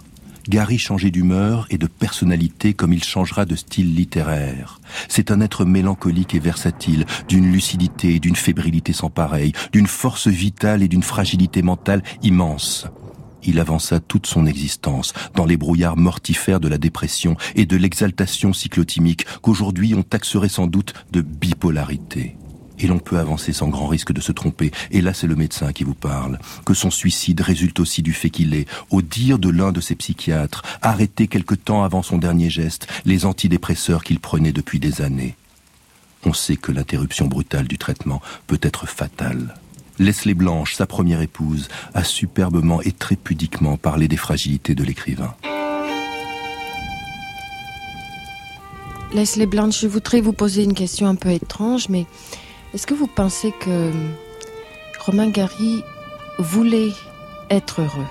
Gary 0.50 0.78
changeait 0.78 1.12
d'humeur 1.12 1.68
et 1.70 1.78
de 1.78 1.88
personnalité 1.88 2.74
comme 2.74 2.94
il 2.94 3.04
changera 3.04 3.46
de 3.46 3.56
style 3.56 3.96
littéraire. 3.96 4.80
C'est 5.08 5.32
un 5.32 5.42
être 5.42 5.66
mélancolique 5.66 6.36
et 6.36 6.40
versatile, 6.40 7.06
d'une 7.28 7.52
lucidité 7.52 8.16
et 8.16 8.20
d'une 8.20 8.36
fébrilité 8.36 8.94
sans 8.94 9.10
pareil, 9.10 9.54
d'une 9.72 9.88
force 9.88 10.28
vitale 10.28 10.84
et 10.84 10.88
d'une 10.88 11.04
fragilité 11.04 11.62
mentale 11.62 12.04
immense. 12.22 12.88
Il 13.46 13.60
avança 13.60 14.00
toute 14.00 14.28
son 14.28 14.46
existence 14.46 15.14
dans 15.36 15.46
les 15.46 15.58
brouillards 15.58 15.98
mortifères 15.98 16.60
de 16.60 16.70
la 16.70 16.78
dépression 16.78 17.36
et 17.56 17.66
de 17.66 17.78
l'exaltation 17.78 18.54
cyclotimique 18.54 19.26
qu'aujourd'hui 19.42 19.96
on 19.96 20.04
taxerait 20.04 20.50
sans 20.50 20.68
doute 20.68 20.94
de 21.12 21.22
bipolarité 21.22 22.38
et 22.84 22.88
l'on 22.88 23.00
peut 23.00 23.18
avancer 23.18 23.54
sans 23.54 23.70
grand 23.70 23.88
risque 23.88 24.12
de 24.12 24.22
se 24.22 24.32
tromper, 24.32 24.72
et 24.92 25.02
là 25.02 25.14
c'est 25.14 25.28
le 25.28 25.36
médecin 25.36 25.72
qui 25.72 25.84
vous 25.84 25.94
parle, 25.94 26.40
que 26.66 26.74
son 26.74 26.92
suicide 26.92 27.42
résulte 27.42 27.80
aussi 27.80 28.02
du 28.02 28.14
fait 28.14 28.30
qu'il 28.30 28.54
est, 28.54 28.68
au 28.90 29.02
dire 29.02 29.40
de 29.40 29.50
l'un 29.50 29.72
de 29.72 29.82
ses 29.82 29.96
psychiatres, 29.96 30.64
arrêté 30.82 31.28
quelque 31.28 31.56
temps 31.56 31.84
avant 31.84 32.04
son 32.04 32.18
dernier 32.18 32.50
geste 32.50 32.88
les 33.06 33.26
antidépresseurs 33.26 34.04
qu'il 34.04 34.20
prenait 34.20 34.52
depuis 34.52 34.80
des 34.80 35.02
années. 35.02 35.36
On 36.26 36.34
sait 36.34 36.56
que 36.56 36.72
l'interruption 36.72 37.28
brutale 37.28 37.68
du 37.68 37.78
traitement 37.78 38.22
peut 38.48 38.60
être 38.62 38.88
fatale. 38.88 39.56
Leslie 40.00 40.34
Blanche, 40.34 40.74
sa 40.74 40.86
première 40.86 41.22
épouse, 41.22 41.68
a 41.94 42.04
superbement 42.04 42.82
et 42.82 42.92
très 42.92 43.16
pudiquement 43.16 43.78
parlé 43.78 44.08
des 44.08 44.18
fragilités 44.18 44.74
de 44.74 44.84
l'écrivain. 44.84 45.36
Leslie 49.14 49.46
Blanche, 49.46 49.82
je 49.82 49.88
voudrais 49.88 50.22
vous 50.22 50.34
poser 50.34 50.64
une 50.64 50.74
question 50.74 51.06
un 51.08 51.16
peu 51.16 51.30
étrange, 51.30 51.88
mais 51.90 52.08
est-ce 52.74 52.88
que 52.88 52.94
vous 52.96 53.08
pensez 53.08 53.52
que 53.60 53.92
Romain 55.06 55.30
Gary 55.30 55.84
voulait 56.40 56.92
être 57.50 57.82
heureux? 57.82 58.08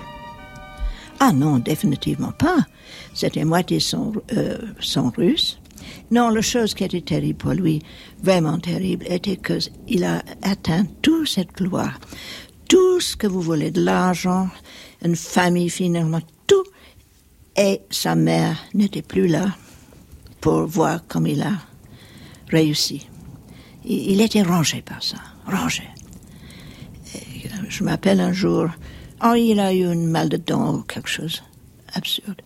Ah 1.19 1.33
non, 1.33 1.59
définitivement 1.59 2.31
pas. 2.31 2.65
C'était 3.13 3.43
moitié 3.43 3.79
son, 3.79 4.13
euh, 4.35 4.57
son 4.79 5.09
russe. 5.09 5.59
Non, 6.11 6.29
la 6.29 6.41
chose 6.41 6.73
qui 6.73 6.85
était 6.85 7.01
terrible 7.01 7.37
pour 7.37 7.51
lui, 7.51 7.81
vraiment 8.21 8.57
terrible, 8.57 9.05
était 9.09 9.37
qu'il 9.37 10.03
a 10.05 10.23
atteint 10.41 10.85
toute 11.01 11.27
cette 11.27 11.51
gloire. 11.53 11.99
Tout 12.69 13.01
ce 13.01 13.17
que 13.17 13.27
vous 13.27 13.41
voulez, 13.41 13.69
de 13.69 13.83
l'argent, 13.83 14.47
une 15.03 15.17
famille 15.17 15.69
finalement, 15.69 16.21
tout. 16.47 16.63
Et 17.57 17.81
sa 17.89 18.15
mère 18.15 18.57
n'était 18.73 19.01
plus 19.01 19.27
là 19.27 19.47
pour 20.39 20.65
voir 20.65 21.05
comme 21.07 21.27
il 21.27 21.41
a 21.41 21.53
réussi 22.49 23.07
il 23.85 24.21
était 24.21 24.41
rangé 24.41 24.81
par 24.81 25.01
ça, 25.03 25.17
rangé. 25.45 25.83
je 27.67 27.83
m'appelle 27.83 28.19
un 28.19 28.33
jour, 28.33 28.67
oh, 29.23 29.33
il 29.35 29.59
a 29.59 29.73
eu 29.73 29.91
une 29.91 30.07
mal 30.07 30.29
de 30.29 30.37
dents 30.37 30.75
ou 30.75 30.81
quelque 30.83 31.09
chose 31.09 31.43
absurde. 31.93 32.41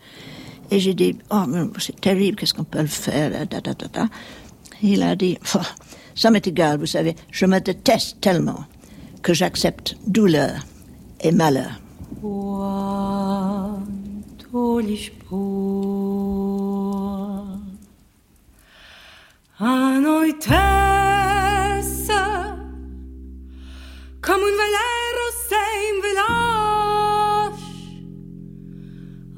Et 0.72 0.80
j'ai 0.80 0.94
dit, 0.94 1.18
oh, 1.30 1.44
c'est 1.80 2.00
terrible, 2.00 2.38
qu'est-ce 2.38 2.54
qu'on 2.54 2.64
peut 2.64 2.82
le 2.82 2.88
faire, 2.88 3.32
Il 4.82 5.02
a 5.02 5.16
dit, 5.16 5.38
oh, 5.56 5.60
ça 6.16 6.32
m'est 6.32 6.46
égal, 6.46 6.80
vous 6.80 6.86
savez, 6.86 7.16
je 7.32 7.46
me 7.46 7.60
déteste 7.60 8.20
tellement 8.20 8.66
que 9.22 9.34
j'accepte 9.34 9.96
douleur 10.08 10.66
et 11.22 11.32
malheur. 11.32 11.80
Come 24.28 24.44
un 24.44 24.56
velero 24.62 25.26
in 25.88 26.02
village 26.02 27.64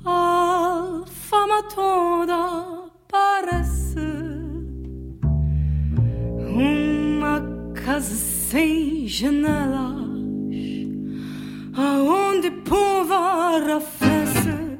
Al 0.03 1.05
fama 1.05 1.61
toda 1.71 2.91
parece 3.05 4.01
Uma 6.55 7.39
casa 7.75 8.15
sem 8.15 9.05
janelas. 9.05 10.57
Aonde 11.75 12.49
povo 12.63 13.13
arrefece 13.13 14.79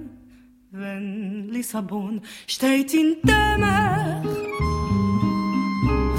Wenn 0.72 1.50
Lissabon 1.52 2.22
steht 2.48 2.96
in 2.96 3.18
der 3.24 3.60
Meer 3.60 4.24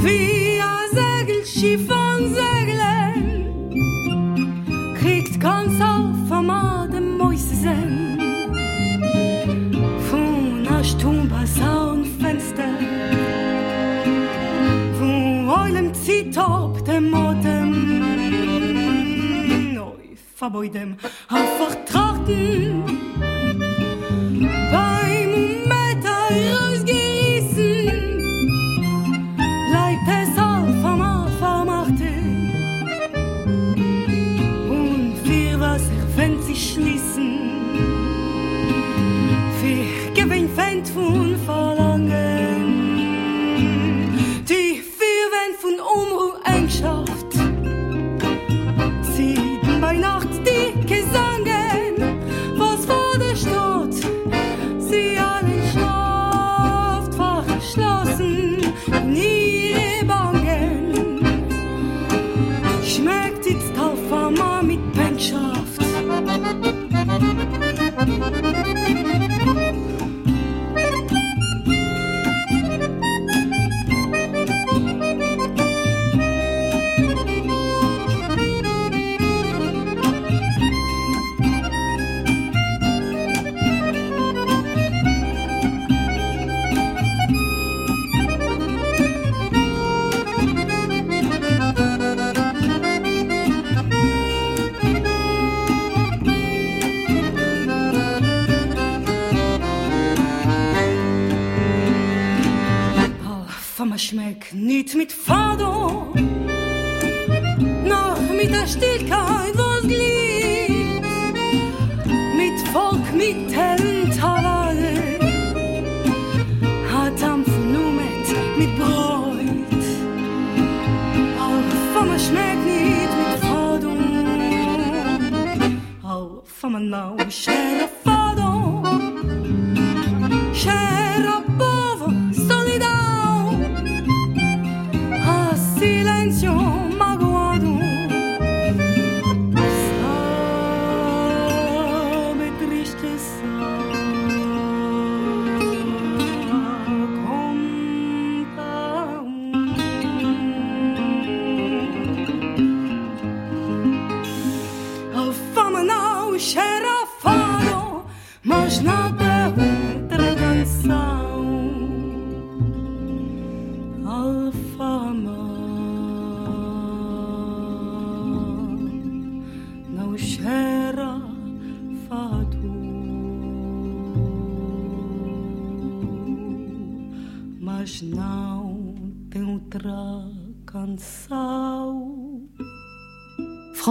Wie 0.00 0.61
a 0.61 0.87
Segelschiff 0.94 1.99
hem 17.00 17.14
Atem. 17.14 17.70
Neu 19.74 20.16
verbeutem 20.36 20.96
auf 21.28 21.56
Vertrachten. 21.58 22.89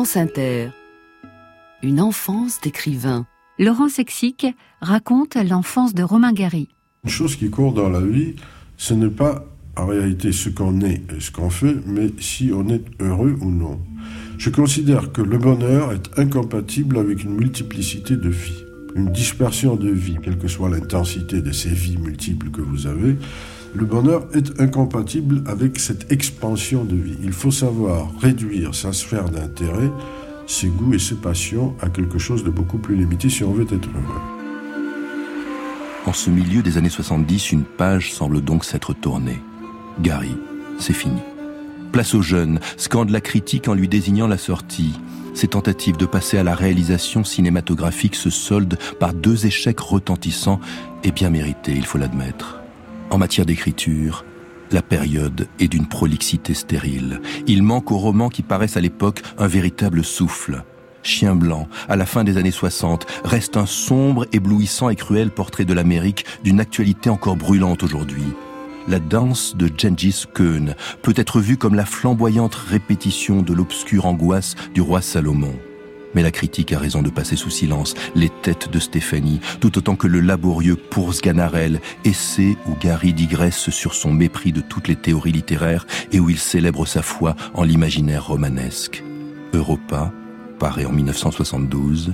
France 0.09 0.17
Inter. 0.17 0.69
Une 1.83 2.01
enfance 2.01 2.59
d'écrivain. 2.61 3.27
Laurent 3.59 3.89
Sexic 3.89 4.47
raconte 4.81 5.35
l'enfance 5.35 5.93
de 5.93 6.01
Romain 6.01 6.33
Gary. 6.33 6.67
Une 7.03 7.11
chose 7.11 7.35
qui 7.35 7.51
court 7.51 7.73
dans 7.73 7.89
la 7.89 8.01
vie, 8.01 8.35
ce 8.75 8.95
n'est 8.95 9.11
pas 9.11 9.45
en 9.77 9.85
réalité 9.85 10.31
ce 10.31 10.49
qu'on 10.49 10.81
est 10.81 11.03
et 11.15 11.19
ce 11.19 11.29
qu'on 11.29 11.51
fait, 11.51 11.75
mais 11.85 12.11
si 12.19 12.49
on 12.51 12.69
est 12.69 12.83
heureux 12.99 13.37
ou 13.39 13.51
non. 13.51 13.79
Je 14.39 14.49
considère 14.49 15.11
que 15.11 15.21
le 15.21 15.37
bonheur 15.37 15.91
est 15.91 16.17
incompatible 16.17 16.97
avec 16.97 17.23
une 17.23 17.35
multiplicité 17.35 18.15
de 18.15 18.29
vies, 18.29 18.63
une 18.95 19.11
dispersion 19.11 19.75
de 19.75 19.91
vies, 19.91 20.17
quelle 20.23 20.39
que 20.39 20.47
soit 20.47 20.69
l'intensité 20.69 21.43
de 21.43 21.51
ces 21.51 21.69
vies 21.69 21.97
multiples 21.97 22.49
que 22.49 22.61
vous 22.61 22.87
avez. 22.87 23.15
Le 23.75 23.85
bonheur 23.85 24.27
est 24.33 24.59
incompatible 24.59 25.43
avec 25.45 25.79
cette 25.79 26.11
expansion 26.11 26.83
de 26.83 26.95
vie. 26.95 27.17
Il 27.23 27.33
faut 27.33 27.51
savoir 27.51 28.09
réduire 28.19 28.73
sa 28.73 28.93
sphère 28.93 29.29
d'intérêt, 29.29 29.91
ses 30.47 30.67
goûts 30.67 30.95
et 30.95 30.99
ses 30.99 31.15
passions 31.15 31.75
à 31.79 31.89
quelque 31.89 32.17
chose 32.17 32.43
de 32.43 32.49
beaucoup 32.49 32.79
plus 32.79 32.95
limité 32.95 33.29
si 33.29 33.43
on 33.43 33.51
veut 33.51 33.65
être 33.71 33.87
heureux. 33.87 34.21
En 36.07 36.13
ce 36.13 36.31
milieu 36.31 36.63
des 36.63 36.77
années 36.77 36.89
70, 36.89 37.51
une 37.51 37.63
page 37.63 38.11
semble 38.11 38.41
donc 38.41 38.65
s'être 38.65 38.93
tournée. 38.93 39.39
Gary, 40.01 40.35
c'est 40.79 40.93
fini. 40.93 41.21
Place 41.91 42.15
aux 42.15 42.21
jeunes, 42.23 42.59
scande 42.77 43.11
la 43.11 43.21
critique 43.21 43.67
en 43.67 43.75
lui 43.75 43.87
désignant 43.87 44.27
la 44.27 44.37
sortie. 44.37 44.99
Ses 45.35 45.49
tentatives 45.49 45.97
de 45.97 46.07
passer 46.07 46.37
à 46.39 46.43
la 46.43 46.55
réalisation 46.55 47.23
cinématographique 47.23 48.15
se 48.15 48.31
soldent 48.31 48.77
par 48.99 49.13
deux 49.13 49.45
échecs 49.45 49.79
retentissants 49.79 50.59
et 51.03 51.11
bien 51.11 51.29
mérités, 51.29 51.73
il 51.75 51.85
faut 51.85 51.99
l'admettre. 51.99 52.58
En 53.09 53.17
matière 53.17 53.45
d'écriture, 53.45 54.23
la 54.71 54.83
période 54.83 55.47
est 55.59 55.67
d'une 55.67 55.87
prolixité 55.87 56.53
stérile. 56.53 57.21
Il 57.47 57.63
manque 57.63 57.91
aux 57.91 57.97
romans 57.97 58.29
qui 58.29 58.43
paraissent 58.43 58.77
à 58.77 58.81
l'époque 58.81 59.23
un 59.39 59.47
véritable 59.47 60.03
souffle. 60.03 60.63
Chien 61.01 61.35
blanc, 61.35 61.67
à 61.87 61.95
la 61.95 62.05
fin 62.05 62.23
des 62.23 62.37
années 62.37 62.51
60, 62.51 63.07
reste 63.23 63.57
un 63.57 63.65
sombre, 63.65 64.27
éblouissant 64.31 64.89
et 64.89 64.95
cruel 64.95 65.31
portrait 65.31 65.65
de 65.65 65.73
l'Amérique 65.73 66.25
d'une 66.43 66.59
actualité 66.59 67.09
encore 67.09 67.35
brûlante 67.35 67.81
aujourd'hui. 67.81 68.33
La 68.87 68.99
danse 68.99 69.55
de 69.55 69.69
Gengis 69.75 70.25
Khan 70.33 70.73
peut 71.01 71.13
être 71.15 71.39
vue 71.39 71.57
comme 71.57 71.75
la 71.75 71.85
flamboyante 71.85 72.55
répétition 72.55 73.41
de 73.41 73.53
l'obscure 73.53 74.05
angoisse 74.05 74.55
du 74.73 74.81
roi 74.81 75.01
Salomon. 75.01 75.53
Mais 76.15 76.23
la 76.23 76.31
critique 76.31 76.73
a 76.73 76.79
raison 76.79 77.01
de 77.01 77.09
passer 77.09 77.35
sous 77.35 77.49
silence 77.49 77.93
les 78.15 78.29
têtes 78.29 78.69
de 78.71 78.79
Stéphanie, 78.79 79.39
tout 79.59 79.77
autant 79.77 79.95
que 79.95 80.07
le 80.07 80.19
laborieux 80.19 80.75
Pour 80.75 81.11
Ganarelle, 81.11 81.79
essai 82.03 82.57
où 82.67 82.75
Gary 82.79 83.13
digresse 83.13 83.69
sur 83.69 83.93
son 83.93 84.11
mépris 84.11 84.51
de 84.51 84.61
toutes 84.61 84.87
les 84.87 84.95
théories 84.95 85.31
littéraires 85.31 85.85
et 86.11 86.19
où 86.19 86.29
il 86.29 86.39
célèbre 86.39 86.85
sa 86.85 87.01
foi 87.01 87.35
en 87.53 87.63
l'imaginaire 87.63 88.27
romanesque. 88.27 89.03
Europa, 89.53 90.11
paraît 90.59 90.85
en 90.85 90.91
1972. 90.91 92.13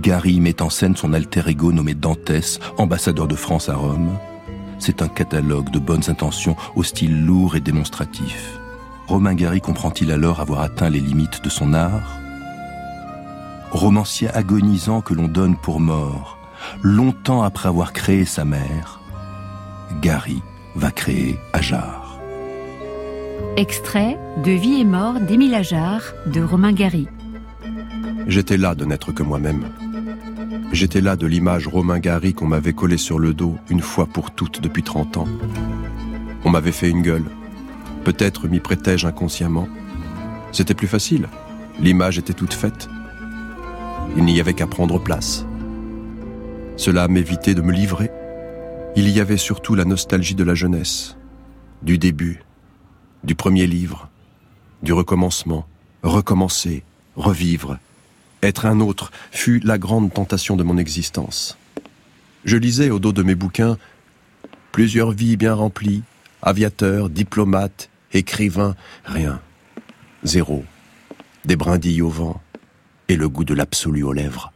Gary 0.00 0.40
met 0.40 0.60
en 0.60 0.70
scène 0.70 0.96
son 0.96 1.12
alter 1.12 1.48
ego 1.48 1.72
nommé 1.72 1.94
Dantès, 1.94 2.58
ambassadeur 2.78 3.28
de 3.28 3.36
France 3.36 3.68
à 3.68 3.76
Rome. 3.76 4.18
C'est 4.78 5.02
un 5.02 5.08
catalogue 5.08 5.70
de 5.70 5.78
bonnes 5.78 6.08
intentions 6.08 6.56
au 6.74 6.82
style 6.82 7.24
lourd 7.24 7.56
et 7.56 7.60
démonstratif. 7.60 8.58
Romain 9.06 9.34
Gary 9.34 9.60
comprend-il 9.60 10.10
alors 10.10 10.40
avoir 10.40 10.62
atteint 10.62 10.90
les 10.90 11.00
limites 11.00 11.44
de 11.44 11.48
son 11.48 11.74
art? 11.74 12.23
Romancier 13.84 14.30
agonisant 14.30 15.02
que 15.02 15.12
l'on 15.12 15.28
donne 15.28 15.58
pour 15.58 15.78
mort, 15.78 16.38
longtemps 16.82 17.42
après 17.42 17.68
avoir 17.68 17.92
créé 17.92 18.24
sa 18.24 18.46
mère, 18.46 19.02
Gary 20.00 20.40
va 20.74 20.90
créer 20.90 21.38
Ajar. 21.52 22.18
Extrait 23.58 24.18
de 24.42 24.52
Vie 24.52 24.80
et 24.80 24.86
mort 24.86 25.20
d'Émile 25.20 25.54
Ajar 25.54 26.00
de 26.24 26.40
Romain 26.40 26.72
Gary. 26.72 27.08
J'étais 28.26 28.56
là 28.56 28.74
de 28.74 28.86
n'être 28.86 29.12
que 29.12 29.22
moi-même. 29.22 29.66
J'étais 30.72 31.02
là 31.02 31.14
de 31.14 31.26
l'image 31.26 31.68
Romain 31.68 31.98
Gary 31.98 32.32
qu'on 32.32 32.46
m'avait 32.46 32.72
collée 32.72 32.96
sur 32.96 33.18
le 33.18 33.34
dos 33.34 33.58
une 33.68 33.82
fois 33.82 34.06
pour 34.06 34.30
toutes 34.30 34.62
depuis 34.62 34.82
30 34.82 35.18
ans. 35.18 35.28
On 36.46 36.48
m'avait 36.48 36.72
fait 36.72 36.88
une 36.88 37.02
gueule. 37.02 37.26
Peut-être 38.02 38.48
m'y 38.48 38.60
prêtais-je 38.60 39.06
inconsciemment. 39.06 39.68
C'était 40.52 40.72
plus 40.72 40.88
facile. 40.88 41.28
L'image 41.78 42.16
était 42.16 42.32
toute 42.32 42.54
faite. 42.54 42.88
Il 44.16 44.24
n'y 44.24 44.40
avait 44.40 44.54
qu'à 44.54 44.66
prendre 44.66 45.00
place. 45.00 45.44
Cela 46.76 47.08
m'évitait 47.08 47.54
de 47.54 47.62
me 47.62 47.72
livrer. 47.72 48.10
Il 48.94 49.08
y 49.08 49.20
avait 49.20 49.36
surtout 49.36 49.74
la 49.74 49.84
nostalgie 49.84 50.36
de 50.36 50.44
la 50.44 50.54
jeunesse, 50.54 51.16
du 51.82 51.98
début, 51.98 52.42
du 53.24 53.34
premier 53.34 53.66
livre, 53.66 54.08
du 54.82 54.92
recommencement, 54.92 55.66
recommencer, 56.04 56.84
revivre. 57.16 57.78
Être 58.42 58.66
un 58.66 58.78
autre 58.78 59.10
fut 59.32 59.58
la 59.60 59.78
grande 59.78 60.12
tentation 60.12 60.54
de 60.54 60.62
mon 60.62 60.78
existence. 60.78 61.58
Je 62.44 62.56
lisais 62.56 62.90
au 62.90 63.00
dos 63.00 63.12
de 63.12 63.22
mes 63.22 63.34
bouquins 63.34 63.78
plusieurs 64.70 65.12
vies 65.12 65.36
bien 65.36 65.54
remplies, 65.54 66.02
aviateur, 66.42 67.08
diplomate, 67.08 67.90
écrivain, 68.12 68.74
rien. 69.04 69.40
Zéro. 70.24 70.64
Des 71.44 71.56
brindilles 71.56 72.02
au 72.02 72.08
vent 72.08 72.40
et 73.08 73.16
le 73.16 73.28
goût 73.28 73.44
de 73.44 73.54
l'absolu 73.54 74.02
aux 74.02 74.12
lèvres. 74.12 74.52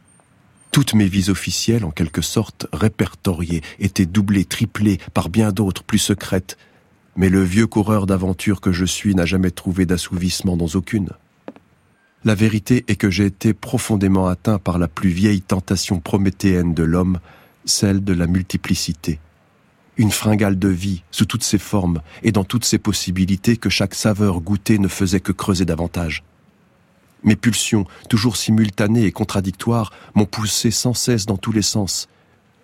Toutes 0.71 0.95
mes 0.95 1.07
vies 1.07 1.31
officielles, 1.31 1.85
en 1.85 1.91
quelque 1.91 2.23
sorte 2.23 2.67
répertoriées, 2.73 3.63
étaient 3.79 4.07
doublées, 4.07 4.45
triplées 4.45 4.99
par 5.15 5.29
bien 5.29 5.51
d'autres 5.51 5.83
plus 5.83 5.99
secrètes, 5.99 6.57
mais 7.17 7.29
le 7.29 7.43
vieux 7.43 7.67
coureur 7.67 8.07
d'aventure 8.07 8.61
que 8.61 8.73
je 8.73 8.85
suis 8.85 9.15
n'a 9.15 9.27
jamais 9.27 9.51
trouvé 9.51 9.87
d'assouvissement 9.87 10.57
dans 10.57 10.69
aucune. 10.75 11.11
La 12.25 12.35
vérité 12.35 12.85
est 12.89 12.97
que 12.97 13.11
j'ai 13.11 13.27
été 13.27 13.55
profondément 13.55 14.29
atteint 14.29 14.59
par 14.59 14.79
la 14.79 14.89
plus 14.89 15.11
vieille 15.11 15.41
tentation 15.41 16.01
prométhéenne 16.01 16.75
de 16.75 16.83
l'homme, 16.83 17.21
celle 17.65 18.05
de 18.05 18.13
la 18.13 18.27
multiplicité 18.27 19.21
une 19.99 20.13
fringale 20.13 20.59
de 20.59 20.69
vie 20.69 21.03
sous 21.11 21.27
toutes 21.27 21.43
ses 21.43 21.59
formes 21.59 22.01
et 22.23 22.33
dans 22.33 22.45
toutes 22.45 22.65
ses 22.65 22.79
possibilités 22.79 23.57
que 23.57 23.69
chaque 23.69 23.95
saveur 23.95 24.41
goûtée 24.41 24.79
ne 24.79 24.89
faisait 24.89 25.21
que 25.21 25.33
creuser 25.33 25.65
davantage. 25.65 26.23
Mes 27.25 27.37
pulsions, 27.37 27.87
toujours 28.09 28.37
simultanées 28.37 29.05
et 29.05 29.13
contradictoires, 29.13 29.93
m'ont 30.15 30.27
poussé 30.27 30.71
sans 30.71 30.95
cesse 30.95 31.27
dans 31.27 31.37
tous 31.37 31.53
les 31.53 31.63
sens, 31.63 32.09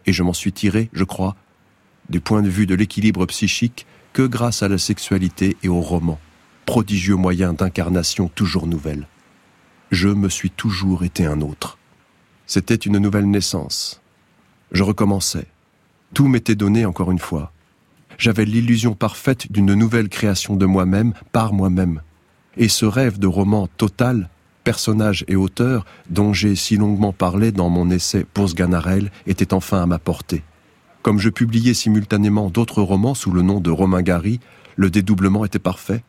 et 0.06 0.12
je 0.12 0.22
m'en 0.22 0.32
suis 0.32 0.52
tiré, 0.52 0.90
je 0.92 1.04
crois, 1.04 1.36
du 2.08 2.20
point 2.20 2.42
de 2.42 2.48
vue 2.48 2.66
de 2.66 2.74
l'équilibre 2.74 3.26
psychique, 3.26 3.86
que 4.12 4.22
grâce 4.22 4.62
à 4.62 4.68
la 4.68 4.78
sexualité 4.78 5.56
et 5.62 5.68
au 5.68 5.80
roman, 5.80 6.20
prodigieux 6.66 7.16
moyen 7.16 7.52
d'incarnation 7.52 8.28
toujours 8.28 8.66
nouvelle. 8.66 9.08
Je 9.90 10.08
me 10.08 10.28
suis 10.28 10.50
toujours 10.50 11.04
été 11.04 11.26
un 11.26 11.40
autre. 11.40 11.78
C'était 12.46 12.74
une 12.74 12.98
nouvelle 12.98 13.28
naissance. 13.28 14.00
Je 14.70 14.82
recommençais. 14.82 15.46
Tout 16.14 16.28
m'était 16.28 16.54
donné 16.54 16.84
encore 16.84 17.10
une 17.10 17.18
fois. 17.18 17.52
J'avais 18.18 18.44
l'illusion 18.44 18.94
parfaite 18.94 19.50
d'une 19.50 19.74
nouvelle 19.74 20.08
création 20.08 20.56
de 20.56 20.66
moi-même 20.66 21.12
par 21.32 21.52
moi-même. 21.52 22.00
Et 22.56 22.68
ce 22.68 22.86
rêve 22.86 23.18
de 23.18 23.26
roman 23.26 23.66
total, 23.76 24.28
personnage 24.64 25.24
et 25.28 25.36
auteur, 25.36 25.84
dont 26.10 26.32
j'ai 26.32 26.56
si 26.56 26.76
longuement 26.76 27.12
parlé 27.12 27.52
dans 27.52 27.68
mon 27.68 27.90
essai 27.90 28.24
Pour 28.34 28.48
Sganarelle, 28.48 29.10
était 29.26 29.54
enfin 29.54 29.82
à 29.82 29.86
ma 29.86 29.98
portée. 29.98 30.42
Comme 31.02 31.18
je 31.18 31.28
publiais 31.28 31.74
simultanément 31.74 32.48
d'autres 32.48 32.82
romans 32.82 33.14
sous 33.14 33.30
le 33.30 33.42
nom 33.42 33.60
de 33.60 33.70
Romain 33.70 34.02
Gary, 34.02 34.40
le 34.76 34.90
dédoublement 34.90 35.44
était 35.44 35.58
parfait. 35.58 36.02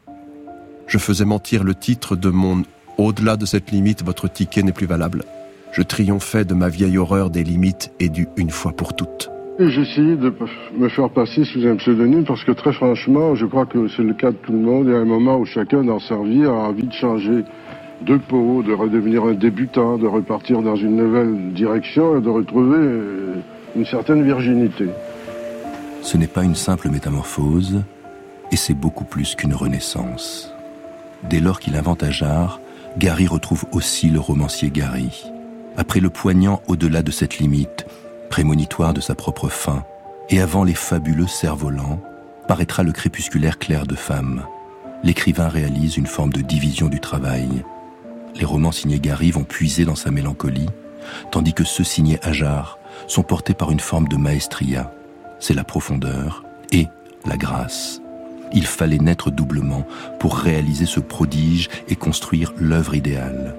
Je 0.87 0.97
faisais 0.97 1.25
mentir 1.25 1.63
le 1.63 1.75
titre 1.75 2.15
de 2.15 2.29
mon 2.29 2.63
Au-delà 2.97 3.35
de 3.35 3.45
cette 3.45 3.71
limite, 3.71 4.03
votre 4.03 4.29
ticket 4.29 4.63
n'est 4.63 4.71
plus 4.71 4.87
valable. 4.87 5.25
Je 5.73 5.81
triomphais 5.81 6.45
de 6.45 6.53
ma 6.53 6.69
vieille 6.69 6.97
horreur 6.97 7.29
des 7.29 7.43
limites 7.43 7.91
et 7.99 8.07
du 8.07 8.27
une 8.37 8.51
fois 8.51 8.71
pour 8.71 8.95
toutes. 8.95 9.29
J'essayais 9.59 10.15
de 10.15 10.33
me 10.77 10.89
faire 10.89 11.09
passer 11.09 11.43
sous 11.45 11.65
un 11.65 11.75
pseudonyme 11.75 12.25
parce 12.25 12.43
que 12.43 12.51
très 12.51 12.71
franchement, 12.71 13.35
je 13.35 13.45
crois 13.45 13.65
que 13.65 13.87
c'est 13.89 14.03
le 14.03 14.13
cas 14.13 14.31
de 14.31 14.37
tout 14.37 14.53
le 14.53 14.59
monde. 14.59 14.85
Il 14.87 14.93
y 14.93 14.95
a 14.95 14.99
un 14.99 15.05
moment 15.05 15.37
où 15.37 15.45
chacun 15.45 15.83
dans 15.83 15.99
sa 15.99 16.17
vie 16.23 16.45
a 16.45 16.51
envie 16.51 16.87
de 16.87 16.93
changer 16.93 17.43
de 18.01 18.17
peau, 18.17 18.61
de 18.63 18.73
redevenir 18.73 19.23
un 19.23 19.33
débutant, 19.33 19.97
de 19.97 20.07
repartir 20.07 20.61
dans 20.61 20.75
une 20.75 20.97
nouvelle 20.97 21.53
direction 21.53 22.17
et 22.17 22.21
de 22.21 22.29
retrouver 22.29 22.77
euh, 22.77 23.35
une 23.75 23.85
certaine 23.85 24.23
virginité. 24.23 24.89
Ce 26.01 26.17
n'est 26.17 26.27
pas 26.27 26.43
une 26.43 26.55
simple 26.55 26.89
métamorphose, 26.89 27.83
et 28.51 28.55
c'est 28.55 28.73
beaucoup 28.73 29.05
plus 29.05 29.35
qu'une 29.35 29.53
renaissance. 29.53 30.53
Dès 31.23 31.39
lors 31.39 31.59
qu'il 31.59 31.75
invente 31.75 32.03
Ajar, 32.03 32.59
Gary 32.97 33.27
retrouve 33.27 33.65
aussi 33.71 34.09
le 34.09 34.19
romancier 34.19 34.69
Gary. 34.69 35.25
Après 35.77 35.99
le 35.99 36.09
poignant 36.09 36.61
au-delà 36.67 37.01
de 37.01 37.11
cette 37.11 37.39
limite, 37.39 37.85
prémonitoire 38.29 38.93
de 38.93 39.01
sa 39.01 39.15
propre 39.15 39.49
fin, 39.49 39.83
et 40.29 40.39
avant 40.41 40.63
les 40.63 40.73
fabuleux 40.73 41.27
cerfs-volants, 41.27 41.99
paraîtra 42.47 42.83
le 42.83 42.91
crépusculaire 42.91 43.57
clair 43.57 43.85
de 43.85 43.95
femme. 43.95 44.43
L'écrivain 45.03 45.47
réalise 45.47 45.97
une 45.97 46.07
forme 46.07 46.31
de 46.31 46.41
division 46.41 46.87
du 46.87 46.99
travail. 46.99 47.47
Les 48.35 48.45
romans 48.45 48.73
signés 48.73 48.99
Gary 48.99 49.31
vont 49.31 49.43
puiser 49.43 49.85
dans 49.85 49.95
sa 49.95 50.11
mélancolie, 50.11 50.69
tandis 51.31 51.53
que 51.53 51.63
ceux 51.63 51.85
signés 51.85 52.19
Ajar 52.21 52.77
sont 53.07 53.23
portés 53.23 53.53
par 53.53 53.71
une 53.71 53.79
forme 53.79 54.07
de 54.07 54.17
maestria. 54.17 54.91
C'est 55.39 55.53
la 55.53 55.63
profondeur 55.63 56.43
et 56.71 56.87
la 57.25 57.37
grâce. 57.37 58.01
Il 58.53 58.67
fallait 58.67 58.97
naître 58.97 59.31
doublement 59.31 59.87
pour 60.19 60.37
réaliser 60.37 60.85
ce 60.85 60.99
prodige 60.99 61.69
et 61.87 61.95
construire 61.95 62.53
l'œuvre 62.57 62.95
idéale. 62.95 63.55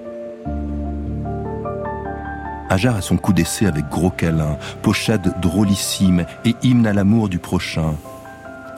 Ajar 2.69 2.97
a 2.97 3.01
son 3.01 3.17
coup 3.17 3.33
d'essai 3.33 3.67
avec 3.67 3.89
gros 3.89 4.11
câlin, 4.11 4.59
pochade 4.83 5.41
drôlissime 5.41 6.27
et 6.45 6.55
hymne 6.63 6.87
à 6.87 6.93
l'amour 6.93 7.29
du 7.29 7.39
prochain. 7.39 7.95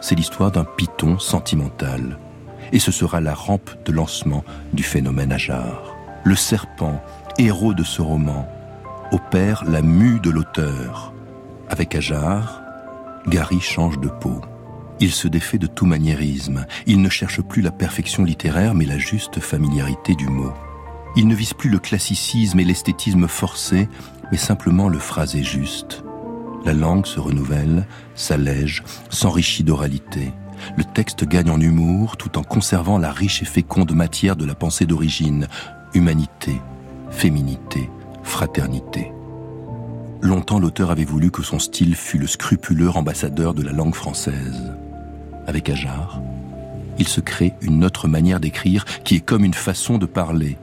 C'est 0.01 0.15
l'histoire 0.15 0.53
d'un 0.53 0.65
python 0.65 1.19
sentimental. 1.19 2.19
Et 2.73 2.79
ce 2.79 2.93
sera 2.93 3.21
la 3.21 3.35
rampe 3.35 3.71
de 3.85 3.93
lancement 3.93 4.45
du 4.73 4.83
phénomène 4.83 5.33
Ajar. 5.33 5.97
Le 6.25 6.35
serpent, 6.35 7.03
héros 7.39 7.75
de 7.75 7.85
ce 7.85 8.03
roman, 8.03 8.49
opère 9.13 9.65
la 9.65 9.83
mue 9.83 10.21
de 10.21 10.31
l'auteur. 10.31 11.13
Avec 11.69 11.95
Ajar, 11.95 12.63
Gary 13.27 13.61
change 13.61 13.99
de 13.99 14.09
peau. 14.09 14.41
Il 15.01 15.13
se 15.13 15.29
défait 15.29 15.59
de 15.59 15.67
tout 15.67 15.87
maniérisme. 15.87 16.67
Il 16.87 17.01
ne 17.01 17.09
cherche 17.09 17.41
plus 17.41 17.63
la 17.63 17.71
perfection 17.71 18.25
littéraire, 18.25 18.75
mais 18.75 18.85
la 18.85 18.99
juste 18.99 19.39
familiarité 19.39 20.15
du 20.15 20.29
mot. 20.29 20.53
Il 21.17 21.29
ne 21.29 21.35
vise 21.35 21.55
plus 21.55 21.71
le 21.71 21.79
classicisme 21.79 22.59
et 22.59 22.65
l'esthétisme 22.65 23.29
forcé, 23.29 23.89
mais 24.31 24.39
simplement 24.39 24.89
le 24.89 24.99
phrasé 24.99 25.43
juste. 25.43 26.05
La 26.65 26.73
langue 26.75 27.07
se 27.07 27.21
renouvelle, 27.21 27.87
s'allège, 28.15 28.83
s'enrichit 29.09 29.65
d'oralité. 29.65 30.33
Le 30.77 30.85
texte 30.85 31.25
gagne 31.25 31.51
en 31.51 31.61
humour 31.61 32.17
tout 32.17 32.39
en 32.39 32.43
conservant 32.43 32.99
la 32.99 33.13
riche 33.13 33.43
et 33.43 33.47
féconde 33.47 33.93
matière 33.93 34.37
de 34.37 34.45
la 34.45 34.55
pensée 34.55 34.87
d'origine, 34.87 35.49
humanité, 35.95 36.61
féminité, 37.11 37.91
fraternité. 38.23 39.13
Longtemps 40.21 40.59
l'auteur 40.59 40.91
avait 40.91 41.05
voulu 41.05 41.31
que 41.31 41.43
son 41.43 41.59
style 41.59 41.95
fût 41.95 42.19
le 42.19 42.27
scrupuleux 42.27 42.91
ambassadeur 42.91 43.55
de 43.55 43.63
la 43.63 43.73
langue 43.73 43.95
française. 43.95 44.75
Avec 45.47 45.69
Ajar, 45.69 46.21
il 46.99 47.07
se 47.07 47.21
crée 47.21 47.55
une 47.61 47.85
autre 47.85 48.09
manière 48.09 48.41
d'écrire 48.41 48.85
qui 49.05 49.15
est 49.17 49.21
comme 49.21 49.45
une 49.45 49.55
façon 49.55 49.99
de 49.99 50.07
parler, 50.07 50.59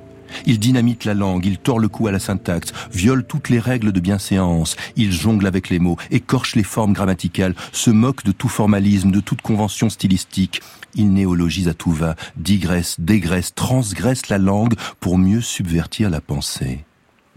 il 0.46 0.60
dynamite 0.60 1.06
la 1.06 1.14
langue, 1.14 1.46
il 1.46 1.58
tord 1.58 1.80
le 1.80 1.88
cou 1.88 2.08
à 2.08 2.12
la 2.12 2.20
syntaxe, 2.20 2.74
viole 2.92 3.26
toutes 3.26 3.50
les 3.50 3.60
règles 3.60 3.92
de 3.92 4.00
bienséance, 4.00 4.76
il 4.96 5.12
jongle 5.12 5.48
avec 5.48 5.70
les 5.70 5.80
mots, 5.80 5.98
écorche 6.12 6.56
les 6.56 6.64
formes 6.64 6.94
grammaticales, 6.94 7.56
se 7.72 7.90
moque 7.90 8.24
de 8.24 8.32
tout 8.32 8.50
formalisme, 8.50 9.12
de 9.12 9.20
toute 9.20 9.42
convention 9.42 9.90
stylistique. 9.90 10.62
Il 10.96 11.12
néologise 11.12 11.68
à 11.68 11.74
tout 11.74 11.92
va, 11.92 12.16
digresse, 12.38 12.96
dégraisse, 13.00 13.54
transgresse 13.54 14.30
la 14.30 14.38
langue 14.38 14.76
pour 15.00 15.18
mieux 15.18 15.42
subvertir 15.42 16.10
la 16.10 16.22
pensée. 16.22 16.86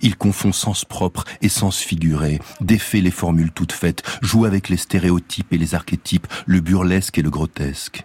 Il 0.01 0.16
confond 0.16 0.53
sens 0.53 0.85
propre 0.85 1.24
et 1.42 1.48
sens 1.48 1.79
figuré, 1.81 2.38
défait 2.61 3.01
les 3.01 3.11
formules 3.11 3.51
toutes 3.51 3.72
faites, 3.72 4.03
joue 4.22 4.44
avec 4.44 4.68
les 4.68 4.77
stéréotypes 4.77 5.53
et 5.53 5.59
les 5.59 5.74
archétypes, 5.74 6.29
le 6.46 6.61
burlesque 6.61 7.18
et 7.18 7.22
le 7.22 7.31
grotesque. 7.31 8.05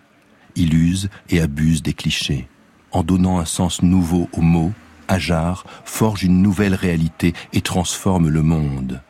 Il 0.55 0.73
use 0.73 1.09
et 1.29 1.39
abuse 1.39 1.83
des 1.83 1.93
clichés. 1.93 2.47
En 2.93 3.01
donnant 3.01 3.39
un 3.39 3.45
sens 3.45 3.81
nouveau 3.81 4.29
aux 4.33 4.41
mots, 4.41 4.71
Ajar 5.07 5.65
forge 5.83 6.23
une 6.23 6.43
nouvelle 6.43 6.75
réalité 6.75 7.33
et 7.51 7.61
transforme 7.61 8.29
le 8.29 8.43
monde, 8.43 9.01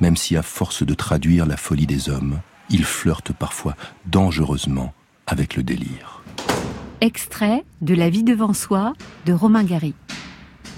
même 0.00 0.16
si 0.16 0.36
à 0.36 0.42
force 0.42 0.84
de 0.84 0.94
traduire 0.94 1.44
la 1.44 1.56
folie 1.56 1.86
des 1.86 2.08
hommes, 2.08 2.40
il 2.70 2.84
flirte 2.84 3.32
parfois 3.32 3.76
dangereusement 4.06 4.94
avec 5.26 5.56
le 5.56 5.64
délire. 5.64 6.22
Extrait 7.00 7.64
de 7.80 7.94
La 7.94 8.10
vie 8.10 8.22
devant 8.22 8.52
soi 8.52 8.92
de 9.26 9.32
Romain 9.32 9.64
Gary. 9.64 9.94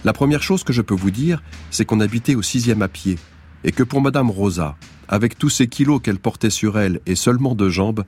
La 0.03 0.15
première 0.15 0.43
chose 0.43 0.65
que 0.65 0.73
je 0.73 0.83
peux 0.83 0.95
vous 0.95 1.11
dire, 1.11 1.43
c'est 1.71 1.85
qu'on 1.85 2.01
habitait 2.01 2.35
au 2.35 2.43
sixième 2.43 2.81
à 2.81 2.89
pied, 2.89 3.19
et 3.63 3.73
que 3.73 3.83
pour 3.83 4.01
Madame 4.01 4.31
Rosa, 4.31 4.77
avec 5.09 5.37
tous 5.39 5.51
ces 5.51 5.69
kilos 5.69 6.01
qu'elle 6.03 6.19
portait 6.19 6.51
sur 6.51 6.79
elle 6.79 7.01
et 7.05 7.15
seulement 7.15 7.55
deux 7.55 7.69
jambes, 7.69 8.05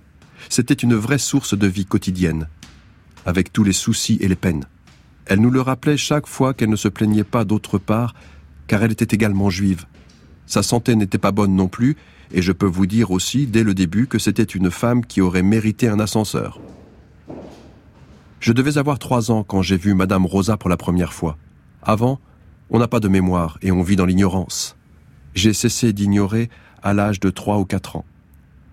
c'était 0.49 0.75
une 0.75 0.95
vraie 0.95 1.19
source 1.19 1.57
de 1.57 1.67
vie 1.67 1.87
quotidienne, 1.87 2.49
avec 3.27 3.53
tous 3.53 3.65
les 3.65 3.75
soucis 3.75 4.17
et 4.23 4.29
les 4.29 4.37
peines. 4.37 4.65
Elle 5.27 5.41
nous 5.41 5.51
le 5.51 5.61
rappelait 5.61 5.97
chaque 5.97 6.27
fois 6.27 6.55
qu'elle 6.55 6.71
ne 6.71 6.77
se 6.77 6.89
plaignait 6.89 7.25
pas 7.25 7.45
d'autre 7.45 7.77
part, 7.79 8.15
car 8.69 8.83
elle 8.83 8.93
était 8.93 9.15
également 9.15 9.51
juive. 9.51 9.85
Sa 10.47 10.63
santé 10.63 10.95
n'était 10.95 11.19
pas 11.19 11.33
bonne 11.33 11.55
non 11.55 11.69
plus, 11.69 11.97
et 12.33 12.41
je 12.41 12.53
peux 12.53 12.67
vous 12.67 12.87
dire 12.87 13.11
aussi 13.11 13.47
dès 13.47 13.65
le 13.65 13.75
début 13.75 14.07
que 14.07 14.19
c'était 14.19 14.43
une 14.45 14.71
femme 14.71 15.05
qui 15.05 15.21
aurait 15.21 15.43
mérité 15.43 15.89
un 15.89 16.01
ascenseur. 16.01 16.61
Je 18.41 18.53
devais 18.53 18.79
avoir 18.79 18.99
trois 18.99 19.31
ans 19.31 19.43
quand 19.43 19.63
j'ai 19.63 19.77
vu 19.77 19.95
Madame 19.95 20.25
Rosa 20.25 20.57
pour 20.57 20.71
la 20.71 20.77
première 20.77 21.13
fois. 21.13 21.37
Avant, 21.83 22.21
On 22.69 22.81
n'a 22.81 22.89
pas 22.89 22.99
de 22.99 23.07
mémoire 23.07 23.59
et 23.63 23.71
on 23.71 23.83
vit 23.83 23.95
dans 23.95 24.07
l'ignorance. 24.07 24.77
J'ai 25.35 25.53
cessé 25.53 25.93
d'ignorer 25.93 26.51
à 26.83 26.95
l'âge 26.95 27.21
de 27.21 27.31
trois 27.31 27.59
ou 27.59 27.65
quatre 27.65 27.95
ans. 27.95 28.05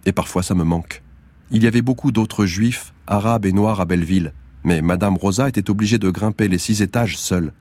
Et 0.07 0.11
parfois 0.11 0.41
ça 0.41 0.55
me 0.55 0.63
manque. 0.63 1.03
Il 1.51 1.63
y 1.63 1.67
avait 1.67 1.83
beaucoup 1.83 2.11
d'autres 2.11 2.47
juifs, 2.47 2.91
arabes 3.05 3.45
et 3.45 3.51
noirs 3.51 3.81
à 3.81 3.85
Belleville, 3.85 4.33
mais 4.63 4.81
Madame 4.81 5.17
Rosa 5.17 5.49
était 5.49 5.69
obligée 5.69 5.97
de 5.97 6.09
grimper 6.09 6.47
les 6.47 6.57
six 6.57 6.81
étages 6.81 7.17
seule. 7.17 7.53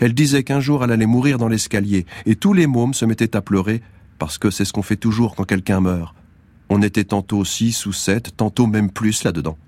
Elle 0.00 0.14
disait 0.14 0.44
qu'un 0.44 0.60
jour 0.60 0.82
elle 0.82 0.92
allait 0.92 1.06
mourir 1.06 1.38
dans 1.38 1.48
l'escalier, 1.48 2.06
et 2.26 2.36
tous 2.36 2.52
les 2.52 2.66
mômes 2.66 2.94
se 2.94 3.04
mettaient 3.04 3.36
à 3.36 3.42
pleurer, 3.42 3.82
parce 4.18 4.38
que 4.38 4.50
c'est 4.50 4.64
ce 4.64 4.72
qu'on 4.72 4.82
fait 4.82 4.96
toujours 4.96 5.34
quand 5.34 5.44
quelqu'un 5.44 5.80
meurt. 5.80 6.14
On 6.68 6.82
était 6.82 7.04
tantôt 7.04 7.44
six 7.44 7.86
ou 7.86 7.92
sept, 7.92 8.36
tantôt 8.36 8.66
même 8.66 8.90
plus 8.90 9.24
là-dedans. 9.24 9.58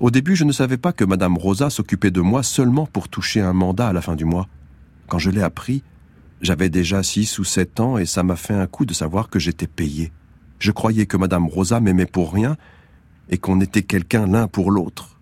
Au 0.00 0.10
début, 0.10 0.36
je 0.36 0.44
ne 0.44 0.52
savais 0.52 0.76
pas 0.76 0.92
que 0.92 1.04
Madame 1.04 1.36
Rosa 1.36 1.70
s'occupait 1.70 2.10
de 2.10 2.20
moi 2.20 2.42
seulement 2.42 2.86
pour 2.86 3.08
toucher 3.08 3.40
un 3.40 3.52
mandat 3.52 3.88
à 3.88 3.92
la 3.92 4.00
fin 4.00 4.16
du 4.16 4.24
mois. 4.24 4.48
Quand 5.08 5.18
je 5.18 5.30
l'ai 5.30 5.42
appris, 5.42 5.82
j'avais 6.40 6.68
déjà 6.68 7.02
six 7.02 7.38
ou 7.38 7.44
sept 7.44 7.80
ans 7.80 7.98
et 7.98 8.06
ça 8.06 8.22
m'a 8.22 8.36
fait 8.36 8.54
un 8.54 8.66
coup 8.66 8.86
de 8.86 8.94
savoir 8.94 9.28
que 9.28 9.38
j'étais 9.38 9.66
payé. 9.66 10.12
Je 10.58 10.72
croyais 10.72 11.06
que 11.06 11.16
Madame 11.16 11.46
Rosa 11.46 11.80
m'aimait 11.80 12.06
pour 12.06 12.32
rien 12.32 12.56
et 13.28 13.38
qu'on 13.38 13.60
était 13.60 13.82
quelqu'un 13.82 14.26
l'un 14.26 14.48
pour 14.48 14.70
l'autre. 14.70 15.13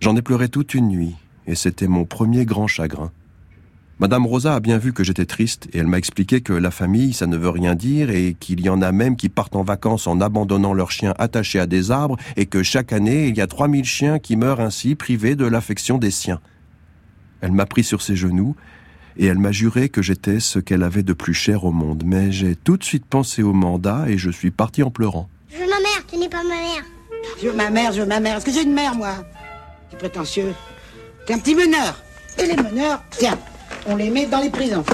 J'en 0.00 0.16
ai 0.16 0.22
pleuré 0.22 0.48
toute 0.48 0.72
une 0.72 0.88
nuit 0.88 1.14
et 1.46 1.54
c'était 1.54 1.86
mon 1.86 2.06
premier 2.06 2.46
grand 2.46 2.66
chagrin. 2.66 3.12
Madame 3.98 4.24
Rosa 4.24 4.54
a 4.54 4.60
bien 4.60 4.78
vu 4.78 4.94
que 4.94 5.04
j'étais 5.04 5.26
triste 5.26 5.68
et 5.74 5.78
elle 5.78 5.86
m'a 5.86 5.98
expliqué 5.98 6.40
que 6.40 6.54
la 6.54 6.70
famille, 6.70 7.12
ça 7.12 7.26
ne 7.26 7.36
veut 7.36 7.50
rien 7.50 7.74
dire 7.74 8.08
et 8.08 8.34
qu'il 8.40 8.62
y 8.62 8.70
en 8.70 8.80
a 8.80 8.92
même 8.92 9.14
qui 9.14 9.28
partent 9.28 9.56
en 9.56 9.62
vacances 9.62 10.06
en 10.06 10.22
abandonnant 10.22 10.72
leurs 10.72 10.90
chiens 10.90 11.12
attachés 11.18 11.60
à 11.60 11.66
des 11.66 11.90
arbres 11.90 12.16
et 12.36 12.46
que 12.46 12.62
chaque 12.62 12.94
année, 12.94 13.28
il 13.28 13.36
y 13.36 13.42
a 13.42 13.46
3000 13.46 13.84
chiens 13.84 14.18
qui 14.18 14.36
meurent 14.36 14.60
ainsi 14.60 14.94
privés 14.94 15.36
de 15.36 15.44
l'affection 15.44 15.98
des 15.98 16.10
siens. 16.10 16.40
Elle 17.42 17.52
m'a 17.52 17.66
pris 17.66 17.84
sur 17.84 18.00
ses 18.00 18.16
genoux 18.16 18.56
et 19.18 19.26
elle 19.26 19.38
m'a 19.38 19.52
juré 19.52 19.90
que 19.90 20.00
j'étais 20.00 20.40
ce 20.40 20.60
qu'elle 20.60 20.82
avait 20.82 21.02
de 21.02 21.12
plus 21.12 21.34
cher 21.34 21.64
au 21.64 21.72
monde. 21.72 22.04
Mais 22.06 22.32
j'ai 22.32 22.56
tout 22.56 22.78
de 22.78 22.84
suite 22.84 23.04
pensé 23.04 23.42
au 23.42 23.52
mandat 23.52 24.06
et 24.08 24.16
je 24.16 24.30
suis 24.30 24.50
parti 24.50 24.82
en 24.82 24.90
pleurant. 24.90 25.28
Je 25.50 25.58
veux 25.58 25.68
ma 25.68 25.78
mère, 25.78 26.06
tu 26.10 26.16
n'es 26.16 26.30
pas 26.30 26.42
ma 26.42 26.54
mère. 26.54 26.84
Je 27.42 27.48
veux 27.48 27.56
ma 27.56 27.68
mère, 27.68 27.92
je 27.92 28.00
veux 28.00 28.08
ma 28.08 28.20
mère. 28.20 28.38
Est-ce 28.38 28.46
que 28.46 28.52
j'ai 28.52 28.62
une 28.62 28.72
mère, 28.72 28.94
moi? 28.94 29.12
T'es 29.90 29.96
prétentieux. 29.96 30.54
T'es 31.26 31.34
un 31.34 31.38
petit 31.38 31.54
meneur. 31.54 32.02
Et 32.38 32.46
les 32.46 32.56
meneurs, 32.56 33.02
tiens, 33.10 33.38
on 33.86 33.96
les 33.96 34.10
met 34.10 34.26
dans 34.26 34.40
les 34.40 34.50
prisons. 34.50 34.84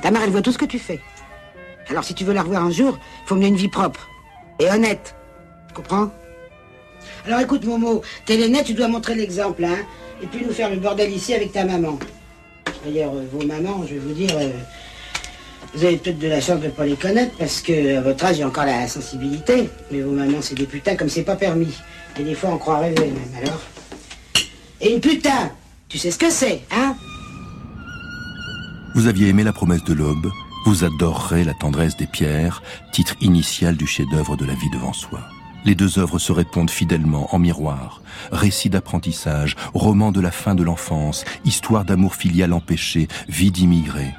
Ta 0.00 0.10
mère, 0.10 0.22
elle 0.24 0.30
voit 0.30 0.42
tout 0.42 0.52
ce 0.52 0.58
que 0.58 0.64
tu 0.64 0.78
fais. 0.78 1.00
Alors 1.88 2.04
si 2.04 2.14
tu 2.14 2.24
veux 2.24 2.32
la 2.32 2.42
revoir 2.42 2.64
un 2.64 2.70
jour, 2.70 2.98
il 3.24 3.28
faut 3.28 3.34
mener 3.34 3.48
une 3.48 3.56
vie 3.56 3.68
propre 3.68 4.08
et 4.58 4.70
honnête. 4.70 5.14
Tu 5.68 5.74
comprends? 5.74 6.10
Alors 7.26 7.40
écoute, 7.40 7.64
Momo, 7.64 8.02
t'es 8.24 8.36
l'aîné, 8.36 8.64
tu 8.64 8.74
dois 8.74 8.88
montrer 8.88 9.14
l'exemple, 9.14 9.64
hein 9.64 9.78
Et 10.22 10.26
puis 10.26 10.44
nous 10.44 10.52
faire 10.52 10.70
le 10.70 10.76
bordel 10.76 11.12
ici 11.12 11.34
avec 11.34 11.52
ta 11.52 11.64
maman. 11.64 11.98
D'ailleurs, 12.84 13.14
euh, 13.14 13.24
vos 13.30 13.44
mamans, 13.44 13.84
je 13.86 13.94
vais 13.94 14.00
vous 14.00 14.12
dire, 14.12 14.30
euh, 14.36 14.50
vous 15.74 15.84
avez 15.84 15.96
peut-être 15.96 16.18
de 16.18 16.28
la 16.28 16.40
chance 16.40 16.60
de 16.60 16.66
ne 16.66 16.70
pas 16.70 16.84
les 16.84 16.96
connaître 16.96 17.36
parce 17.38 17.60
que 17.60 17.98
à 17.98 18.00
votre 18.00 18.24
âge, 18.24 18.40
a 18.40 18.46
encore 18.46 18.64
la 18.64 18.88
sensibilité. 18.88 19.68
Mais 19.90 20.00
vos 20.00 20.12
mamans, 20.12 20.40
c'est 20.40 20.54
des 20.54 20.66
putains 20.66 20.96
comme 20.96 21.08
c'est 21.08 21.22
pas 21.22 21.36
permis. 21.36 21.74
Et 22.18 22.24
des 22.24 22.34
fois, 22.34 22.50
on 22.50 22.58
croit 22.58 22.78
rêver 22.78 23.10
même, 23.10 23.42
alors. 23.42 23.60
Et 24.80 24.94
une 24.94 25.00
putain 25.00 25.50
tu 25.92 25.98
sais 25.98 26.10
ce 26.10 26.16
que 26.16 26.30
c'est, 26.30 26.62
hein? 26.70 26.96
Vous 28.94 29.08
aviez 29.08 29.28
aimé 29.28 29.44
La 29.44 29.52
promesse 29.52 29.84
de 29.84 29.92
l'aube, 29.92 30.30
vous 30.64 30.84
adorerez 30.84 31.44
La 31.44 31.52
tendresse 31.52 31.98
des 31.98 32.06
pierres, 32.06 32.62
titre 32.92 33.14
initial 33.20 33.76
du 33.76 33.86
chef-d'œuvre 33.86 34.38
de 34.38 34.46
la 34.46 34.54
vie 34.54 34.70
devant 34.70 34.94
soi. 34.94 35.20
Les 35.66 35.74
deux 35.74 35.98
œuvres 35.98 36.18
se 36.18 36.32
répondent 36.32 36.70
fidèlement 36.70 37.28
en 37.34 37.38
miroir. 37.38 38.00
Récit 38.30 38.70
d'apprentissage, 38.70 39.54
roman 39.74 40.12
de 40.12 40.20
la 40.22 40.30
fin 40.30 40.54
de 40.54 40.62
l'enfance, 40.62 41.26
histoire 41.44 41.84
d'amour 41.84 42.14
filial 42.14 42.54
empêché, 42.54 43.06
vie 43.28 43.50
d'immigré. 43.50 44.14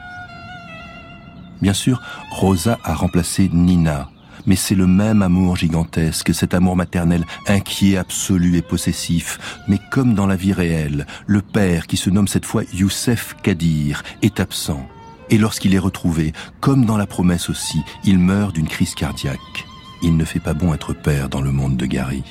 Bien 1.59 1.73
sûr, 1.73 2.03
Rosa 2.29 2.77
a 2.83 2.93
remplacé 2.93 3.49
Nina, 3.51 4.11
mais 4.45 4.55
c'est 4.55 4.75
le 4.75 4.87
même 4.87 5.21
amour 5.21 5.57
gigantesque, 5.57 6.33
cet 6.33 6.53
amour 6.53 6.75
maternel 6.75 7.25
inquiet, 7.47 7.97
absolu 7.97 8.57
et 8.57 8.61
possessif. 8.61 9.61
Mais 9.67 9.79
comme 9.91 10.13
dans 10.13 10.27
la 10.27 10.35
vie 10.35 10.53
réelle, 10.53 11.05
le 11.27 11.41
père, 11.41 11.87
qui 11.87 11.97
se 11.97 12.09
nomme 12.09 12.27
cette 12.27 12.45
fois 12.45 12.63
Youssef 12.73 13.35
Kadir, 13.41 14.03
est 14.21 14.39
absent. 14.39 14.87
Et 15.29 15.37
lorsqu'il 15.37 15.73
est 15.73 15.79
retrouvé, 15.79 16.33
comme 16.59 16.85
dans 16.85 16.97
la 16.97 17.07
promesse 17.07 17.49
aussi, 17.49 17.81
il 18.03 18.19
meurt 18.19 18.53
d'une 18.53 18.67
crise 18.67 18.93
cardiaque. 18.93 19.65
Il 20.01 20.17
ne 20.17 20.25
fait 20.25 20.39
pas 20.39 20.53
bon 20.53 20.73
être 20.73 20.93
père 20.93 21.29
dans 21.29 21.41
le 21.41 21.51
monde 21.51 21.77
de 21.77 21.85
Gary. 21.85 22.23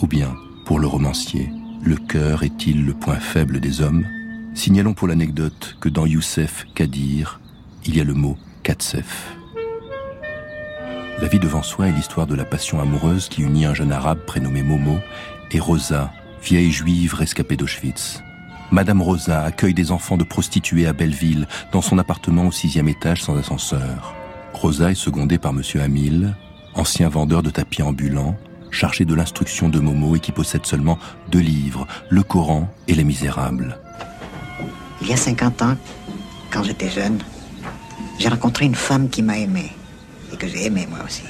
Ou 0.00 0.06
bien, 0.06 0.34
pour 0.64 0.78
le 0.78 0.86
romancier, 0.86 1.50
le 1.82 1.96
cœur 1.96 2.42
est-il 2.42 2.84
le 2.84 2.94
point 2.94 3.18
faible 3.18 3.60
des 3.60 3.80
hommes? 3.80 4.06
Signalons 4.54 4.94
pour 4.94 5.08
l'anecdote 5.08 5.76
que 5.80 5.88
dans 5.88 6.06
Youssef 6.06 6.66
Kadir, 6.74 7.40
il 7.84 7.96
y 7.96 8.00
a 8.00 8.04
le 8.04 8.14
mot 8.14 8.38
Katsef. 8.62 9.36
La 11.18 11.28
vie 11.28 11.38
devant 11.38 11.62
soi 11.62 11.88
est 11.88 11.92
l'histoire 11.92 12.26
de 12.26 12.34
la 12.34 12.44
passion 12.44 12.78
amoureuse 12.78 13.30
qui 13.30 13.40
unit 13.40 13.64
un 13.64 13.72
jeune 13.72 13.90
arabe 13.90 14.18
prénommé 14.26 14.62
Momo 14.62 14.98
et 15.50 15.58
Rosa, 15.58 16.12
vieille 16.42 16.70
juive 16.70 17.14
rescapée 17.14 17.56
d'Auschwitz. 17.56 18.22
Madame 18.70 19.00
Rosa 19.00 19.42
accueille 19.42 19.72
des 19.72 19.92
enfants 19.92 20.18
de 20.18 20.24
prostituées 20.24 20.86
à 20.86 20.92
Belleville, 20.92 21.48
dans 21.72 21.80
son 21.80 21.96
appartement 21.96 22.48
au 22.48 22.52
sixième 22.52 22.88
étage 22.88 23.22
sans 23.22 23.38
ascenseur. 23.38 24.14
Rosa 24.52 24.90
est 24.90 24.94
secondée 24.94 25.38
par 25.38 25.54
Monsieur 25.54 25.80
Hamil, 25.80 26.34
ancien 26.74 27.08
vendeur 27.08 27.42
de 27.42 27.48
tapis 27.48 27.82
ambulants, 27.82 28.36
chargé 28.70 29.06
de 29.06 29.14
l'instruction 29.14 29.70
de 29.70 29.78
Momo 29.78 30.16
et 30.16 30.20
qui 30.20 30.32
possède 30.32 30.66
seulement 30.66 30.98
deux 31.30 31.40
livres, 31.40 31.86
Le 32.10 32.22
Coran 32.24 32.68
et 32.88 32.94
Les 32.94 33.04
Misérables. 33.04 33.78
Il 35.00 35.08
y 35.08 35.14
a 35.14 35.16
50 35.16 35.62
ans, 35.62 35.76
quand 36.50 36.62
j'étais 36.62 36.90
jeune, 36.90 37.20
j'ai 38.18 38.28
rencontré 38.28 38.66
une 38.66 38.74
femme 38.74 39.08
qui 39.08 39.22
m'a 39.22 39.38
aimé 39.38 39.72
et 40.36 40.38
que 40.38 40.48
j'ai 40.48 40.66
aimé 40.66 40.86
moi 40.88 41.00
aussi. 41.04 41.22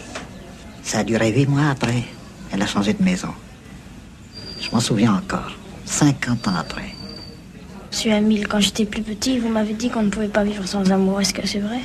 Ça 0.83 0.99
a 0.99 1.05
duré 1.05 1.33
huit 1.33 1.47
mois 1.47 1.71
après. 1.71 2.05
Elle 2.53 2.62
a 2.62 2.66
changé 2.66 2.92
de 2.92 3.03
maison. 3.03 3.29
Je 4.61 4.71
m'en 4.71 4.81
souviens 4.81 5.14
encore. 5.14 5.53
50 5.85 6.49
ans 6.49 6.55
après. 6.59 6.95
Monsieur 7.90 8.12
Hamil, 8.12 8.49
quand 8.49 8.61
j'étais 8.61 8.85
plus 8.85 9.03
petit, 9.03 9.38
vous 9.38 9.49
m'avez 9.49 9.75
dit 9.75 9.90
qu'on 9.90 10.03
ne 10.03 10.11
pouvait 10.11 10.29
pas 10.29 10.45
vivre 10.45 10.66
sans 10.66 10.90
amour. 10.90 11.21
Est-ce 11.21 11.33
que 11.33 11.47
c'est 11.47 11.61
vrai? 11.61 11.81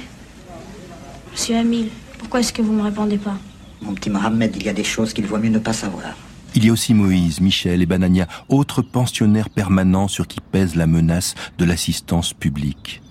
Monsieur 1.31 1.57
Hamil, 1.57 1.89
pourquoi 2.17 2.39
est-ce 2.39 2.51
que 2.51 2.62
vous 2.62 2.73
ne 2.73 2.79
me 2.79 2.84
répondez 2.84 3.17
pas? 3.17 3.38
Mon 3.81 3.93
petit 3.93 4.10
Mohamed, 4.10 4.55
il 4.55 4.63
y 4.63 4.69
a 4.69 4.73
des 4.73 4.84
choses 4.84 5.13
qu'il 5.13 5.25
vaut 5.25 5.38
mieux 5.38 5.49
ne 5.49 5.60
pas 5.60 5.73
savoir. 5.73 6.15
Il 6.53 6.65
y 6.65 6.69
a 6.69 6.73
aussi 6.73 6.93
Moïse, 6.93 7.39
Michel 7.39 7.81
et 7.81 7.86
Banania, 7.86 8.27
autres 8.49 8.81
pensionnaires 8.81 9.49
permanents 9.49 10.10
sur 10.10 10.27
qui 10.27 10.41
pèse 10.41 10.75
la 10.75 10.86
menace 10.86 11.34
de 11.57 11.65
l'assistance 11.65 12.34
publique. 12.34 13.01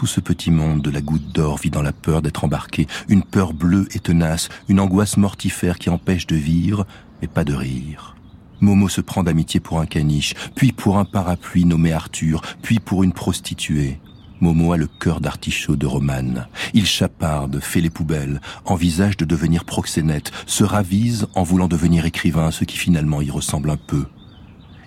Tout 0.00 0.06
ce 0.06 0.20
petit 0.20 0.50
monde 0.50 0.80
de 0.80 0.88
la 0.88 1.02
goutte 1.02 1.30
d'or 1.34 1.58
vit 1.58 1.68
dans 1.68 1.82
la 1.82 1.92
peur 1.92 2.22
d'être 2.22 2.44
embarqué, 2.44 2.86
une 3.10 3.22
peur 3.22 3.52
bleue 3.52 3.86
et 3.94 3.98
tenace, 3.98 4.48
une 4.70 4.80
angoisse 4.80 5.18
mortifère 5.18 5.78
qui 5.78 5.90
empêche 5.90 6.26
de 6.26 6.36
vivre, 6.36 6.86
mais 7.20 7.28
pas 7.28 7.44
de 7.44 7.52
rire. 7.52 8.16
Momo 8.62 8.88
se 8.88 9.02
prend 9.02 9.22
d'amitié 9.22 9.60
pour 9.60 9.78
un 9.78 9.84
caniche, 9.84 10.32
puis 10.54 10.72
pour 10.72 10.96
un 10.96 11.04
parapluie 11.04 11.66
nommé 11.66 11.92
Arthur, 11.92 12.40
puis 12.62 12.80
pour 12.80 13.02
une 13.04 13.12
prostituée. 13.12 14.00
Momo 14.40 14.72
a 14.72 14.78
le 14.78 14.86
cœur 14.86 15.20
d'artichaut 15.20 15.76
de 15.76 15.84
Romane. 15.84 16.48
Il 16.72 16.86
chaparde, 16.86 17.60
fait 17.60 17.82
les 17.82 17.90
poubelles, 17.90 18.40
envisage 18.64 19.18
de 19.18 19.26
devenir 19.26 19.66
proxénète, 19.66 20.32
se 20.46 20.64
ravise 20.64 21.26
en 21.34 21.42
voulant 21.42 21.68
devenir 21.68 22.06
écrivain, 22.06 22.50
ce 22.50 22.64
qui 22.64 22.78
finalement 22.78 23.20
y 23.20 23.30
ressemble 23.30 23.68
un 23.68 23.76
peu. 23.76 24.06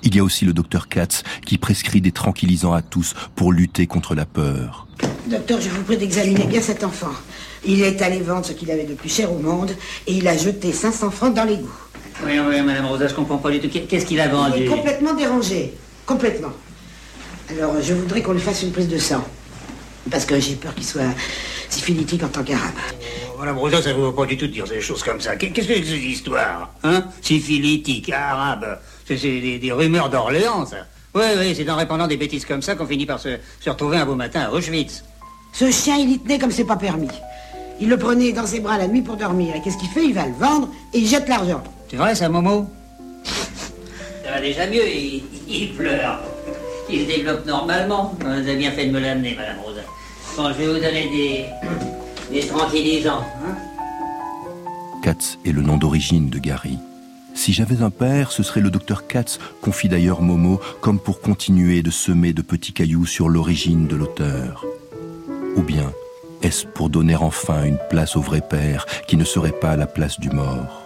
Il 0.04 0.16
y 0.16 0.20
a 0.20 0.24
aussi 0.24 0.46
le 0.46 0.54
docteur 0.54 0.88
Katz 0.90 1.24
qui 1.46 1.58
prescrit 1.58 2.02
des 2.02 2.12
tranquillisants 2.12 2.74
à 2.74 2.82
tous 2.82 3.14
pour 3.36 3.52
lutter 3.54 3.88
contre 3.88 4.16
la 4.16 4.26
peur. 4.26 4.88
Docteur, 5.28 5.62
je 5.62 5.70
vous 5.70 5.84
prie 5.84 5.98
d'examiner 5.98 6.46
bien 6.46 6.62
cet 6.62 6.84
enfant. 6.84 7.12
Il 7.66 7.82
est 7.82 8.02
allé 8.02 8.20
vendre 8.20 8.46
ce 8.46 8.52
qu'il 8.52 8.70
avait 8.72 8.84
de 8.86 8.94
plus 8.94 9.10
cher 9.10 9.32
au 9.32 9.40
monde 9.40 9.72
et 10.06 10.14
il 10.14 10.28
a 10.28 10.38
jeté 10.38 10.74
500 10.74 11.12
francs 11.12 11.34
dans 11.34 11.46
l'égout. 11.46 11.72
Oui, 12.26 12.34
oui, 12.38 12.62
Madame 12.62 12.86
Rosa, 12.86 13.08
je 13.08 13.14
comprends 13.14 13.38
pas 13.38 13.50
du 13.52 13.60
tout. 13.60 13.70
Qu'est-ce 13.70 14.06
qu'il 14.06 14.20
a 14.20 14.28
vendu 14.28 14.58
Il 14.58 14.64
est 14.64 14.68
complètement 14.68 15.14
dérangé. 15.14 15.74
Complètement. 16.06 16.52
Alors, 17.50 17.82
je 17.82 17.94
voudrais 17.94 18.22
qu'on 18.22 18.34
lui 18.34 18.42
fasse 18.42 18.64
une 18.64 18.72
prise 18.72 18.90
de 18.90 18.98
sang. 18.98 19.26
Parce 20.12 20.26
que 20.26 20.38
j'ai 20.40 20.56
peur 20.56 20.76
qu'il 20.76 20.86
soit 20.86 21.02
syphilitique 21.70 22.24
en 22.24 22.28
tant 22.28 22.44
qu'arabe. 22.44 22.74
Madame 23.40 23.58
Rosa, 23.58 23.82
ça 23.82 23.90
ne 23.90 23.96
vaut 23.96 24.12
pas 24.12 24.26
du 24.26 24.38
tout 24.38 24.48
de 24.48 24.52
dire 24.52 24.66
des 24.66 24.82
choses 24.82 25.02
comme 25.02 25.22
ça. 25.22 25.38
Qu'est-ce 25.38 25.54
que 25.54 25.62
c'est 25.64 25.82
que 25.82 25.88
cette 25.88 26.04
histoire 26.04 26.74
Hein? 26.84 27.06
Syphilitique, 27.22 28.10
arabe. 28.12 28.80
C'est 29.06 29.16
des, 29.16 29.60
des 29.60 29.72
rumeurs 29.72 30.10
d'Orléans, 30.10 30.66
ça. 30.66 30.78
Oui, 31.16 31.26
oui, 31.38 31.54
c'est 31.56 31.70
en 31.70 31.76
répandant 31.76 32.08
des 32.08 32.18
bêtises 32.18 32.46
comme 32.46 32.62
ça 32.62 32.76
qu'on 32.76 32.88
finit 32.88 33.06
par 33.06 33.20
se, 33.20 33.38
se 33.60 33.70
retrouver 33.70 33.98
un 33.98 34.06
beau 34.06 34.16
matin 34.16 34.42
à 34.42 34.52
Auschwitz. 34.52 35.04
Ce 35.52 35.70
chien, 35.70 35.98
il 35.98 36.12
y 36.12 36.20
tenait 36.20 36.40
comme 36.40 36.52
c'est 36.52 36.64
pas 36.64 36.78
permis. 36.78 37.10
Il 37.80 37.90
le 37.90 37.98
prenait 37.98 38.32
dans 38.32 38.48
ses 38.48 38.60
bras 38.60 38.78
la 38.78 38.88
nuit 38.88 39.02
pour 39.02 39.18
dormir. 39.18 39.56
Et 39.56 39.62
qu'est-ce 39.62 39.78
qu'il 39.78 39.90
fait? 39.90 40.06
Il 40.06 40.14
va 40.14 40.26
le 40.26 40.34
vendre 40.34 40.70
et 40.94 41.00
il 41.00 41.08
jette 41.08 41.28
l'argent. 41.28 41.62
C'est 41.90 41.98
vrai, 41.98 42.16
ça, 42.16 42.30
Momo? 42.30 42.68
Ça 44.24 44.32
va 44.32 44.42
déjà 44.42 44.66
mieux, 44.66 44.88
il, 44.88 45.24
il 45.48 45.74
pleure. 45.74 46.20
Il 46.90 47.02
se 47.02 47.06
développe 47.06 47.46
normalement. 47.46 48.16
Vous 48.20 48.28
avez 48.28 48.56
bien 48.56 48.72
fait 48.72 48.88
de 48.88 48.92
me 48.92 49.00
l'amener, 49.00 49.36
Madame 49.36 49.60
Rosa. 49.64 49.82
Bon, 50.36 50.48
je 50.50 50.54
vais 50.54 50.68
vous 50.68 50.74
donner 50.74 51.10
des, 51.10 51.46
des 52.40 52.48
tranquillisants. 52.48 53.24
Hein 53.46 53.56
Katz 55.04 55.38
est 55.46 55.52
le 55.52 55.62
nom 55.62 55.78
d'origine 55.78 56.30
de 56.30 56.40
Gary. 56.40 56.80
Si 57.34 57.52
j'avais 57.52 57.82
un 57.82 57.90
père, 57.90 58.32
ce 58.32 58.44
serait 58.44 58.62
le 58.62 58.70
docteur 58.70 59.08
Katz, 59.08 59.40
confie 59.62 59.90
d'ailleurs 59.90 60.22
Momo, 60.22 60.62
comme 60.82 61.00
pour 61.00 61.20
continuer 61.20 61.82
de 61.82 61.92
semer 61.92 62.32
de 62.34 62.42
petits 62.42 62.74
cailloux 62.74 63.06
sur 63.06 63.28
l'origine 63.28 63.88
de 63.88 63.96
l'auteur. 63.96 64.66
Ou 65.56 65.62
bien, 65.62 65.92
est-ce 66.42 66.66
pour 66.68 66.90
donner 66.90 67.16
enfin 67.16 67.64
une 67.64 67.80
place 67.90 68.16
au 68.16 68.22
vrai 68.22 68.42
père 68.42 68.86
qui 69.08 69.18
ne 69.18 69.24
serait 69.24 69.52
pas 69.52 69.76
la 69.76 69.88
place 69.88 70.20
du 70.20 70.30
mort 70.30 70.84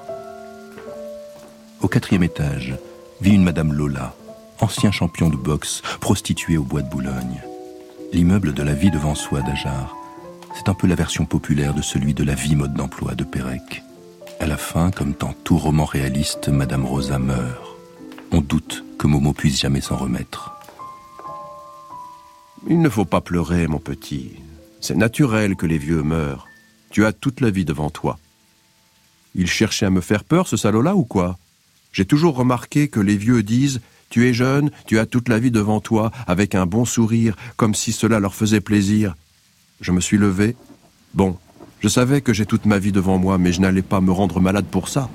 Au 1.82 1.88
quatrième 1.88 2.24
étage 2.24 2.76
vit 3.22 3.34
une 3.34 3.44
Madame 3.44 3.74
Lola, 3.74 4.16
ancien 4.60 4.92
champion 4.92 5.30
de 5.30 5.36
boxe, 5.36 5.82
prostituée 6.00 6.58
au 6.58 6.64
bois 6.64 6.82
de 6.82 6.90
Boulogne. 6.90 7.42
L'immeuble 8.14 8.54
de 8.54 8.64
la 8.64 8.74
vie 8.74 8.92
devant 8.92 9.16
soi 9.16 9.42
d'Ajar, 9.42 9.96
c'est 10.56 10.70
un 10.70 10.74
peu 10.74 10.88
la 10.88 10.96
version 10.96 11.26
populaire 11.26 11.74
de 11.74 11.82
celui 11.82 12.14
de 12.14 12.24
la 12.24 12.36
vie 12.36 12.56
mode 12.56 12.74
d'emploi 12.74 13.16
de 13.16 13.24
Pérec. 13.24 13.84
À 14.40 14.46
la 14.46 14.58
fin, 14.58 14.92
comme 14.92 15.14
dans 15.20 15.34
tout 15.34 15.58
roman 15.58 15.86
réaliste, 15.86 16.50
Madame 16.50 16.86
Rosa 16.86 17.18
meurt. 17.18 17.64
On 18.32 18.42
doute 18.42 18.84
que 19.00 19.08
Momo 19.08 19.34
puisse 19.34 19.60
jamais 19.60 19.82
s'en 19.82 19.96
remettre. 19.96 20.56
Il 22.70 22.82
ne 22.82 22.90
faut 22.90 23.06
pas 23.06 23.22
pleurer, 23.22 23.68
mon 23.68 23.80
petit. 23.80 24.34
C'est 24.80 24.96
naturel 24.96 25.56
que 25.56 25.66
les 25.66 25.78
vieux 25.78 26.04
meurent. 26.04 26.48
Tu 26.92 27.06
as 27.06 27.14
toute 27.14 27.42
la 27.42 27.50
vie 27.50 27.66
devant 27.66 27.90
toi. 27.90 28.20
Il 29.34 29.48
cherchait 29.48 29.86
à 29.86 29.90
me 29.90 30.02
faire 30.02 30.24
peur, 30.24 30.48
ce 30.48 30.58
salaud-là, 30.58 30.96
ou 30.96 31.04
quoi? 31.04 31.38
J'ai 31.92 32.06
toujours 32.06 32.36
remarqué 32.36 32.90
que 32.90 33.00
les 33.00 33.18
vieux 33.18 33.42
disent 33.42 33.82
Tu 34.10 34.28
es 34.28 34.34
jeune, 34.34 34.70
tu 34.86 35.00
as 35.00 35.06
toute 35.06 35.30
la 35.30 35.40
vie 35.40 35.52
devant 35.52 35.80
toi, 35.80 36.12
avec 36.28 36.54
un 36.54 36.66
bon 36.66 36.86
sourire, 36.86 37.36
comme 37.56 37.74
si 37.74 37.92
cela 37.92 38.20
leur 38.20 38.36
faisait 38.36 38.62
plaisir. 38.62 39.16
Je 39.82 39.92
me 39.92 40.00
suis 40.00 40.18
levé. 40.18 40.56
Bon, 41.14 41.38
je 41.80 41.88
savais 41.88 42.22
que 42.22 42.34
j'ai 42.34 42.46
toute 42.46 42.66
ma 42.66 42.80
vie 42.80 42.92
devant 42.92 43.18
moi, 43.18 43.38
mais 43.38 43.52
je 43.52 43.62
n'allais 43.62 43.82
pas 43.82 44.02
me 44.02 44.12
rendre 44.12 44.40
malade 44.40 44.66
pour 44.66 44.90
ça. 44.90 45.10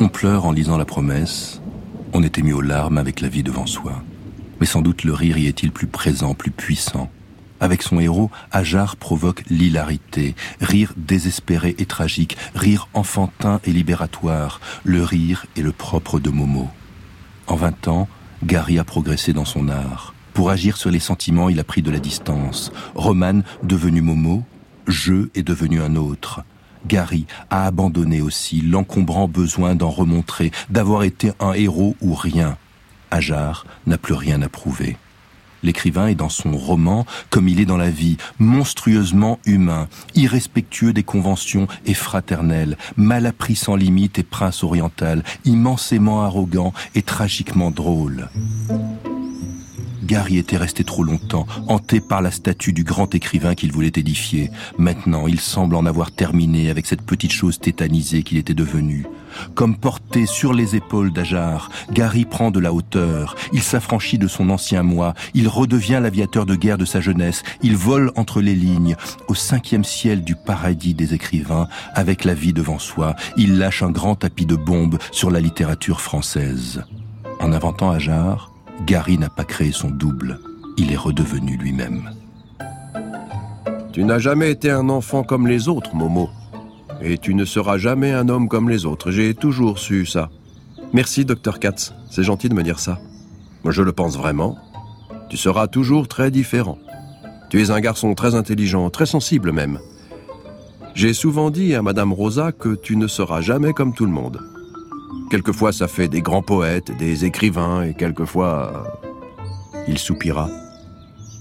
On 0.00 0.08
pleure 0.08 0.46
en 0.46 0.52
lisant 0.52 0.76
la 0.76 0.84
promesse. 0.84 1.60
On 2.12 2.22
est 2.22 2.38
ému 2.38 2.52
aux 2.52 2.60
larmes 2.60 2.98
avec 2.98 3.20
la 3.20 3.28
vie 3.28 3.42
devant 3.42 3.66
soi. 3.66 4.02
Mais 4.60 4.66
sans 4.66 4.82
doute 4.82 5.04
le 5.04 5.12
rire 5.12 5.38
y 5.38 5.46
est-il 5.46 5.70
plus 5.70 5.86
présent, 5.86 6.34
plus 6.34 6.50
puissant. 6.50 7.10
Avec 7.60 7.82
son 7.82 8.00
héros, 8.00 8.30
Ajar 8.50 8.96
provoque 8.96 9.44
l'hilarité, 9.48 10.34
rire 10.60 10.92
désespéré 10.96 11.76
et 11.78 11.86
tragique, 11.86 12.36
rire 12.56 12.88
enfantin 12.92 13.60
et 13.64 13.72
libératoire. 13.72 14.60
Le 14.82 15.04
rire 15.04 15.46
est 15.56 15.62
le 15.62 15.70
propre 15.70 16.18
de 16.18 16.30
Momo. 16.30 16.68
En 17.46 17.54
vingt 17.54 17.86
ans, 17.86 18.08
Gary 18.42 18.80
a 18.80 18.84
progressé 18.84 19.32
dans 19.32 19.44
son 19.44 19.68
art. 19.68 20.14
Pour 20.34 20.50
agir 20.50 20.76
sur 20.76 20.90
les 20.90 20.98
sentiments, 20.98 21.48
il 21.48 21.60
a 21.60 21.64
pris 21.64 21.82
de 21.82 21.92
la 21.92 22.00
distance. 22.00 22.72
Roman, 22.96 23.42
devenu 23.62 24.00
Momo, 24.00 24.42
je 24.86 25.28
est 25.34 25.42
devenu 25.42 25.80
un 25.80 25.96
autre. 25.96 26.42
Gary 26.86 27.26
a 27.50 27.66
abandonné 27.66 28.20
aussi 28.20 28.60
l'encombrant 28.60 29.28
besoin 29.28 29.74
d'en 29.74 29.90
remontrer, 29.90 30.50
d'avoir 30.70 31.04
été 31.04 31.32
un 31.40 31.52
héros 31.52 31.96
ou 32.00 32.14
rien. 32.14 32.56
Ajar 33.10 33.66
n'a 33.86 33.98
plus 33.98 34.14
rien 34.14 34.42
à 34.42 34.48
prouver. 34.48 34.96
L'écrivain 35.62 36.08
est 36.08 36.16
dans 36.16 36.28
son 36.28 36.56
roman 36.56 37.06
comme 37.30 37.48
il 37.48 37.60
est 37.60 37.66
dans 37.66 37.76
la 37.76 37.90
vie, 37.90 38.16
monstrueusement 38.38 39.38
humain, 39.46 39.88
irrespectueux 40.14 40.92
des 40.92 41.04
conventions 41.04 41.68
et 41.86 41.94
fraternel, 41.94 42.76
mal 42.96 43.26
appris 43.26 43.54
sans 43.54 43.76
limite 43.76 44.18
et 44.18 44.24
prince 44.24 44.64
oriental, 44.64 45.22
immensément 45.44 46.22
arrogant 46.22 46.72
et 46.94 47.02
tragiquement 47.02 47.70
drôle. 47.70 48.28
Gary 50.04 50.38
était 50.38 50.56
resté 50.56 50.84
trop 50.84 51.04
longtemps, 51.04 51.46
hanté 51.68 52.00
par 52.00 52.22
la 52.22 52.30
statue 52.30 52.72
du 52.72 52.84
grand 52.84 53.14
écrivain 53.14 53.54
qu'il 53.54 53.72
voulait 53.72 53.92
édifier. 53.94 54.50
Maintenant, 54.78 55.26
il 55.26 55.40
semble 55.40 55.76
en 55.76 55.86
avoir 55.86 56.10
terminé 56.10 56.70
avec 56.70 56.86
cette 56.86 57.02
petite 57.02 57.32
chose 57.32 57.58
tétanisée 57.58 58.22
qu'il 58.22 58.38
était 58.38 58.54
devenu. 58.54 59.06
Comme 59.54 59.76
porté 59.76 60.26
sur 60.26 60.52
les 60.52 60.76
épaules 60.76 61.12
d'Ajar, 61.12 61.70
Gary 61.90 62.24
prend 62.24 62.50
de 62.50 62.60
la 62.60 62.72
hauteur, 62.72 63.34
il 63.52 63.62
s'affranchit 63.62 64.18
de 64.18 64.28
son 64.28 64.50
ancien 64.50 64.82
moi, 64.82 65.14
il 65.34 65.48
redevient 65.48 66.00
l'aviateur 66.02 66.46
de 66.46 66.54
guerre 66.54 66.78
de 66.78 66.84
sa 66.84 67.00
jeunesse, 67.00 67.42
il 67.62 67.76
vole 67.76 68.12
entre 68.16 68.40
les 68.40 68.54
lignes, 68.54 68.96
au 69.28 69.34
cinquième 69.34 69.84
ciel 69.84 70.22
du 70.22 70.34
paradis 70.34 70.94
des 70.94 71.14
écrivains, 71.14 71.68
avec 71.94 72.24
la 72.24 72.34
vie 72.34 72.52
devant 72.52 72.78
soi, 72.78 73.16
il 73.36 73.58
lâche 73.58 73.82
un 73.82 73.90
grand 73.90 74.16
tapis 74.16 74.46
de 74.46 74.56
bombes 74.56 74.98
sur 75.10 75.30
la 75.30 75.40
littérature 75.40 76.00
française. 76.00 76.84
En 77.40 77.52
inventant 77.52 77.90
Ajar, 77.90 78.51
Gary 78.80 79.18
n'a 79.18 79.28
pas 79.28 79.44
créé 79.44 79.70
son 79.70 79.90
double, 79.90 80.40
il 80.76 80.92
est 80.92 80.96
redevenu 80.96 81.56
lui-même. 81.56 82.10
Tu 83.92 84.04
n'as 84.04 84.18
jamais 84.18 84.50
été 84.50 84.70
un 84.70 84.88
enfant 84.88 85.22
comme 85.22 85.46
les 85.46 85.68
autres, 85.68 85.94
Momo. 85.94 86.30
Et 87.02 87.18
tu 87.18 87.34
ne 87.34 87.44
seras 87.44 87.76
jamais 87.78 88.12
un 88.12 88.28
homme 88.28 88.48
comme 88.48 88.70
les 88.70 88.86
autres. 88.86 89.10
J'ai 89.10 89.34
toujours 89.34 89.78
su 89.78 90.06
ça. 90.06 90.30
Merci, 90.92 91.24
docteur 91.24 91.58
Katz. 91.58 91.92
C'est 92.10 92.22
gentil 92.22 92.48
de 92.48 92.54
me 92.54 92.62
dire 92.62 92.78
ça. 92.78 92.98
Je 93.64 93.82
le 93.82 93.92
pense 93.92 94.16
vraiment. 94.16 94.56
Tu 95.28 95.36
seras 95.36 95.66
toujours 95.66 96.08
très 96.08 96.30
différent. 96.30 96.78
Tu 97.50 97.60
es 97.60 97.70
un 97.70 97.80
garçon 97.80 98.14
très 98.14 98.34
intelligent, 98.34 98.88
très 98.90 99.06
sensible 99.06 99.52
même. 99.52 99.78
J'ai 100.94 101.14
souvent 101.14 101.50
dit 101.50 101.74
à 101.74 101.82
Madame 101.82 102.12
Rosa 102.12 102.52
que 102.52 102.74
tu 102.74 102.96
ne 102.96 103.06
seras 103.06 103.40
jamais 103.40 103.72
comme 103.72 103.94
tout 103.94 104.06
le 104.06 104.12
monde. 104.12 104.40
Quelquefois, 105.30 105.72
ça 105.72 105.88
fait 105.88 106.08
des 106.08 106.20
grands 106.20 106.42
poètes, 106.42 106.96
des 106.96 107.24
écrivains, 107.24 107.82
et 107.82 107.94
quelquefois... 107.94 109.00
Il 109.88 109.98
soupira. 109.98 110.48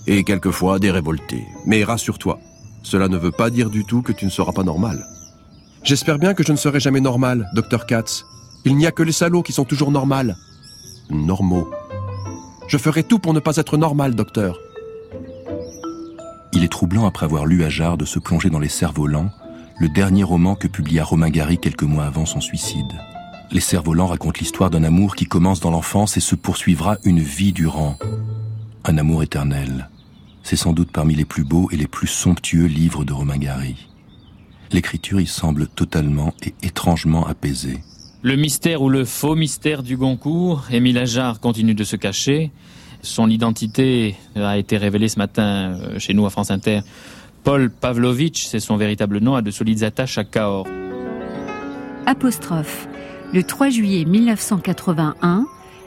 Et 0.08 0.24
quelquefois 0.24 0.80
des 0.80 0.90
révoltés. 0.90 1.46
Mais 1.66 1.84
rassure-toi, 1.84 2.40
cela 2.84 3.08
ne 3.08 3.18
veut 3.18 3.32
pas 3.32 3.50
dire 3.50 3.70
du 3.70 3.86
tout 3.86 4.02
que 4.02 4.12
tu 4.12 4.26
ne 4.26 4.32
seras 4.32 4.52
pas 4.52 4.64
normal. 4.64 5.06
J'espère 5.84 6.18
bien 6.18 6.34
que 6.34 6.44
je 6.44 6.52
ne 6.52 6.58
serai 6.58 6.80
jamais 6.80 7.02
normal, 7.02 7.50
docteur 7.54 7.86
Katz. 7.86 8.26
Il 8.66 8.78
n'y 8.78 8.88
a 8.88 8.92
que 8.92 9.04
les 9.04 9.12
salauds 9.12 9.44
qui 9.44 9.54
sont 9.54 9.66
toujours 9.66 9.92
normales. 9.92 10.36
Normaux. 11.10 11.70
Je 12.68 12.78
ferai 12.78 13.04
tout 13.04 13.20
pour 13.20 13.34
ne 13.34 13.40
pas 13.40 13.58
être 13.58 13.78
normal, 13.78 14.16
docteur. 14.16 14.58
Il 16.54 16.64
est 16.64 16.72
troublant, 16.72 17.06
après 17.06 17.26
avoir 17.26 17.46
lu 17.46 17.64
Ajar, 17.64 17.98
de 17.98 18.06
se 18.06 18.20
plonger 18.20 18.50
dans 18.50 18.60
Les 18.60 18.70
Cerfs-Volants, 18.70 19.32
le 19.80 19.90
dernier 19.90 20.24
roman 20.24 20.56
que 20.56 20.68
publia 20.68 21.04
Romain 21.04 21.30
Gary 21.30 21.58
quelques 21.58 21.84
mois 21.84 22.06
avant 22.06 22.26
son 22.26 22.42
suicide. 22.42 22.92
Les 23.54 23.60
cerfs-volants 23.60 24.08
racontent 24.08 24.40
l'histoire 24.40 24.70
d'un 24.70 24.86
amour 24.86 25.16
qui 25.16 25.26
commence 25.26 25.60
dans 25.60 25.72
l'enfance 25.72 26.16
et 26.16 26.22
se 26.22 26.36
poursuivra 26.36 26.98
une 27.04 27.20
vie 27.20 27.52
durant. 27.52 27.98
Un 28.86 28.98
amour 28.98 29.24
éternel. 29.24 29.90
C'est 30.42 30.56
sans 30.56 30.72
doute 30.72 30.90
parmi 30.92 31.16
les 31.16 31.26
plus 31.26 31.44
beaux 31.44 31.70
et 31.70 31.76
les 31.76 31.88
plus 31.88 32.08
somptueux 32.08 32.66
livres 32.66 33.04
de 33.04 33.12
Romain 33.12 33.38
Gary. 33.38 33.90
L'écriture 34.72 35.20
y 35.20 35.28
semble 35.28 35.68
totalement 35.68 36.34
et 36.44 36.54
étrangement 36.64 37.28
apaisée. 37.28 37.80
Le 38.22 38.38
mystère 38.38 38.82
ou 38.82 38.90
le 38.90 39.04
faux 39.04 39.36
mystère 39.36 39.84
du 39.84 39.98
Goncourt, 39.98 40.68
Émile 40.72 40.98
Ajar 40.98 41.42
continue 41.42 41.74
de 41.74 41.84
se 41.84 41.98
cacher. 41.98 42.52
Son 43.02 43.30
identité 43.30 44.16
a 44.36 44.58
été 44.58 44.78
révélée 44.78 45.10
ce 45.10 45.20
matin 45.20 45.44
euh, 45.44 46.00
chez 46.00 46.14
nous 46.14 46.26
à 46.26 46.30
France 46.30 46.52
Inter. 46.52 46.82
Paul 47.44 47.70
Pavlovitch, 47.70 48.46
c'est 48.46 48.60
son 48.60 48.78
véritable 48.78 49.20
nom, 49.20 49.36
a 49.36 49.42
de 49.42 49.52
solides 49.52 49.84
attaches 49.84 50.18
à 50.18 50.24
Cahors. 50.24 50.68
Apostrophe. 52.06 52.88
Le 53.34 53.44
3 53.44 53.70
juillet 53.70 54.04
1981, 54.04 55.46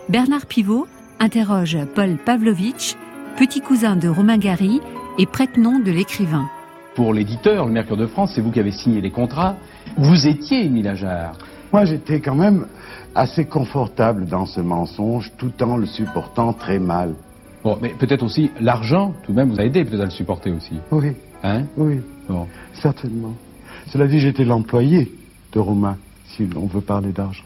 Bernard 0.09 0.47
Pivot 0.47 0.87
interroge 1.21 1.77
Paul 1.95 2.17
Pavlovitch, 2.17 2.95
petit 3.37 3.61
cousin 3.61 3.97
de 3.97 4.09
Romain 4.09 4.39
Gary 4.39 4.81
et 5.19 5.27
prête-nom 5.27 5.79
de 5.79 5.91
l'écrivain. 5.91 6.49
Pour 6.95 7.13
l'éditeur, 7.13 7.67
le 7.67 7.73
Mercure 7.73 7.99
de 7.99 8.07
France, 8.07 8.33
c'est 8.35 8.41
vous 8.41 8.51
qui 8.51 8.61
avez 8.61 8.71
signé 8.71 9.03
les 9.03 9.11
contrats. 9.11 9.57
Vous 9.99 10.27
étiez 10.27 10.65
Émile 10.65 10.89
Ajar. 10.89 11.37
Moi, 11.71 11.85
j'étais 11.85 12.21
quand 12.21 12.35
même 12.35 12.67
assez 13.15 13.45
confortable 13.45 14.25
dans 14.25 14.47
ce 14.47 14.63
mensonge, 14.63 15.31
tout 15.37 15.53
en 15.63 15.77
le 15.77 15.85
supportant 15.85 16.55
très 16.55 16.79
mal. 16.79 17.15
Bon, 17.63 17.77
mais 17.83 17.91
peut-être 17.91 18.23
aussi 18.23 18.53
l'argent, 18.59 19.13
tout 19.23 19.33
de 19.33 19.37
même, 19.37 19.51
vous 19.51 19.61
a 19.61 19.65
aidé 19.65 19.85
peut-être 19.85 20.01
à 20.01 20.07
le 20.07 20.11
supporter 20.11 20.51
aussi. 20.51 20.77
Oui. 20.91 21.13
Hein? 21.43 21.65
Oui. 21.77 22.01
Bon. 22.27 22.47
Certainement. 22.81 23.35
Cela 23.89 24.07
dit, 24.07 24.19
j'étais 24.19 24.45
l'employé 24.45 25.13
de 25.53 25.59
Romain, 25.59 25.99
si 26.37 26.49
on 26.57 26.67
veut 26.67 26.81
parler 26.81 27.13
d'argent. 27.13 27.45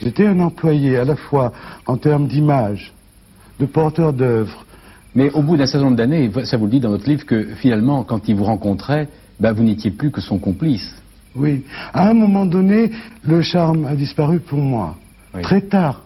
J'étais 0.00 0.26
un 0.26 0.38
employé 0.40 0.96
à 0.96 1.04
la 1.04 1.16
fois 1.16 1.52
en 1.86 1.96
termes 1.96 2.28
d'image, 2.28 2.92
de 3.58 3.66
porteur 3.66 4.12
d'œuvre. 4.12 4.64
Mais 5.14 5.30
au 5.32 5.42
bout 5.42 5.56
d'un 5.56 5.66
certain 5.66 5.86
nombre 5.86 5.96
d'années, 5.96 6.30
ça 6.44 6.56
vous 6.56 6.66
le 6.66 6.70
dit 6.70 6.80
dans 6.80 6.90
votre 6.90 7.08
livre, 7.08 7.26
que 7.26 7.54
finalement, 7.56 8.04
quand 8.04 8.28
il 8.28 8.36
vous 8.36 8.44
rencontrait, 8.44 9.08
ben, 9.40 9.52
vous 9.52 9.64
n'étiez 9.64 9.90
plus 9.90 10.10
que 10.10 10.20
son 10.20 10.38
complice. 10.38 10.94
Oui. 11.34 11.64
À 11.92 12.08
un 12.08 12.14
moment 12.14 12.46
donné, 12.46 12.90
le 13.24 13.42
charme 13.42 13.86
a 13.86 13.94
disparu 13.94 14.40
pour 14.40 14.58
moi. 14.58 14.96
Très 15.42 15.62
tard. 15.62 16.02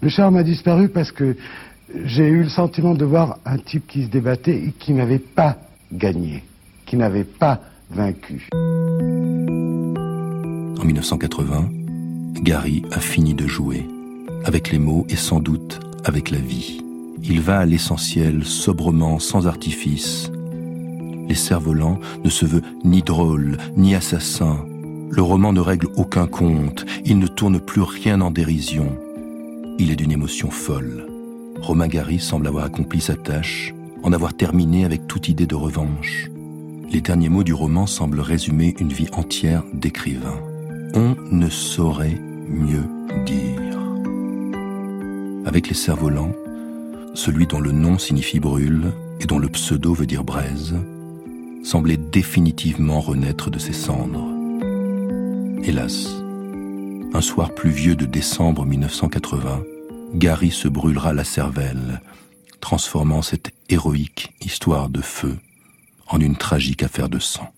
Le 0.00 0.08
charme 0.08 0.36
a 0.36 0.42
disparu 0.42 0.88
parce 0.88 1.12
que 1.12 1.36
j'ai 2.04 2.28
eu 2.28 2.42
le 2.42 2.48
sentiment 2.48 2.94
de 2.94 3.04
voir 3.04 3.38
un 3.44 3.58
type 3.58 3.86
qui 3.86 4.04
se 4.04 4.08
débattait 4.08 4.56
et 4.56 4.72
qui 4.78 4.92
n'avait 4.92 5.18
pas 5.18 5.56
gagné, 5.92 6.42
qui 6.86 6.96
n'avait 6.96 7.24
pas 7.24 7.60
vaincu. 7.90 8.48
En 10.78 10.84
1980, 10.84 11.68
Gary 12.42 12.82
a 12.90 13.00
fini 13.00 13.34
de 13.34 13.46
jouer, 13.46 13.86
avec 14.44 14.70
les 14.70 14.78
mots 14.78 15.06
et 15.08 15.16
sans 15.16 15.40
doute 15.40 15.80
avec 16.04 16.30
la 16.30 16.38
vie. 16.38 16.82
Il 17.22 17.40
va 17.40 17.60
à 17.60 17.64
l'essentiel, 17.64 18.44
sobrement, 18.44 19.18
sans 19.18 19.46
artifice. 19.46 20.30
Les 21.28 21.34
cerfs-volants 21.34 21.98
ne 22.22 22.28
se 22.28 22.44
veut 22.44 22.62
ni 22.84 23.02
drôle, 23.02 23.56
ni 23.76 23.94
assassin. 23.94 24.66
Le 25.10 25.22
roman 25.22 25.52
ne 25.52 25.60
règle 25.60 25.88
aucun 25.96 26.26
compte, 26.26 26.84
il 27.04 27.18
ne 27.18 27.26
tourne 27.26 27.60
plus 27.60 27.82
rien 27.82 28.20
en 28.20 28.30
dérision. 28.30 28.98
Il 29.78 29.90
est 29.90 29.96
d'une 29.96 30.12
émotion 30.12 30.50
folle. 30.50 31.06
Romain 31.60 31.88
Gary 31.88 32.18
semble 32.18 32.46
avoir 32.46 32.64
accompli 32.64 33.00
sa 33.00 33.14
tâche, 33.14 33.72
en 34.02 34.12
avoir 34.12 34.34
terminé 34.34 34.84
avec 34.84 35.06
toute 35.06 35.28
idée 35.28 35.46
de 35.46 35.54
revanche. 35.54 36.30
Les 36.90 37.00
derniers 37.00 37.30
mots 37.30 37.44
du 37.44 37.54
roman 37.54 37.86
semblent 37.86 38.20
résumer 38.20 38.74
une 38.78 38.92
vie 38.92 39.08
entière 39.12 39.62
d'écrivain. 39.72 40.38
On 40.96 41.16
ne 41.32 41.48
saurait 41.48 42.20
mieux 42.48 42.84
dire. 43.26 43.60
Avec 45.44 45.66
les 45.66 45.74
cerfs-volants, 45.74 46.32
celui 47.14 47.48
dont 47.48 47.58
le 47.58 47.72
nom 47.72 47.98
signifie 47.98 48.38
brûle 48.38 48.92
et 49.18 49.26
dont 49.26 49.40
le 49.40 49.48
pseudo 49.48 49.92
veut 49.92 50.06
dire 50.06 50.22
braise, 50.22 50.76
semblait 51.64 51.96
définitivement 51.96 53.00
renaître 53.00 53.50
de 53.50 53.58
ses 53.58 53.72
cendres. 53.72 54.28
Hélas, 55.64 56.14
un 57.12 57.20
soir 57.20 57.52
pluvieux 57.52 57.96
de 57.96 58.06
décembre 58.06 58.64
1980, 58.64 59.64
Gary 60.14 60.52
se 60.52 60.68
brûlera 60.68 61.12
la 61.12 61.24
cervelle, 61.24 62.02
transformant 62.60 63.22
cette 63.22 63.50
héroïque 63.68 64.32
histoire 64.40 64.88
de 64.88 65.00
feu 65.00 65.36
en 66.06 66.20
une 66.20 66.36
tragique 66.36 66.84
affaire 66.84 67.08
de 67.08 67.18
sang. 67.18 67.52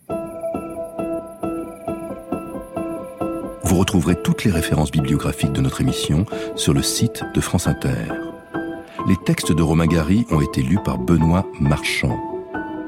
Vous 3.77 3.81
retrouverez 3.81 4.17
toutes 4.17 4.45
les 4.45 4.51
références 4.51 4.91
bibliographiques 4.91 5.53
de 5.53 5.61
notre 5.61 5.83
émission 5.83 6.25
sur 6.55 6.73
le 6.73 6.81
site 6.81 7.23
de 7.35 7.43
France 7.43 7.67
Inter. 7.67 8.09
Les 9.07 9.19
textes 9.27 9.53
de 9.53 9.63
Romain 9.63 9.87
Gary 9.87 10.27
ont 10.31 10.41
été 10.41 10.63
lus 10.63 10.79
par 10.83 10.97
Benoît 10.97 11.45
Marchand. 11.61 12.19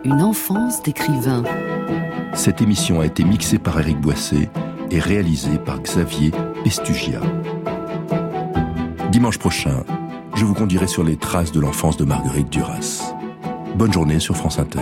Une 0.04 0.22
enfance 0.22 0.82
d'écrivain. 0.82 1.42
Cette 2.32 2.62
émission 2.62 3.00
a 3.00 3.04
été 3.04 3.22
mixée 3.22 3.58
par 3.58 3.78
Eric 3.78 4.00
Boissé 4.00 4.48
et 4.90 4.98
réalisée 4.98 5.58
par 5.58 5.82
Xavier 5.82 6.30
Estugia. 6.64 7.20
Dimanche 9.12 9.36
prochain, 9.36 9.84
je 10.36 10.46
vous 10.46 10.54
conduirai 10.54 10.86
sur 10.86 11.04
les 11.04 11.18
traces 11.18 11.52
de 11.52 11.60
l'enfance 11.60 11.98
de 11.98 12.06
Marguerite 12.06 12.48
Duras. 12.48 13.14
Bonne 13.74 13.92
journée 13.92 14.20
sur 14.20 14.38
France 14.38 14.58
Inter. 14.58 14.80